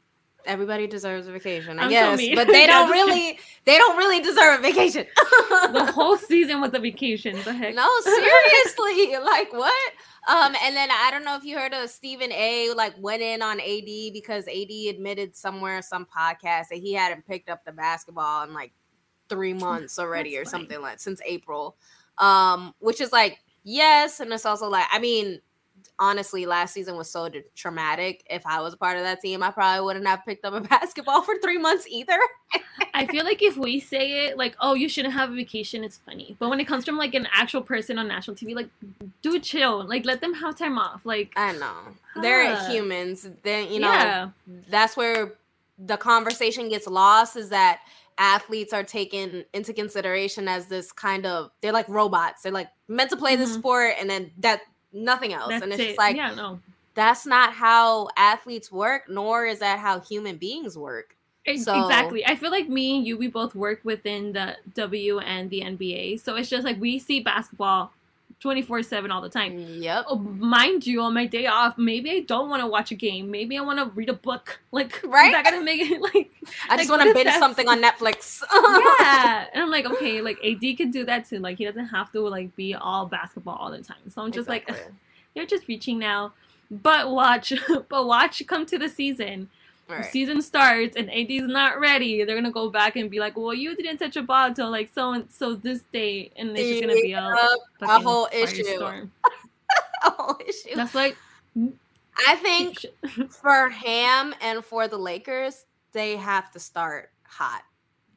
everybody 0.44 0.88
deserves 0.88 1.28
a 1.28 1.32
vacation, 1.32 1.78
I 1.78 1.84
I'm 1.84 1.90
guess, 1.90 2.20
so 2.20 2.34
but 2.34 2.48
they 2.48 2.66
don't 2.66 2.90
really. 2.90 3.38
They 3.64 3.78
don't 3.78 3.96
really 3.96 4.20
deserve 4.20 4.58
a 4.58 4.62
vacation. 4.62 5.06
the 5.72 5.92
whole 5.94 6.16
season 6.16 6.60
was 6.60 6.74
a 6.74 6.80
vacation. 6.80 7.40
The 7.44 7.52
heck? 7.52 7.76
No, 7.76 7.88
seriously, 8.02 9.16
like 9.18 9.52
what? 9.52 9.92
Um, 10.26 10.54
and 10.62 10.74
then 10.74 10.88
I 10.90 11.10
don't 11.10 11.24
know 11.24 11.36
if 11.36 11.44
you 11.44 11.58
heard 11.58 11.74
of 11.74 11.90
Stephen 11.90 12.32
A. 12.32 12.72
like 12.74 12.94
went 12.98 13.22
in 13.22 13.42
on 13.42 13.60
AD 13.60 14.12
because 14.12 14.46
AD 14.48 14.70
admitted 14.88 15.36
somewhere 15.36 15.82
some 15.82 16.06
podcast 16.06 16.68
that 16.70 16.78
he 16.80 16.94
hadn't 16.94 17.26
picked 17.26 17.50
up 17.50 17.64
the 17.64 17.72
basketball 17.72 18.44
in 18.44 18.54
like 18.54 18.72
three 19.28 19.52
months 19.54 19.98
already 19.98 20.36
or 20.38 20.44
funny. 20.44 20.50
something 20.62 20.80
like 20.80 21.00
since 21.00 21.20
April. 21.26 21.76
Um, 22.18 22.74
which 22.78 23.00
is 23.00 23.12
like 23.12 23.38
yes, 23.64 24.20
and 24.20 24.32
it's 24.32 24.46
also 24.46 24.68
like 24.68 24.86
I 24.90 24.98
mean 24.98 25.40
honestly, 25.98 26.46
last 26.46 26.74
season 26.74 26.96
was 26.96 27.10
so 27.10 27.28
traumatic. 27.54 28.24
If 28.28 28.46
I 28.46 28.60
was 28.60 28.74
a 28.74 28.76
part 28.76 28.96
of 28.96 29.04
that 29.04 29.20
team, 29.20 29.42
I 29.42 29.50
probably 29.50 29.84
wouldn't 29.84 30.06
have 30.06 30.24
picked 30.24 30.44
up 30.44 30.54
a 30.54 30.60
basketball 30.68 31.22
for 31.22 31.36
three 31.38 31.58
months 31.58 31.86
either. 31.88 32.18
I 32.94 33.06
feel 33.06 33.24
like 33.24 33.42
if 33.42 33.56
we 33.56 33.80
say 33.80 34.26
it, 34.26 34.36
like, 34.36 34.56
oh, 34.60 34.74
you 34.74 34.88
shouldn't 34.88 35.14
have 35.14 35.32
a 35.32 35.34
vacation, 35.34 35.84
it's 35.84 35.98
funny. 35.98 36.36
But 36.38 36.50
when 36.50 36.60
it 36.60 36.66
comes 36.66 36.84
from 36.84 36.96
like 36.96 37.14
an 37.14 37.28
actual 37.32 37.62
person 37.62 37.98
on 37.98 38.08
national 38.08 38.36
TV, 38.36 38.54
like, 38.54 38.68
do 39.22 39.38
chill. 39.40 39.84
Like, 39.86 40.04
let 40.04 40.20
them 40.20 40.34
have 40.34 40.56
time 40.56 40.78
off. 40.78 41.04
Like, 41.04 41.32
I 41.36 41.52
know 41.52 41.74
they're 42.20 42.56
humans. 42.68 43.28
Then 43.42 43.72
you 43.72 43.80
know 43.80 43.92
yeah. 43.92 44.28
that's 44.68 44.96
where 44.96 45.34
the 45.78 45.96
conversation 45.96 46.68
gets 46.68 46.86
lost. 46.86 47.36
Is 47.36 47.48
that 47.50 47.80
athletes 48.18 48.72
are 48.72 48.84
taken 48.84 49.44
into 49.52 49.72
consideration 49.72 50.46
as 50.46 50.66
this 50.66 50.92
kind 50.92 51.26
of 51.26 51.50
they're 51.60 51.72
like 51.72 51.88
robots. 51.88 52.42
They're 52.42 52.52
like 52.52 52.68
meant 52.88 53.10
to 53.10 53.16
play 53.16 53.32
mm-hmm. 53.32 53.42
the 53.42 53.48
sport, 53.48 53.94
and 53.98 54.08
then 54.08 54.30
that 54.38 54.60
nothing 54.94 55.32
else. 55.32 55.50
That's 55.50 55.62
and 55.62 55.72
it's 55.72 55.82
it. 55.82 55.86
just 55.86 55.98
like, 55.98 56.16
yeah, 56.16 56.34
no. 56.34 56.60
That's 56.94 57.26
not 57.26 57.52
how 57.52 58.08
athletes 58.16 58.70
work, 58.70 59.08
nor 59.08 59.46
is 59.46 59.58
that 59.58 59.80
how 59.80 60.00
human 60.00 60.36
beings 60.36 60.78
work. 60.78 61.16
So, 61.46 61.52
exactly. 61.52 62.24
I 62.24 62.36
feel 62.36 62.50
like 62.50 62.68
me 62.68 62.96
and 62.96 63.06
you, 63.06 63.18
we 63.18 63.26
both 63.26 63.54
work 63.54 63.80
within 63.84 64.32
the 64.32 64.56
W 64.74 65.18
and 65.18 65.50
the 65.50 65.60
NBA. 65.60 66.20
So 66.20 66.36
it's 66.36 66.48
just 66.48 66.64
like 66.64 66.80
we 66.80 66.98
see 66.98 67.20
basketball 67.20 67.92
24 68.44 68.82
7 68.82 69.10
all 69.10 69.22
the 69.22 69.28
time. 69.30 69.56
Yep. 69.56 70.04
Oh, 70.06 70.16
mind 70.18 70.86
you, 70.86 71.00
on 71.00 71.14
my 71.14 71.24
day 71.24 71.46
off, 71.46 71.78
maybe 71.78 72.10
I 72.10 72.20
don't 72.20 72.50
want 72.50 72.60
to 72.62 72.66
watch 72.66 72.90
a 72.90 72.94
game. 72.94 73.30
Maybe 73.30 73.56
I 73.56 73.62
want 73.62 73.78
to 73.78 73.86
read 73.94 74.10
a 74.10 74.12
book. 74.12 74.60
Like, 74.70 75.00
right? 75.04 75.28
Is 75.28 75.32
that 75.32 75.44
going 75.44 75.58
to 75.58 75.64
make 75.64 75.90
it 75.90 75.98
like. 76.14 76.30
I 76.68 76.76
just 76.76 76.90
like, 76.90 76.98
want 76.98 77.08
to 77.08 77.14
binge 77.14 77.34
something 77.38 77.66
on 77.66 77.80
Netflix. 77.80 78.42
yeah. 79.00 79.46
And 79.50 79.62
I'm 79.62 79.70
like, 79.70 79.86
okay, 79.86 80.20
like 80.20 80.36
AD 80.44 80.60
can 80.76 80.90
do 80.90 81.06
that 81.06 81.26
too. 81.26 81.38
Like, 81.38 81.56
he 81.56 81.64
doesn't 81.64 81.86
have 81.86 82.12
to 82.12 82.20
like 82.20 82.54
be 82.54 82.74
all 82.74 83.06
basketball 83.06 83.56
all 83.56 83.70
the 83.70 83.78
time. 83.78 84.10
So 84.10 84.20
I'm 84.20 84.30
just 84.30 84.46
exactly. 84.46 84.74
like, 84.74 84.92
you're 85.34 85.46
just 85.46 85.66
reaching 85.66 85.98
now. 85.98 86.34
But 86.70 87.10
watch, 87.10 87.54
but 87.88 88.06
watch 88.06 88.46
come 88.46 88.66
to 88.66 88.76
the 88.76 88.90
season. 88.90 89.48
Right. 89.86 90.04
season 90.06 90.40
starts 90.40 90.96
and 90.96 91.10
AD's 91.10 91.46
not 91.46 91.78
ready, 91.78 92.24
they're 92.24 92.36
gonna 92.36 92.50
go 92.50 92.70
back 92.70 92.96
and 92.96 93.10
be 93.10 93.20
like, 93.20 93.36
"Well, 93.36 93.52
you 93.52 93.76
didn't 93.76 93.98
touch 93.98 94.16
a 94.16 94.22
ball 94.22 94.46
until 94.46 94.70
like 94.70 94.90
so 94.94 95.12
and 95.12 95.30
so 95.30 95.54
this 95.54 95.82
date," 95.92 96.32
and 96.36 96.56
it's 96.56 96.68
just 96.68 96.80
gonna 96.82 96.94
be 96.94 97.12
a, 97.12 97.36
a 97.82 98.00
whole 98.00 98.28
issue. 98.32 98.78
a 100.04 100.10
whole 100.10 100.38
issue. 100.46 100.74
That's 100.74 100.94
like, 100.94 101.16
I 102.26 102.36
think 102.36 102.86
for 103.30 103.68
Ham 103.68 104.34
and 104.40 104.64
for 104.64 104.88
the 104.88 104.96
Lakers, 104.96 105.66
they 105.92 106.16
have 106.16 106.50
to 106.52 106.58
start 106.58 107.10
hot. 107.24 107.62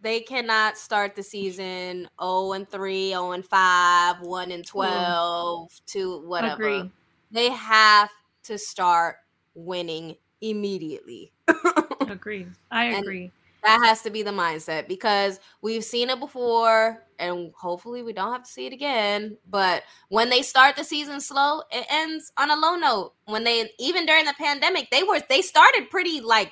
They 0.01 0.19
cannot 0.19 0.77
start 0.77 1.15
the 1.15 1.23
season 1.23 2.07
0 2.21 2.53
and 2.53 2.69
3, 2.69 3.09
0 3.09 3.31
and 3.31 3.45
5, 3.45 4.21
1 4.21 4.51
and 4.51 4.65
12, 4.65 5.69
mm. 5.69 5.81
2, 5.85 6.21
whatever. 6.27 6.53
Agree. 6.53 6.91
They 7.31 7.49
have 7.49 8.09
to 8.43 8.57
start 8.57 9.17
winning 9.55 10.15
immediately. 10.41 11.33
agree. 12.09 12.47
I 12.71 12.85
And- 12.85 13.03
agree. 13.03 13.31
that 13.63 13.79
has 13.83 14.01
to 14.03 14.09
be 14.09 14.23
the 14.23 14.31
mindset 14.31 14.87
because 14.87 15.39
we've 15.61 15.83
seen 15.83 16.09
it 16.09 16.19
before 16.19 17.03
and 17.19 17.51
hopefully 17.57 18.03
we 18.03 18.13
don't 18.13 18.31
have 18.31 18.43
to 18.43 18.49
see 18.51 18.65
it 18.67 18.71
again 18.73 19.35
but 19.49 19.83
when 20.09 20.29
they 20.29 20.41
start 20.43 20.75
the 20.75 20.83
season 20.83 21.19
slow 21.19 21.61
it 21.71 21.85
ends 21.89 22.31
on 22.37 22.51
a 22.51 22.55
low 22.55 22.75
note 22.75 23.13
when 23.25 23.43
they 23.43 23.69
even 23.79 24.05
during 24.05 24.23
the 24.25 24.33
pandemic 24.37 24.87
they 24.91 25.01
were 25.03 25.19
they 25.27 25.41
started 25.41 25.89
pretty 25.89 26.21
like 26.21 26.51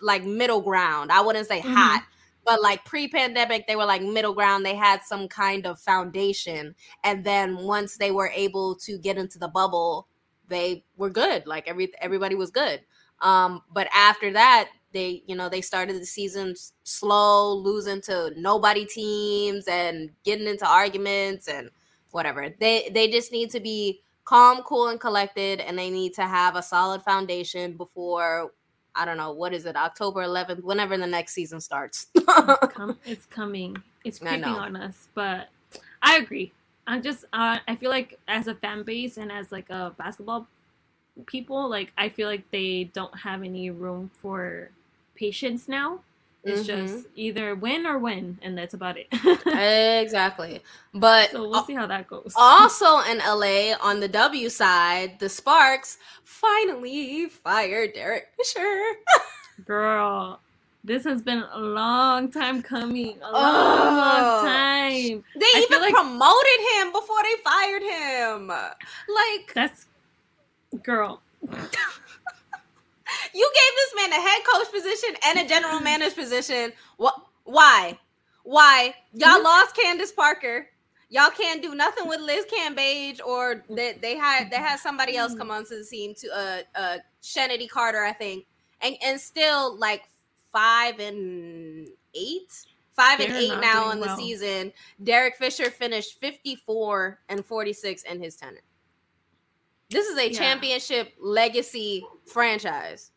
like 0.00 0.24
middle 0.24 0.60
ground 0.62 1.12
i 1.12 1.20
wouldn't 1.20 1.46
say 1.46 1.60
Mhm. 1.60 1.74
hot 1.74 2.02
but 2.44 2.62
like 2.62 2.84
pre-pandemic 2.86 3.66
they 3.66 3.76
were 3.76 3.84
like 3.84 4.02
middle 4.02 4.32
ground 4.32 4.64
they 4.64 4.74
had 4.74 5.02
some 5.02 5.28
kind 5.28 5.66
of 5.66 5.78
foundation 5.78 6.74
and 7.04 7.22
then 7.24 7.58
once 7.58 7.96
they 7.98 8.10
were 8.10 8.30
able 8.34 8.74
to 8.76 8.96
get 8.98 9.18
into 9.18 9.38
the 9.38 9.48
bubble 9.48 10.08
they 10.48 10.82
were 10.96 11.10
good 11.10 11.46
like 11.46 11.68
every 11.68 11.92
everybody 12.00 12.34
was 12.34 12.50
good 12.50 12.80
um 13.20 13.62
but 13.72 13.88
after 13.94 14.32
that 14.32 14.68
they 14.92 15.22
you 15.26 15.36
know 15.36 15.48
they 15.48 15.60
started 15.60 16.00
the 16.00 16.06
season 16.06 16.54
slow 16.84 17.54
losing 17.54 18.00
to 18.00 18.32
nobody 18.36 18.84
teams 18.84 19.66
and 19.68 20.10
getting 20.24 20.46
into 20.46 20.66
arguments 20.66 21.48
and 21.48 21.70
whatever 22.10 22.54
they 22.60 22.88
they 22.94 23.08
just 23.08 23.32
need 23.32 23.50
to 23.50 23.60
be 23.60 24.00
calm 24.24 24.62
cool 24.62 24.88
and 24.88 25.00
collected 25.00 25.60
and 25.60 25.78
they 25.78 25.90
need 25.90 26.14
to 26.14 26.22
have 26.22 26.56
a 26.56 26.62
solid 26.62 27.02
foundation 27.02 27.76
before 27.76 28.52
i 28.94 29.04
don't 29.04 29.16
know 29.16 29.32
what 29.32 29.52
is 29.52 29.66
it 29.66 29.76
october 29.76 30.22
11th 30.22 30.62
whenever 30.62 30.96
the 30.96 31.06
next 31.06 31.32
season 31.34 31.60
starts 31.60 32.06
It's, 32.38 32.74
com- 32.74 32.98
it's 33.04 33.26
coming. 33.26 33.76
It's 34.04 34.18
creeping 34.18 34.44
on 34.44 34.76
us. 34.76 35.08
But 35.14 35.48
I 36.02 36.16
agree. 36.18 36.52
I'm 36.86 37.02
just. 37.02 37.24
Uh, 37.32 37.58
I 37.66 37.74
feel 37.76 37.90
like 37.90 38.18
as 38.28 38.46
a 38.46 38.54
fan 38.54 38.82
base 38.82 39.16
and 39.16 39.30
as 39.30 39.52
like 39.52 39.68
a 39.70 39.94
basketball 39.98 40.46
people, 41.26 41.68
like 41.68 41.92
I 41.98 42.08
feel 42.08 42.28
like 42.28 42.50
they 42.50 42.84
don't 42.92 43.16
have 43.18 43.42
any 43.42 43.70
room 43.70 44.10
for 44.20 44.70
patience 45.14 45.68
now. 45.68 46.00
It's 46.44 46.66
Mm-hmm. 46.68 46.86
just 46.86 47.06
either 47.16 47.54
win 47.56 47.84
or 47.84 47.98
win, 47.98 48.38
and 48.42 48.56
that's 48.56 48.72
about 48.72 48.96
it. 48.96 49.08
exactly 50.02 50.62
but 50.94 51.30
so 51.32 51.48
we'll 51.48 51.64
see 51.64 51.74
how 51.74 51.86
that 51.86 52.06
goes. 52.08 52.32
Also 52.36 53.00
in 53.00 53.18
LA 53.18 53.74
on 53.82 54.00
the 54.00 54.08
W 54.08 54.48
side, 54.48 55.18
the 55.18 55.28
Sparks 55.28 55.98
finally 56.24 57.26
fired 57.26 57.92
Derek 57.94 58.28
Fisher. 58.36 58.80
Girl, 59.66 60.40
this 60.84 61.04
has 61.04 61.20
been 61.22 61.44
a 61.52 61.58
long 61.58 62.30
time 62.30 62.62
coming. 62.62 63.18
A 63.22 63.32
long, 63.32 63.34
Oh. 63.34 63.96
long 63.96 64.44
time. 64.44 65.24
They 65.36 65.44
I 65.54 65.66
even 65.68 65.80
like- 65.82 65.92
promoted 65.94 66.60
him 66.72 66.92
before 66.92 67.22
they 67.22 67.36
fired 67.44 67.82
him. 67.82 68.46
Like 68.48 69.52
That's 69.54 69.86
girl. 70.82 71.22
you 71.42 71.50
gave 73.54 73.72
this 73.76 73.94
man 73.96 74.12
a 74.12 74.20
head 74.22 74.42
coach 74.52 74.70
position 74.72 75.10
and 75.26 75.38
a 75.40 75.48
general 75.48 75.80
manager 75.80 76.14
position. 76.14 76.72
What? 76.96 77.14
Why? 77.44 77.98
Why? 78.44 78.94
Y'all 79.12 79.38
Mhm. 79.38 79.44
lost 79.44 79.76
Candace 79.76 80.12
Parker. 80.12 80.70
Y'all 81.10 81.30
can't 81.30 81.62
do 81.62 81.74
nothing 81.74 82.06
with 82.06 82.20
Liz 82.20 82.44
Cambage, 82.46 83.20
or 83.24 83.64
they, 83.70 83.94
they 83.94 84.16
had 84.16 84.50
they 84.50 84.56
had 84.56 84.78
somebody 84.78 85.16
else 85.16 85.34
come 85.34 85.50
onto 85.50 85.78
the 85.78 85.84
team 85.84 86.14
to 86.14 86.28
uh 86.28 86.62
uh 86.74 86.98
Chennedy 87.22 87.66
Carter, 87.66 88.04
I 88.04 88.12
think, 88.12 88.46
and 88.82 88.96
and 89.02 89.18
still 89.18 89.74
like 89.78 90.02
five 90.52 90.98
and 91.00 91.88
eight, 92.14 92.66
five 92.94 93.20
and 93.20 93.30
They're 93.32 93.40
eight 93.40 93.58
now 93.60 93.84
doing 93.84 93.90
on 93.92 94.00
the 94.00 94.16
season. 94.16 94.72
Derek 95.02 95.36
Fisher 95.36 95.70
finished 95.70 96.20
fifty 96.20 96.56
four 96.56 97.20
and 97.30 97.44
forty 97.44 97.72
six 97.72 98.02
in 98.02 98.22
his 98.22 98.36
tenure. 98.36 98.60
This 99.90 100.06
is 100.06 100.18
a 100.18 100.30
Yeah. 100.30 100.38
championship 100.38 101.14
legacy 101.18 102.04
franchise. 102.26 103.10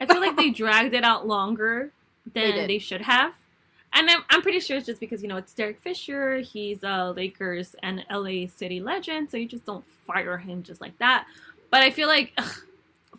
I 0.00 0.06
feel 0.06 0.20
like 0.20 0.36
they 0.36 0.50
dragged 0.50 0.94
it 0.94 1.02
out 1.04 1.26
longer 1.26 1.92
than 2.32 2.52
did. 2.54 2.68
they, 2.70 2.78
should 2.78 3.00
have. 3.02 3.32
And 3.94 4.08
I'm, 4.10 4.22
I'm 4.30 4.42
pretty 4.42 4.60
sure 4.60 4.76
it's 4.76 4.86
just 4.86 5.00
because, 5.00 5.22
you 5.22 5.28
know, 5.28 5.38
it's 5.38 5.54
Derek 5.54 5.80
Fisher. 5.80 6.38
He's 6.40 6.82
a 6.82 7.12
Lakers 7.16 7.74
and 7.82 8.04
LA 8.10 8.46
City 8.54 8.80
legend. 8.80 9.30
So 9.30 9.38
you 9.38 9.46
just 9.46 9.64
don't 9.64 9.84
fire 10.06 10.36
him 10.36 10.62
just 10.62 10.80
like 10.80 10.96
that. 10.98 11.26
But 11.70 11.82
I 11.82 11.90
feel 11.90 12.06
like 12.06 12.32
ugh, 12.36 12.52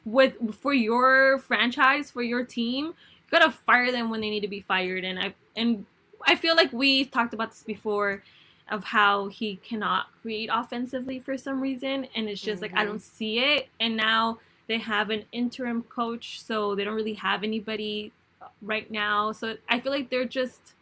with 0.06 0.36
for 0.56 0.74
your 0.74 1.40
franchise, 1.40 2.12
for 2.12 2.22
your 2.22 2.44
team, 2.46 2.86
you 2.86 2.94
gotta 3.32 3.52
fire 3.52 3.92
them 3.92 4.10
when 4.12 4.22
they 4.22 4.30
need 4.30 4.42
to 4.42 4.48
be 4.48 4.62
fired. 4.62 5.04
And 5.04 5.20
I 5.20 5.34
and 5.56 5.86
I 6.26 6.36
feel 6.36 6.56
like 6.56 6.72
we 6.72 7.06
talked 7.06 7.34
about 7.34 7.52
this 7.52 7.64
before 7.64 8.24
of 8.72 8.84
how 8.86 9.28
he 9.28 9.58
cannot 9.58 10.08
create 10.22 10.50
offensively 10.52 11.20
for 11.20 11.38
some 11.38 11.62
reason. 11.62 12.08
And 12.16 12.28
it's 12.30 12.42
just 12.42 12.62
like 12.62 12.72
I 12.76 12.86
don't 12.86 13.02
see 13.02 13.40
it. 13.40 13.68
And 13.80 13.96
now 13.98 14.40
they 14.68 14.78
have 14.80 15.10
an 15.10 15.26
interim 15.32 15.84
coach, 15.84 16.42
so 16.42 16.76
they 16.76 16.84
don't 16.84 16.96
really 16.96 17.16
have 17.16 17.44
anybody 17.44 18.12
right 18.62 18.90
now. 18.92 19.32
So 19.32 19.58
I 19.68 19.80
feel 19.80 19.92
like 19.92 20.10
they're 20.10 20.26
just 20.26 20.74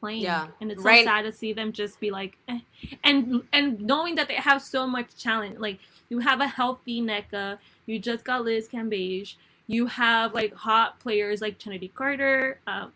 playing, 0.00 0.22
Yeah. 0.22 0.48
and 0.60 0.70
it's 0.72 0.82
Right. 0.82 1.00
so 1.00 1.04
sad 1.04 1.22
to 1.22 1.32
see 1.32 1.52
them 1.52 1.72
just 1.72 2.00
be 2.00 2.10
like, 2.10 2.36
eh. 2.48 2.60
and 3.04 3.42
and 3.52 3.80
knowing 3.80 4.14
that 4.16 4.28
they 4.28 4.34
have 4.34 4.62
so 4.62 4.86
much 4.86 5.20
talent. 5.22 5.60
Like 5.60 5.78
you 6.08 6.20
have 6.20 6.40
a 6.40 6.46
healthy 6.48 7.00
Nneka, 7.00 7.58
you 7.86 7.98
just 7.98 8.24
got 8.24 8.44
Liz 8.44 8.68
Cambage, 8.68 9.34
you 9.66 9.86
have 9.86 10.34
like 10.34 10.54
hot 10.54 10.98
players 11.00 11.40
like 11.40 11.58
Chennedy 11.58 11.88
Carter. 11.88 12.58
Uh, 12.66 12.88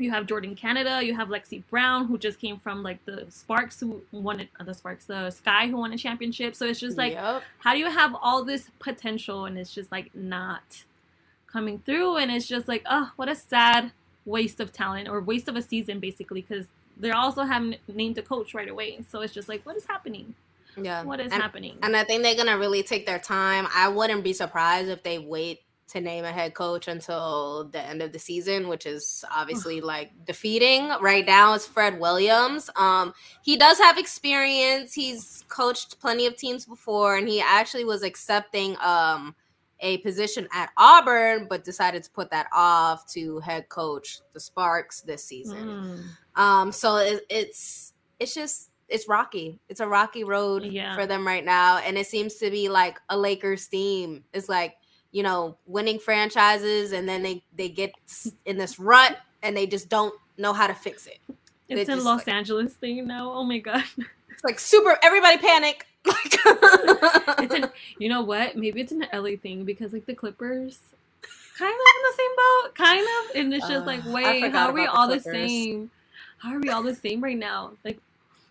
you 0.00 0.10
have 0.10 0.26
Jordin 0.26 0.56
Canada, 0.56 1.00
you 1.02 1.14
have 1.14 1.28
Lexie 1.28 1.62
Brown, 1.70 2.06
who 2.06 2.18
just 2.18 2.40
came 2.40 2.58
from 2.58 2.82
like 2.82 3.04
the 3.04 3.26
Sparks, 3.28 3.80
who 3.80 4.02
won 4.12 4.40
it, 4.40 4.48
uh, 4.58 4.64
the 4.64 4.74
Sparks, 4.74 5.04
the 5.04 5.30
Sky, 5.30 5.68
who 5.68 5.76
won 5.76 5.92
a 5.92 5.98
championship. 5.98 6.54
So 6.54 6.66
it's 6.66 6.80
just 6.80 6.96
like, 6.96 7.12
Yep. 7.12 7.42
how 7.58 7.72
do 7.72 7.78
you 7.78 7.90
have 7.90 8.14
all 8.20 8.44
this 8.44 8.70
potential 8.78 9.46
and 9.46 9.58
it's 9.58 9.72
just 9.72 9.90
like 9.92 10.14
not 10.14 10.84
coming 11.46 11.80
through 11.80 12.16
and 12.16 12.30
it's 12.30 12.46
just 12.46 12.68
like 12.68 12.82
oh 12.88 13.10
what 13.16 13.28
a 13.28 13.34
sad 13.34 13.90
waste 14.24 14.60
of 14.60 14.72
talent 14.72 15.08
or 15.08 15.20
waste 15.20 15.48
of 15.48 15.56
a 15.56 15.62
season 15.62 15.98
basically 15.98 16.42
because 16.42 16.66
they're 16.96 17.16
also 17.16 17.42
haven't 17.42 17.76
named 17.88 18.16
a 18.18 18.22
coach 18.22 18.54
right 18.54 18.68
away 18.68 18.98
so 19.08 19.20
it's 19.20 19.34
just 19.34 19.48
like 19.48 19.64
what 19.66 19.76
is 19.76 19.84
happening 19.86 20.34
yeah. 20.76 21.02
what 21.02 21.20
is 21.20 21.32
and, 21.32 21.42
happening 21.42 21.76
And 21.82 21.96
I 21.96 22.04
think 22.04 22.22
they're 22.22 22.36
gonna 22.36 22.58
really 22.58 22.82
take 22.82 23.06
their 23.06 23.18
time. 23.18 23.66
I 23.74 23.88
wouldn't 23.88 24.22
be 24.22 24.32
surprised 24.32 24.88
if 24.88 25.02
they 25.02 25.18
wait 25.18 25.60
to 25.90 26.00
name 26.00 26.24
a 26.24 26.32
head 26.32 26.54
coach 26.54 26.88
until 26.88 27.68
the 27.72 27.80
end 27.80 28.02
of 28.02 28.12
the 28.12 28.18
season, 28.18 28.68
which 28.68 28.86
is 28.86 29.24
obviously 29.30 29.80
like 29.80 30.10
defeating. 30.24 30.90
Right 31.00 31.26
now 31.26 31.54
it's 31.54 31.66
Fred 31.66 31.98
Williams. 32.00 32.70
Um, 32.76 33.12
he 33.42 33.56
does 33.56 33.78
have 33.78 33.98
experience. 33.98 34.94
He's 34.94 35.44
coached 35.48 36.00
plenty 36.00 36.26
of 36.26 36.36
teams 36.36 36.64
before, 36.66 37.16
and 37.16 37.28
he 37.28 37.40
actually 37.40 37.84
was 37.84 38.02
accepting 38.02 38.76
um 38.80 39.34
a 39.82 39.98
position 39.98 40.46
at 40.52 40.70
Auburn, 40.76 41.46
but 41.48 41.64
decided 41.64 42.02
to 42.02 42.10
put 42.10 42.30
that 42.30 42.46
off 42.52 43.10
to 43.12 43.38
head 43.40 43.68
coach 43.70 44.20
the 44.34 44.40
Sparks 44.40 45.00
this 45.00 45.24
season. 45.24 46.04
Mm. 46.36 46.40
Um, 46.40 46.72
so 46.72 46.96
it, 46.96 47.22
it's 47.30 47.94
it's 48.18 48.34
just 48.34 48.70
it's 48.88 49.08
rocky. 49.08 49.58
It's 49.68 49.80
a 49.80 49.86
rocky 49.88 50.24
road 50.24 50.64
Yeah. 50.64 50.94
for 50.94 51.06
them 51.06 51.26
right 51.26 51.44
now, 51.44 51.78
and 51.78 51.96
it 51.96 52.06
seems 52.06 52.34
to 52.36 52.50
be 52.50 52.68
like 52.68 52.98
a 53.08 53.16
Lakers 53.16 53.66
theme. 53.66 54.24
It's 54.34 54.48
like 54.48 54.74
you 55.12 55.22
know 55.22 55.56
winning 55.66 55.98
franchises, 55.98 56.92
and 56.92 57.08
then 57.08 57.22
they 57.22 57.42
they 57.56 57.68
get 57.68 57.92
in 58.46 58.58
this 58.58 58.78
rut, 58.78 59.18
and 59.42 59.56
they 59.56 59.66
just 59.66 59.88
don't 59.88 60.14
know 60.38 60.52
how 60.52 60.66
to 60.66 60.74
fix 60.74 61.06
it. 61.06 61.18
it's 61.68 61.86
They 61.86 61.92
a 61.92 61.96
los 61.96 62.26
like- 62.26 62.28
angeles 62.28 62.74
thing 62.74 63.06
now 63.06 63.30
oh 63.32 63.44
my 63.44 63.58
god 63.58 63.84
It's 64.32 64.44
like 64.44 64.58
super. 64.58 64.96
Everybody 65.02 65.36
panic. 65.36 65.86
It's 66.06 67.54
an 67.54 67.70
you 67.98 68.08
know 68.08 68.22
what 68.22 68.56
maybe 68.56 68.80
it's 68.80 68.92
an 68.92 69.04
la 69.12 69.30
thing 69.42 69.64
because 69.64 69.92
like 69.92 70.06
the 70.06 70.14
clippers 70.14 70.78
kind 71.58 71.74
of 71.74 71.86
in 71.96 72.02
the 72.08 72.14
same 72.16 72.36
boat 72.36 72.74
kind 72.74 73.00
of 73.06 73.36
and 73.36 73.54
it's 73.54 73.68
just 73.68 73.84
like 73.86 74.04
Uh, 74.06 74.10
I 74.10 74.12
wait 74.14 74.52
how 74.52 74.68
are 74.68 74.72
we 74.72 74.82
the 74.86 74.90
all 74.92 75.08
the 75.08 75.20
same 75.20 75.90
how 76.38 76.52
are 76.54 76.58
we 76.60 76.70
all 76.70 76.82
the 76.82 76.94
same 76.94 77.20
right 77.22 77.36
now 77.36 77.72
like 77.84 77.98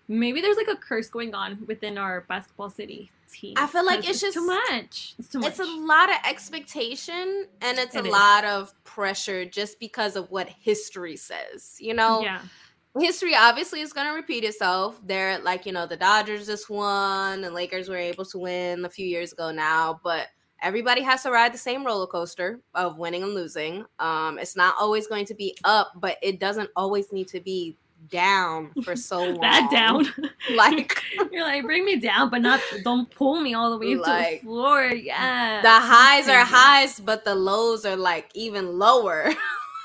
maybe 0.07 0.41
there's 0.41 0.57
like 0.57 0.67
a 0.67 0.75
curse 0.75 1.09
going 1.09 1.33
on 1.33 1.57
within 1.67 1.97
our 1.97 2.21
basketball 2.21 2.69
city 2.69 3.09
team 3.31 3.53
I 3.57 3.67
feel 3.67 3.85
like 3.85 4.01
'cause 4.01 4.09
it's 4.09 4.21
just- 4.21 4.33
too 4.35 4.45
much 4.45 5.15
it's 5.19 5.29
too 5.29 5.39
much 5.39 5.49
it's 5.51 5.59
a 5.59 5.65
lot 5.65 6.09
of 6.09 6.15
expectation 6.25 7.47
and 7.61 7.77
it's 7.77 7.95
It 7.95 8.03
a 8.03 8.07
is. 8.07 8.11
lot 8.11 8.45
of 8.45 8.73
pressure 8.83 9.45
just 9.45 9.79
because 9.79 10.15
of 10.15 10.29
what 10.31 10.49
history 10.49 11.15
says. 11.15 11.77
You 11.79 11.93
know, 11.93 12.21
yeah 12.21 12.41
history 12.99 13.35
obviously 13.35 13.81
is 13.81 13.93
going 13.93 14.07
to 14.07 14.13
repeat 14.13 14.43
itself. 14.43 14.99
They're 15.05 15.37
like, 15.39 15.65
you 15.67 15.71
know, 15.71 15.85
the 15.85 15.95
Dodgers 15.95 16.47
just 16.47 16.69
won, 16.71 17.39
the 17.41 17.51
Lakers 17.51 17.87
were 17.87 17.95
able 17.95 18.25
to 18.25 18.39
win 18.39 18.83
a 18.83 18.89
few 18.89 19.05
years 19.05 19.31
ago 19.31 19.51
now, 19.51 20.01
but 20.03 20.27
everybody 20.63 21.01
has 21.03 21.21
to 21.23 21.31
ride 21.31 21.53
the 21.53 21.57
same 21.57 21.85
roller 21.85 22.07
coaster 22.07 22.59
of 22.73 22.97
winning 22.97 23.21
and 23.23 23.35
losing. 23.35 23.85
Um, 23.99 24.39
it's 24.39 24.55
not 24.55 24.73
always 24.79 25.05
going 25.07 25.25
to 25.25 25.35
be 25.35 25.55
up, 25.63 25.91
but 25.97 26.17
it 26.23 26.39
doesn't 26.39 26.69
always 26.75 27.13
need 27.13 27.27
to 27.29 27.39
be 27.39 27.77
down 28.09 28.71
for 28.83 28.95
so 28.95 29.23
long. 29.23 29.39
that 29.41 29.69
down 29.71 30.05
Like 30.55 31.01
you're 31.31 31.43
like 31.43 31.63
bring 31.63 31.85
me 31.85 31.97
down 31.97 32.29
but 32.29 32.41
not 32.41 32.59
don't 32.83 33.09
pull 33.11 33.39
me 33.41 33.53
all 33.53 33.71
the 33.71 33.77
way 33.77 33.93
to 33.93 33.99
the 34.01 34.39
floor 34.41 34.85
yeah 34.85 35.61
the 35.61 35.69
highs 35.69 36.27
are 36.27 36.43
highs, 36.45 36.99
but 36.99 37.23
the 37.25 37.35
lows 37.35 37.85
are 37.85 37.95
like 37.97 38.29
even 38.33 38.79
lower. 38.79 39.31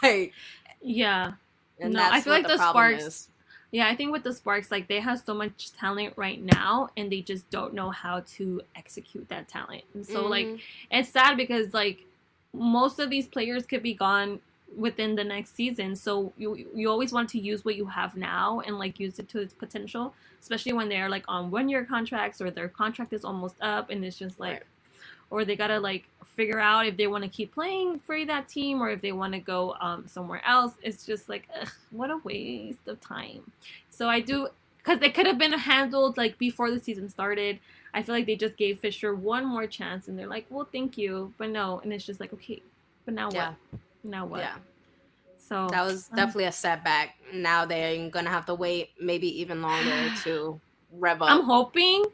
like, 0.03 0.33
yeah 0.81 1.33
and 1.81 1.93
No, 1.93 1.99
that's 2.01 2.15
I 2.15 2.21
feel 2.21 2.33
what 2.35 2.43
like 2.43 2.51
the, 2.51 2.57
the 2.57 2.71
Sparks- 2.71 3.05
is. 3.05 3.29
Yeah, 3.73 3.89
I 3.89 3.97
think 3.97 4.12
with 4.12 4.23
the 4.23 4.33
Sparks, 4.33 4.71
like 4.71 4.87
they 4.87 5.01
have 5.01 5.21
so 5.27 5.35
much 5.35 5.73
talent 5.73 6.15
right 6.17 6.41
now, 6.41 6.91
and 6.97 7.11
they 7.11 7.21
just 7.23 7.51
don't 7.51 7.75
know 7.75 7.91
how 7.91 8.21
to 8.37 8.61
execute 8.77 9.29
that 9.31 9.49
talent. 9.49 9.83
And 9.95 10.07
so, 10.07 10.25
like, 10.29 10.47
Mhm. 10.47 10.61
it's 10.93 11.09
sad 11.09 11.37
because 11.37 11.75
like 11.75 12.05
most 12.53 13.01
of 13.01 13.11
these 13.11 13.27
players 13.27 13.67
could 13.67 13.83
be 13.83 13.93
gone 13.93 14.39
within 14.77 15.15
the 15.15 15.25
next 15.25 15.55
season. 15.55 15.95
So 15.97 16.33
you 16.37 16.57
you 16.75 16.91
always 16.91 17.12
want 17.12 17.29
to 17.31 17.39
use 17.39 17.65
what 17.65 17.77
you 17.77 17.87
have 17.87 18.17
now 18.17 18.61
and 18.61 18.79
like 18.79 18.99
use 19.01 19.19
it 19.19 19.29
to 19.31 19.41
its 19.41 19.55
potential, 19.55 20.15
especially 20.41 20.73
when 20.73 20.89
they're 20.89 21.09
like 21.09 21.25
on 21.29 21.51
one 21.51 21.69
year 21.69 21.85
contracts 21.85 22.41
or 22.41 22.51
their 22.51 22.69
contract 22.69 23.12
is 23.12 23.25
almost 23.25 23.57
up 23.61 23.91
and 23.91 24.05
it's 24.05 24.19
just 24.19 24.41
like 24.41 24.53
Right. 24.53 24.62
or 25.31 25.45
they 25.45 25.57
gotta 25.57 25.79
like 25.81 26.09
figure 26.27 26.61
out 26.61 26.87
if 26.87 26.97
they 26.97 27.07
want 27.07 27.23
to 27.25 27.31
keep 27.31 27.55
playing 27.55 27.99
for 28.01 28.25
that 28.27 28.49
team 28.49 28.83
or 28.83 28.91
if 28.91 29.01
they 29.01 29.12
want 29.12 29.33
to 29.33 29.39
go 29.41 29.75
um, 29.81 30.07
somewhere 30.09 30.43
else. 30.45 30.75
It's 30.83 31.07
just 31.07 31.29
like 31.29 31.49
ugh, 31.61 31.69
what 31.91 32.11
a 32.11 32.19
waste 32.25 32.89
of 32.89 33.01
time. 33.01 33.53
So 33.91 34.09
I 34.09 34.21
do 34.21 34.49
because 34.79 34.99
they 35.01 35.11
could 35.11 35.27
have 35.27 35.39
been 35.39 35.53
handled 35.53 36.17
like 36.17 36.39
before 36.39 36.71
the 36.71 36.81
season 36.81 37.09
started. 37.09 37.59
I 37.95 38.03
feel 38.03 38.15
like 38.15 38.27
they 38.27 38.37
just 38.37 38.57
gave 38.57 38.81
Fisher 38.81 39.15
one 39.15 39.45
more 39.47 39.67
chance 39.67 40.09
and 40.09 40.19
they're 40.19 40.27
like, 40.27 40.47
well, 40.51 40.69
thank 40.73 40.99
you, 40.99 41.33
but 41.39 41.51
no, 41.51 41.81
and 41.85 41.93
it's 41.93 42.05
just 42.05 42.21
like 42.21 42.33
okay, 42.35 42.62
but 43.05 43.15
now 43.15 43.31
Yeah. 43.31 43.55
what? 43.71 43.81
Now 44.05 44.27
what? 44.27 44.41
Yeah. 44.41 44.57
So 45.39 45.69
That 45.71 45.85
was 45.85 46.09
um, 46.11 46.17
definitely 46.17 46.45
a 46.45 46.53
setback. 46.53 47.17
Now 47.33 47.65
they're 47.65 48.09
gonna 48.11 48.31
have 48.31 48.47
to 48.47 48.55
wait 48.55 48.91
maybe 49.01 49.41
even 49.41 49.63
longer 49.63 50.11
to 50.25 50.61
rev 50.93 51.23
up. 51.23 51.31
I'm 51.31 51.43
hoping, 51.43 52.05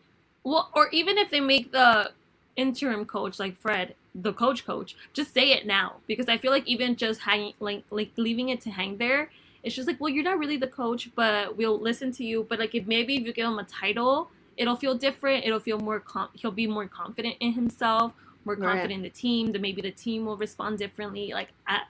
well, 0.43 0.71
or 0.75 0.89
even 0.91 1.19
if 1.19 1.31
they 1.31 1.41
make 1.41 1.73
the 1.73 2.13
interim 2.57 3.05
coach 3.05 3.39
like 3.39 3.57
Fred, 3.57 3.95
the 4.15 4.33
coach 4.33 4.67
coach, 4.67 4.97
just 5.13 5.33
say 5.33 5.53
it 5.53 5.67
now 5.67 5.97
because 6.07 6.29
I 6.29 6.37
feel 6.37 6.51
like 6.51 6.67
even 6.67 6.97
just 6.97 7.21
hanging 7.21 7.55
like 7.61 7.85
like 7.91 8.11
leaving 8.17 8.49
it 8.49 8.61
to 8.63 8.71
hang 8.71 8.97
there, 8.97 9.31
it's 9.63 9.75
just 9.75 9.87
like, 9.87 10.01
well, 10.01 10.09
you're 10.11 10.25
not 10.25 10.39
really 10.39 10.57
the 10.57 10.67
coach, 10.67 11.11
but 11.15 11.57
we'll 11.57 11.79
listen 11.79 12.13
to 12.13 12.25
you. 12.25 12.47
But 12.49 12.59
like 12.59 12.75
if 12.75 12.87
maybe 12.87 13.17
if 13.17 13.23
you 13.23 13.33
give 13.33 13.47
him 13.47 13.59
a 13.59 13.65
title, 13.65 14.31
it'll 14.57 14.77
feel 14.77 14.95
different. 14.95 15.45
It'll 15.45 15.61
feel 15.61 15.79
more 15.79 16.01
com- 16.01 16.31
he'll 16.35 16.51
be 16.51 16.67
more 16.67 16.87
confident 16.87 17.37
in 17.41 17.53
himself, 17.53 18.13
Right. 18.57 18.73
confident 18.73 18.93
in 18.99 19.03
the 19.03 19.11
team. 19.11 19.53
That 19.53 19.61
maybe 19.63 19.83
the 19.83 19.91
team 19.91 20.25
will 20.27 20.37
respond 20.37 20.79
differently. 20.79 21.33
Like 21.33 21.49
I, 21.67 21.81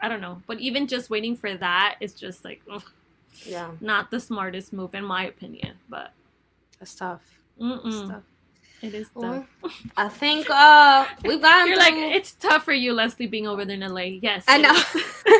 I 0.00 0.08
don't 0.08 0.20
know, 0.20 0.42
but 0.46 0.58
even 0.60 0.86
just 0.86 1.10
waiting 1.10 1.36
for 1.36 1.56
that 1.56 1.96
is 2.00 2.14
just 2.14 2.44
like 2.44 2.62
ugh, 2.70 2.84
yeah, 3.44 3.70
not 3.80 4.10
the 4.10 4.20
smartest 4.20 4.72
move 4.72 4.94
in 4.94 5.04
my 5.04 5.26
opinion. 5.26 5.76
But 5.88 6.12
that's 6.78 6.94
tough. 6.94 7.22
mm-mm. 7.60 7.82
That's 7.84 8.08
tough. 8.08 8.22
It 8.82 8.94
is 8.94 9.08
Well, 9.14 9.46
tough. 9.62 9.72
I 9.96 10.08
think 10.08 10.48
uh 10.50 11.06
we've 11.24 11.40
gotten 11.42 11.68
You're 11.68 11.78
like, 11.78 11.94
it's 11.94 12.32
tough 12.32 12.64
for 12.64 12.72
you, 12.72 12.92
Leslie, 12.94 13.26
being 13.26 13.46
over 13.46 13.64
there 13.64 13.76
in 13.76 13.82
LA. 13.86 14.20
Yes. 14.22 14.44
I 14.48 14.58
know. 14.58 14.74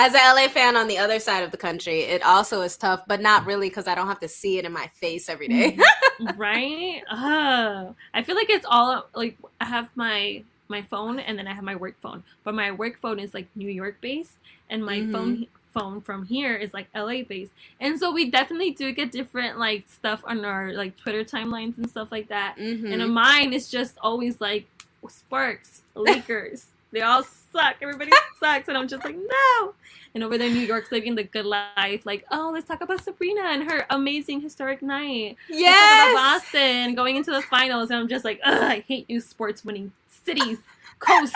As 0.00 0.14
an 0.14 0.20
LA 0.22 0.46
fan 0.46 0.76
on 0.76 0.86
the 0.86 0.96
other 0.96 1.18
side 1.18 1.42
of 1.42 1.50
the 1.50 1.56
country, 1.56 2.02
it 2.02 2.22
also 2.22 2.60
is 2.60 2.76
tough, 2.76 3.02
but 3.08 3.20
not 3.20 3.44
really 3.46 3.68
because 3.68 3.88
I 3.88 3.96
don't 3.96 4.06
have 4.06 4.20
to 4.20 4.28
see 4.28 4.56
it 4.56 4.64
in 4.64 4.72
my 4.72 4.86
face 4.94 5.28
every 5.28 5.48
day. 5.48 5.76
right? 6.36 7.02
Oh, 7.10 7.96
I 8.14 8.22
feel 8.22 8.36
like 8.36 8.48
it's 8.48 8.64
all 8.68 9.08
like 9.16 9.36
I 9.60 9.64
have 9.64 9.90
my 9.96 10.44
my 10.68 10.82
phone 10.82 11.18
and 11.18 11.36
then 11.36 11.48
I 11.48 11.52
have 11.52 11.64
my 11.64 11.74
work 11.74 11.96
phone, 12.00 12.22
but 12.44 12.54
my 12.54 12.70
work 12.70 13.00
phone 13.00 13.18
is 13.18 13.34
like 13.34 13.48
New 13.56 13.68
York 13.68 14.00
based, 14.00 14.36
and 14.70 14.84
my 14.84 15.00
Mhm. 15.00 15.10
phone 15.10 15.46
phone 15.74 16.00
from 16.00 16.24
here 16.26 16.54
is 16.54 16.72
like 16.72 16.86
LA 16.94 17.22
based, 17.22 17.52
and 17.80 17.98
so 17.98 18.12
we 18.12 18.30
definitely 18.30 18.70
do 18.70 18.92
get 18.92 19.10
different 19.10 19.58
like 19.58 19.84
stuff 19.90 20.22
on 20.24 20.44
our 20.44 20.74
like 20.74 20.96
Twitter 20.96 21.24
timelines 21.24 21.76
and 21.76 21.90
stuff 21.90 22.12
like 22.12 22.28
that. 22.28 22.54
Mhm. 22.56 22.92
And 22.92 23.12
mine 23.12 23.52
is 23.52 23.68
just 23.68 23.98
always 24.00 24.40
like 24.40 24.64
Sparks, 25.08 25.82
Lakers. 25.96 26.68
They 26.92 27.00
all 27.02 27.22
suck. 27.52 27.76
Everybody 27.82 28.10
sucks. 28.40 28.68
And 28.68 28.76
I'm 28.76 28.88
just 28.88 29.04
like, 29.04 29.16
no. 29.16 29.74
And 30.14 30.24
over 30.24 30.38
there, 30.38 30.48
in 30.48 30.54
New 30.54 30.60
York's 30.60 30.90
living 30.90 31.14
the 31.14 31.22
good 31.24 31.44
life. 31.44 32.06
Like, 32.06 32.24
oh, 32.30 32.50
let's 32.52 32.66
talk 32.66 32.80
about 32.80 33.02
Sabrina 33.04 33.42
and 33.44 33.70
her 33.70 33.86
amazing 33.90 34.40
historic 34.40 34.80
night. 34.82 35.36
Yes. 35.48 36.14
Boston 36.14 36.94
going 36.94 37.16
into 37.16 37.30
the 37.30 37.42
finals. 37.42 37.90
And 37.90 38.00
I'm 38.00 38.08
just 38.08 38.24
like, 38.24 38.40
ugh, 38.44 38.62
I 38.62 38.80
hate 38.88 39.04
you 39.08 39.20
sports 39.20 39.64
winning 39.64 39.92
cities, 40.08 40.58
coast. 40.98 41.34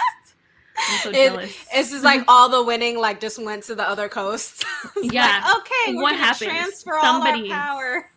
I'm 0.78 0.98
so 1.00 1.11
It- 1.11 1.14
jealous. 1.14 1.66
It's 1.74 1.90
just 1.90 2.03
like 2.05 2.24
all 2.28 2.48
the 2.48 2.62
winning 2.62 2.98
like 2.98 3.20
just 3.20 3.42
went 3.42 3.62
to 3.64 3.74
the 3.74 3.86
other 3.88 4.09
coast. 4.09 4.64
Yeah. 5.03 5.42
Like, 5.44 5.57
okay. 5.59 5.94
What 5.94 6.16
happens? 6.16 6.50
Transfer 6.50 6.98
Somebody's- 7.03 7.50
all 7.53 7.59
our 7.59 8.09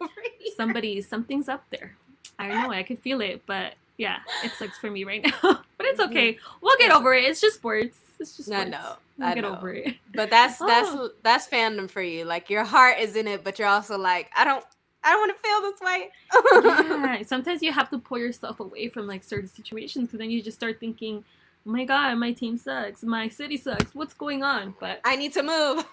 power. 0.00 0.08
Somebody, 0.56 1.02
something's 1.02 1.48
up 1.48 1.64
there. 1.70 1.96
I 2.38 2.48
don't 2.48 2.62
know. 2.62 2.70
I 2.70 2.82
could 2.82 2.98
feel 2.98 3.20
it, 3.20 3.42
but 3.46 3.74
yeah, 4.00 4.16
it 4.42 4.50
sucks 4.52 4.78
for 4.78 4.90
me 4.90 5.04
right 5.04 5.22
now. 5.42 5.60
but 5.76 5.86
it's 5.86 6.00
mm-hmm. 6.00 6.10
okay. 6.10 6.38
We'll 6.62 6.78
get 6.78 6.90
over 6.90 7.12
it. 7.12 7.24
It's 7.24 7.40
just 7.40 7.56
sports. 7.56 7.98
It's 8.18 8.34
just 8.36 8.50
I 8.50 8.62
sports. 8.62 8.70
know. 8.70 8.96
We'll 9.18 9.28
I 9.28 9.34
get 9.34 9.42
know. 9.42 9.56
over 9.56 9.72
it. 9.74 9.94
But 10.14 10.30
that's 10.30 10.58
that's 10.72 10.88
Oh. 10.90 11.10
that's 11.22 11.46
fandom 11.46 11.88
for 11.90 12.00
you. 12.02 12.24
Like 12.24 12.48
your 12.48 12.64
heart 12.64 12.98
is 12.98 13.14
in 13.14 13.28
it, 13.28 13.44
but 13.44 13.58
you're 13.58 13.68
also 13.68 13.98
like, 13.98 14.30
I 14.34 14.44
don't 14.44 14.64
I 15.04 15.10
don't 15.12 15.20
want 15.20 15.36
to 15.36 15.42
feel 15.42 15.60
this 15.62 15.80
way. 15.80 17.18
yeah. 17.18 17.22
Sometimes 17.26 17.62
you 17.62 17.72
have 17.72 17.90
to 17.90 17.98
pull 17.98 18.18
yourself 18.18 18.60
away 18.60 18.88
from 18.88 19.06
like 19.06 19.22
certain 19.22 19.48
situations 19.48 20.06
because 20.06 20.18
then 20.18 20.30
you 20.30 20.42
just 20.42 20.56
start 20.58 20.80
thinking, 20.80 21.22
"Oh 21.66 21.70
my 21.70 21.84
god, 21.84 22.14
my 22.16 22.32
team 22.32 22.56
sucks. 22.56 23.02
My 23.02 23.28
city 23.28 23.58
sucks. 23.58 23.94
What's 23.94 24.14
going 24.14 24.42
on?" 24.42 24.74
But 24.80 25.00
I 25.04 25.16
need 25.16 25.34
to 25.34 25.42
move. 25.42 25.84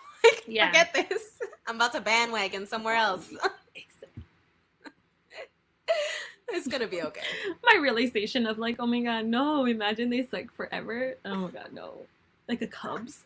Yeah. 0.48 0.68
Forget 0.68 0.94
this. 1.10 1.24
I'm 1.68 1.76
about 1.76 1.94
to 1.94 2.02
bandwagon 2.02 2.66
somewhere 2.68 2.96
else. 2.96 3.30
It's 6.50 6.68
gonna 6.68 6.88
be 6.88 7.02
okay. 7.04 7.22
my 7.64 7.78
realization 7.82 8.46
of 8.48 8.58
like, 8.58 8.78
"Oh 8.80 8.86
my 8.88 9.02
god, 9.02 9.26
no! 9.26 9.66
Imagine 9.66 10.10
they 10.10 10.24
suck 10.26 10.52
forever." 10.54 11.16
Oh 11.26 11.36
my 11.36 11.50
god, 11.52 11.70
no! 11.74 11.94
Like 12.48 12.60
the 12.60 12.68
Cubs. 12.68 13.24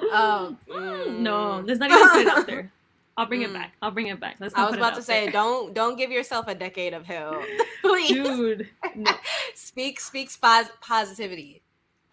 Oh, 0.00 0.56
Mm, 0.68 1.18
no, 1.20 1.62
there's 1.62 1.78
not 1.78 1.90
even 1.90 2.08
put 2.08 2.20
it 2.22 2.26
out 2.28 2.46
there. 2.46 2.70
I'll 3.16 3.26
bring 3.26 3.42
it 3.42 3.50
Mm. 3.50 3.54
back. 3.54 3.72
I'll 3.80 3.92
bring 3.92 4.08
it 4.08 4.18
back. 4.18 4.36
Let's 4.40 4.54
I 4.56 4.64
was 4.64 4.74
it 4.74 4.78
about 4.78 4.96
to 4.96 5.02
say, 5.02 5.24
there. 5.24 5.32
don't 5.32 5.72
don't 5.72 5.96
give 5.96 6.10
yourself 6.10 6.48
a 6.48 6.54
decade 6.54 6.94
of 6.94 7.06
hell. 7.06 7.40
Please. 7.80 8.08
dude. 8.10 8.68
No. 8.96 9.12
Speak 9.54 10.00
speaks 10.00 10.36
pos- 10.36 10.70
positivity. 10.80 11.62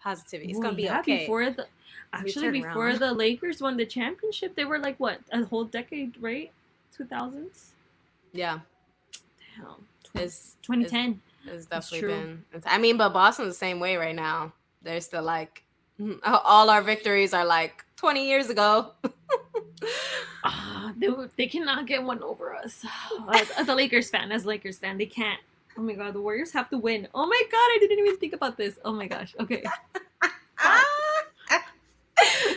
Positivity. 0.00 0.50
It's 0.50 0.60
gonna 0.60 0.74
be 0.76 0.84
yeah, 0.84 1.00
okay. 1.00 1.18
Before 1.20 1.50
the 1.50 1.66
actually 2.12 2.50
before 2.50 2.88
around. 2.88 3.00
the 3.00 3.12
Lakers 3.12 3.60
won 3.60 3.76
the 3.76 3.86
championship, 3.86 4.54
they 4.54 4.64
were 4.64 4.78
like 4.78 4.98
what 5.00 5.18
a 5.32 5.44
whole 5.44 5.64
decade, 5.64 6.14
right? 6.20 6.52
Two 6.96 7.04
thousands. 7.04 7.72
yeah, 8.32 8.60
Damn. 9.56 10.22
it's 10.22 10.56
Twenty 10.62 10.84
ten. 10.84 11.20
It's, 11.44 11.54
it's 11.54 11.66
definitely 11.66 12.08
been. 12.08 12.44
It's, 12.52 12.66
I 12.68 12.78
mean, 12.78 12.96
but 12.96 13.12
Boston's 13.12 13.48
the 13.48 13.54
same 13.54 13.80
way 13.80 13.96
right 13.96 14.14
now. 14.14 14.52
They're 14.82 15.00
still 15.00 15.22
like 15.22 15.62
all 16.24 16.70
our 16.70 16.82
victories 16.82 17.34
are 17.34 17.44
like 17.44 17.84
20 17.96 18.26
years 18.26 18.50
ago. 18.50 18.92
Ah, 20.44 20.92
they, 20.96 21.08
they 21.36 21.46
cannot 21.46 21.86
get 21.86 22.02
one 22.02 22.22
over 22.22 22.54
us. 22.54 22.84
As, 23.32 23.50
as 23.52 23.68
a 23.68 23.74
Lakers 23.74 24.10
fan, 24.10 24.32
as 24.32 24.44
a 24.44 24.48
Lakers 24.48 24.78
fan, 24.78 24.98
they 24.98 25.06
can't. 25.06 25.40
Oh 25.76 25.82
my 25.82 25.92
god, 25.92 26.14
the 26.14 26.20
Warriors 26.20 26.52
have 26.52 26.68
to 26.70 26.78
win. 26.78 27.08
Oh 27.14 27.26
my 27.26 27.42
god, 27.50 27.58
I 27.58 27.78
didn't 27.80 27.98
even 27.98 28.16
think 28.16 28.32
about 28.32 28.56
this. 28.56 28.78
Oh 28.84 28.92
my 28.92 29.06
gosh. 29.06 29.34
Okay. 29.40 29.62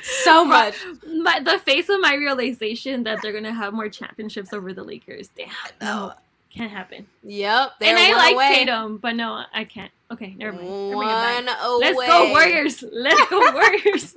so 0.04 0.44
much. 0.44 0.76
My, 1.08 1.40
the 1.40 1.60
face 1.60 1.90
of 1.90 2.00
my 2.00 2.16
realization 2.16 3.04
that 3.04 3.22
they're 3.22 3.34
gonna 3.34 3.54
have 3.54 3.74
more 3.74 3.90
championships 3.90 4.52
over 4.52 4.74
the 4.74 4.84
Lakers. 4.84 5.30
Damn. 5.36 5.50
No. 5.82 6.14
Can't 6.56 6.72
happen. 6.72 7.06
Yep. 7.24 7.72
and 7.82 7.98
I 7.98 8.14
like 8.14 8.34
away. 8.36 8.56
Tatum, 8.56 8.98
but 8.98 9.16
no, 9.16 9.44
I 9.54 9.66
can't. 9.66 9.92
Okay, 10.10 10.36
never 10.38 10.54
mind. 10.54 10.68
It. 10.68 10.96
One 10.96 11.48
away. 11.50 11.80
Let's 11.80 12.08
go 12.08 12.30
Warriors. 12.32 12.84
Let's 12.92 13.30
go 13.30 13.40
Warriors. 13.54 14.16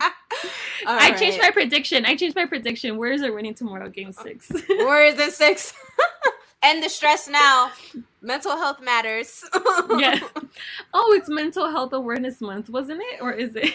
I 0.86 1.12
changed 1.18 1.38
my 1.40 1.50
prediction. 1.50 2.04
I 2.04 2.14
changed 2.14 2.36
my 2.36 2.44
prediction. 2.44 2.96
Warriors 2.98 3.22
are 3.22 3.32
winning 3.32 3.54
tomorrow, 3.54 3.88
game 3.88 4.12
uh, 4.18 4.22
six. 4.22 4.52
Warriors 4.68 5.18
in 5.18 5.30
six. 5.30 5.72
End 6.62 6.82
the 6.82 6.88
stress 6.88 7.26
now. 7.26 7.70
Mental 8.20 8.56
health 8.56 8.80
matters. 8.82 9.42
yeah. 9.96 10.20
Oh, 10.92 11.14
it's 11.16 11.28
Mental 11.28 11.70
Health 11.70 11.92
Awareness 11.92 12.40
Month, 12.40 12.68
wasn't 12.68 13.00
it? 13.02 13.20
Or 13.20 13.32
is 13.32 13.56
it? 13.56 13.74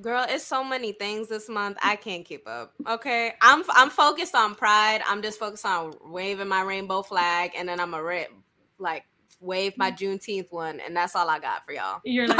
Girl, 0.00 0.24
it's 0.28 0.44
so 0.44 0.62
many 0.64 0.92
things 0.92 1.28
this 1.28 1.48
month. 1.48 1.78
I 1.82 1.96
can't 1.96 2.24
keep 2.24 2.46
up. 2.48 2.72
Okay, 2.88 3.32
I'm 3.40 3.62
I'm 3.70 3.90
focused 3.90 4.34
on 4.34 4.54
Pride. 4.54 5.00
I'm 5.06 5.22
just 5.22 5.38
focused 5.38 5.64
on 5.66 5.94
waving 6.04 6.48
my 6.48 6.62
rainbow 6.62 7.02
flag, 7.02 7.52
and 7.56 7.68
then 7.68 7.80
I'm 7.80 7.94
a 7.94 8.02
red 8.02 8.28
like 8.78 9.04
wave 9.40 9.76
my 9.78 9.90
Juneteenth 9.90 10.50
one, 10.52 10.80
and 10.80 10.94
that's 10.96 11.16
all 11.16 11.28
I 11.28 11.38
got 11.38 11.64
for 11.64 11.72
y'all. 11.72 12.00
You're 12.04 12.28
like, 12.28 12.38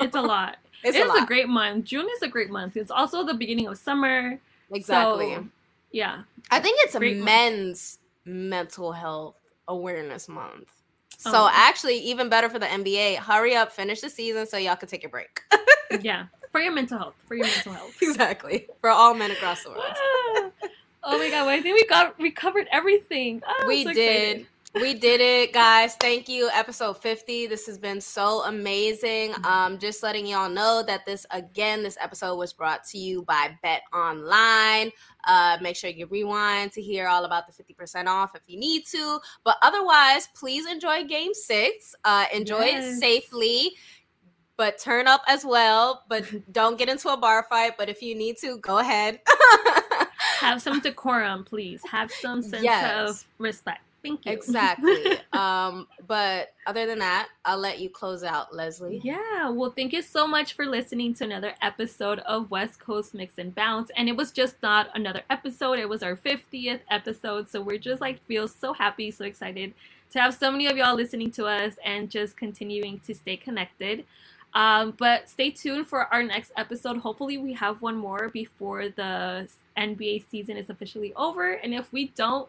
it's 0.00 0.16
a 0.16 0.20
lot. 0.22 0.58
It's 0.82 0.96
It's, 0.96 1.06
a 1.06 1.08
a, 1.08 1.18
lot. 1.20 1.26
great 1.26 1.48
month. 1.48 1.86
June 1.86 2.06
is 2.16 2.22
a 2.22 2.28
great 2.28 2.50
month. 2.50 2.76
It's 2.76 2.90
also 2.90 3.24
the 3.24 3.32
beginning 3.34 3.66
of 3.66 3.78
summer. 3.78 4.38
exactly. 4.70 5.34
So, 5.34 5.46
yeah. 5.92 6.22
I 6.50 6.60
think 6.60 6.78
it's 6.82 6.94
a 6.94 6.98
great 6.98 7.16
month. 7.16 7.24
men's 7.24 7.98
mental 8.26 8.92
health 8.92 9.36
awareness 9.68 10.28
month. 10.28 10.68
Oh. 11.26 11.30
So 11.30 11.44
Oh. 11.44 11.50
actually, 11.52 11.96
even 12.00 12.28
better 12.28 12.50
for 12.50 12.58
the 12.58 12.66
NBA. 12.66 13.16
Hurry 13.16 13.54
up, 13.56 13.72
finish 13.72 14.00
the 14.02 14.10
season 14.10 14.46
so 14.46 14.58
y'all 14.58 14.76
can 14.76 14.88
take 14.88 15.04
a 15.04 15.08
break. 15.08 15.40
Yeah. 16.02 16.26
For 16.54 16.60
your 16.60 16.72
mental 16.72 16.98
health. 16.98 17.14
For 17.26 17.34
your 17.34 17.46
mental 17.46 17.72
health. 17.72 17.96
exactly 18.00 18.68
for 18.80 18.88
all 18.88 19.12
men 19.12 19.32
across 19.32 19.64
the 19.64 19.70
world. 19.70 19.82
Ah. 19.88 20.50
oh 21.02 21.18
my 21.18 21.28
god, 21.28 21.46
well, 21.46 21.48
I 21.48 21.60
think 21.60 21.74
we 21.74 21.84
got 21.86 22.16
we 22.16 22.30
covered 22.30 22.68
everything. 22.70 23.42
I'm 23.44 23.66
we 23.66 23.82
so 23.82 23.92
did. 23.92 24.46
We 24.80 24.94
did 24.94 25.20
it, 25.20 25.52
guys. 25.52 25.96
Thank 25.96 26.28
you. 26.28 26.48
Episode 26.52 26.98
50. 26.98 27.48
This 27.48 27.66
has 27.66 27.76
been 27.76 28.00
so 28.00 28.44
amazing. 28.44 29.32
Mm-hmm. 29.32 29.44
Um, 29.44 29.78
just 29.78 30.04
letting 30.04 30.26
y'all 30.26 30.48
know 30.48 30.84
that 30.86 31.04
this 31.04 31.26
again, 31.32 31.82
this 31.82 31.96
episode 32.00 32.36
was 32.36 32.52
brought 32.52 32.84
to 32.90 32.98
you 32.98 33.22
by 33.22 33.56
Bet 33.62 33.82
Online. 33.92 34.92
Uh, 35.26 35.58
make 35.60 35.74
sure 35.74 35.90
you 35.90 36.06
rewind 36.06 36.70
to 36.72 36.82
hear 36.82 37.08
all 37.08 37.24
about 37.24 37.44
the 37.46 37.52
50% 37.52 38.06
off 38.06 38.36
if 38.36 38.42
you 38.46 38.58
need 38.58 38.84
to. 38.86 39.18
But 39.42 39.56
otherwise, 39.62 40.28
please 40.34 40.66
enjoy 40.66 41.04
game 41.04 41.34
six. 41.34 41.96
Uh, 42.04 42.26
enjoy 42.32 42.62
it 42.62 42.98
safely. 42.98 43.72
But 44.56 44.78
turn 44.78 45.06
up 45.08 45.22
as 45.28 45.44
well. 45.44 46.02
But 46.08 46.24
don't 46.52 46.78
get 46.78 46.88
into 46.88 47.08
a 47.08 47.16
bar 47.16 47.46
fight. 47.48 47.72
But 47.78 47.88
if 47.88 48.02
you 48.02 48.14
need 48.14 48.36
to, 48.38 48.58
go 48.58 48.78
ahead. 48.78 49.20
Have 50.40 50.60
some 50.60 50.80
decorum, 50.80 51.44
please. 51.44 51.80
Have 51.90 52.10
some 52.10 52.42
sense 52.42 52.62
Yes. 52.62 53.10
of 53.10 53.24
respect. 53.38 53.82
Thank 54.02 54.26
you. 54.26 54.32
exactly. 54.32 55.18
um, 55.32 55.86
but 56.06 56.52
other 56.66 56.84
than 56.86 56.98
that, 56.98 57.28
I'll 57.46 57.56
let 57.58 57.78
you 57.78 57.88
close 57.88 58.22
out, 58.22 58.54
Leslie. 58.54 59.00
Yeah, 59.02 59.48
well, 59.48 59.70
thank 59.70 59.94
you 59.94 60.02
so 60.02 60.26
much 60.26 60.52
for 60.52 60.66
listening 60.66 61.14
to 61.14 61.24
another 61.24 61.54
episode 61.62 62.18
of 62.20 62.50
West 62.50 62.78
Coast 62.78 63.14
Mix 63.14 63.38
and 63.38 63.54
Bounce. 63.54 63.90
And 63.96 64.06
it 64.10 64.16
was 64.16 64.30
just 64.30 64.56
not 64.62 64.90
another 64.94 65.22
episode, 65.30 65.78
it 65.78 65.88
was 65.88 66.02
our 66.02 66.16
50th 66.16 66.80
episode. 66.90 67.48
So 67.48 67.62
we're 67.62 67.78
just 67.78 68.02
like, 68.02 68.22
feel 68.26 68.46
so 68.46 68.74
happy, 68.74 69.10
so 69.10 69.24
excited 69.24 69.72
to 70.10 70.20
have 70.20 70.34
so 70.34 70.50
many 70.52 70.66
of 70.66 70.76
y'all 70.76 70.94
listening 70.94 71.30
to 71.32 71.46
us 71.46 71.74
and 71.82 72.10
just 72.10 72.36
continuing 72.36 73.00
to 73.06 73.14
stay 73.14 73.38
connected. 73.38 74.04
Um, 74.54 74.94
but 74.98 75.28
stay 75.28 75.50
tuned 75.50 75.86
for 75.88 76.12
our 76.14 76.22
next 76.22 76.52
episode. 76.56 76.98
Hopefully, 76.98 77.38
we 77.38 77.52
have 77.54 77.82
one 77.82 77.96
more 77.96 78.28
before 78.28 78.88
the 78.88 79.48
NBA 79.76 80.24
season 80.30 80.56
is 80.56 80.70
officially 80.70 81.12
over. 81.14 81.52
And 81.54 81.74
if 81.74 81.92
we 81.92 82.08
don't, 82.16 82.48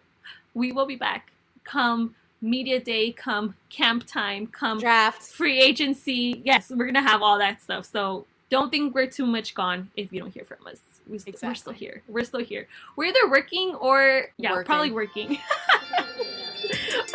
we 0.53 0.71
will 0.71 0.85
be 0.85 0.95
back 0.95 1.31
come 1.63 2.13
media 2.41 2.79
day, 2.79 3.11
come 3.11 3.55
camp 3.69 4.05
time, 4.05 4.45
come 4.45 4.77
Draft. 4.79 5.23
free 5.23 5.59
agency. 5.59 6.41
Yes, 6.45 6.69
we're 6.69 6.85
gonna 6.85 7.01
have 7.01 7.23
all 7.23 7.39
that 7.39 7.61
stuff. 7.61 7.89
So 7.91 8.25
don't 8.51 8.69
think 8.69 8.93
we're 8.93 9.07
too 9.07 9.25
much 9.25 9.55
gone 9.55 9.89
if 9.97 10.13
you 10.13 10.19
don't 10.19 10.31
hear 10.31 10.45
from 10.45 10.67
us. 10.67 10.77
We 11.09 11.17
st- 11.17 11.37
We're 11.41 11.55
still 11.55 11.73
here. 11.73 12.03
We're 12.07 12.23
still 12.23 12.41
here. 12.41 12.67
We're 12.95 13.05
either 13.05 13.29
working 13.29 13.73
or 13.75 14.25
yeah, 14.37 14.51
Working. 14.51 14.65
probably 14.65 14.91
working. 14.91 15.37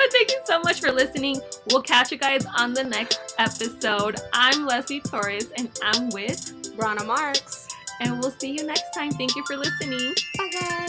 but 0.01 0.13
thank 0.13 0.31
you 0.31 0.41
so 0.45 0.61
much 0.61 0.81
for 0.81 0.91
listening. 0.91 1.41
We'll 1.71 1.83
catch 1.83 2.11
you 2.11 2.17
guys 2.17 2.47
on 2.57 2.73
the 2.73 2.85
next 2.85 3.35
episode. 3.39 4.17
I'm 4.33 4.65
Leslie 4.67 5.01
Torres 5.01 5.51
and 5.59 5.69
I'm 5.83 6.09
with, 6.11 6.75
Brana 6.77 7.07
Marks. 7.07 7.69
and 8.01 8.19
we'll 8.19 8.31
see 8.31 8.51
you 8.57 8.65
next 8.65 8.93
time. 8.95 9.11
Thank 9.11 9.37
you 9.37 9.45
for 9.47 9.57
listening. 9.57 10.15
Bye. 10.39 10.80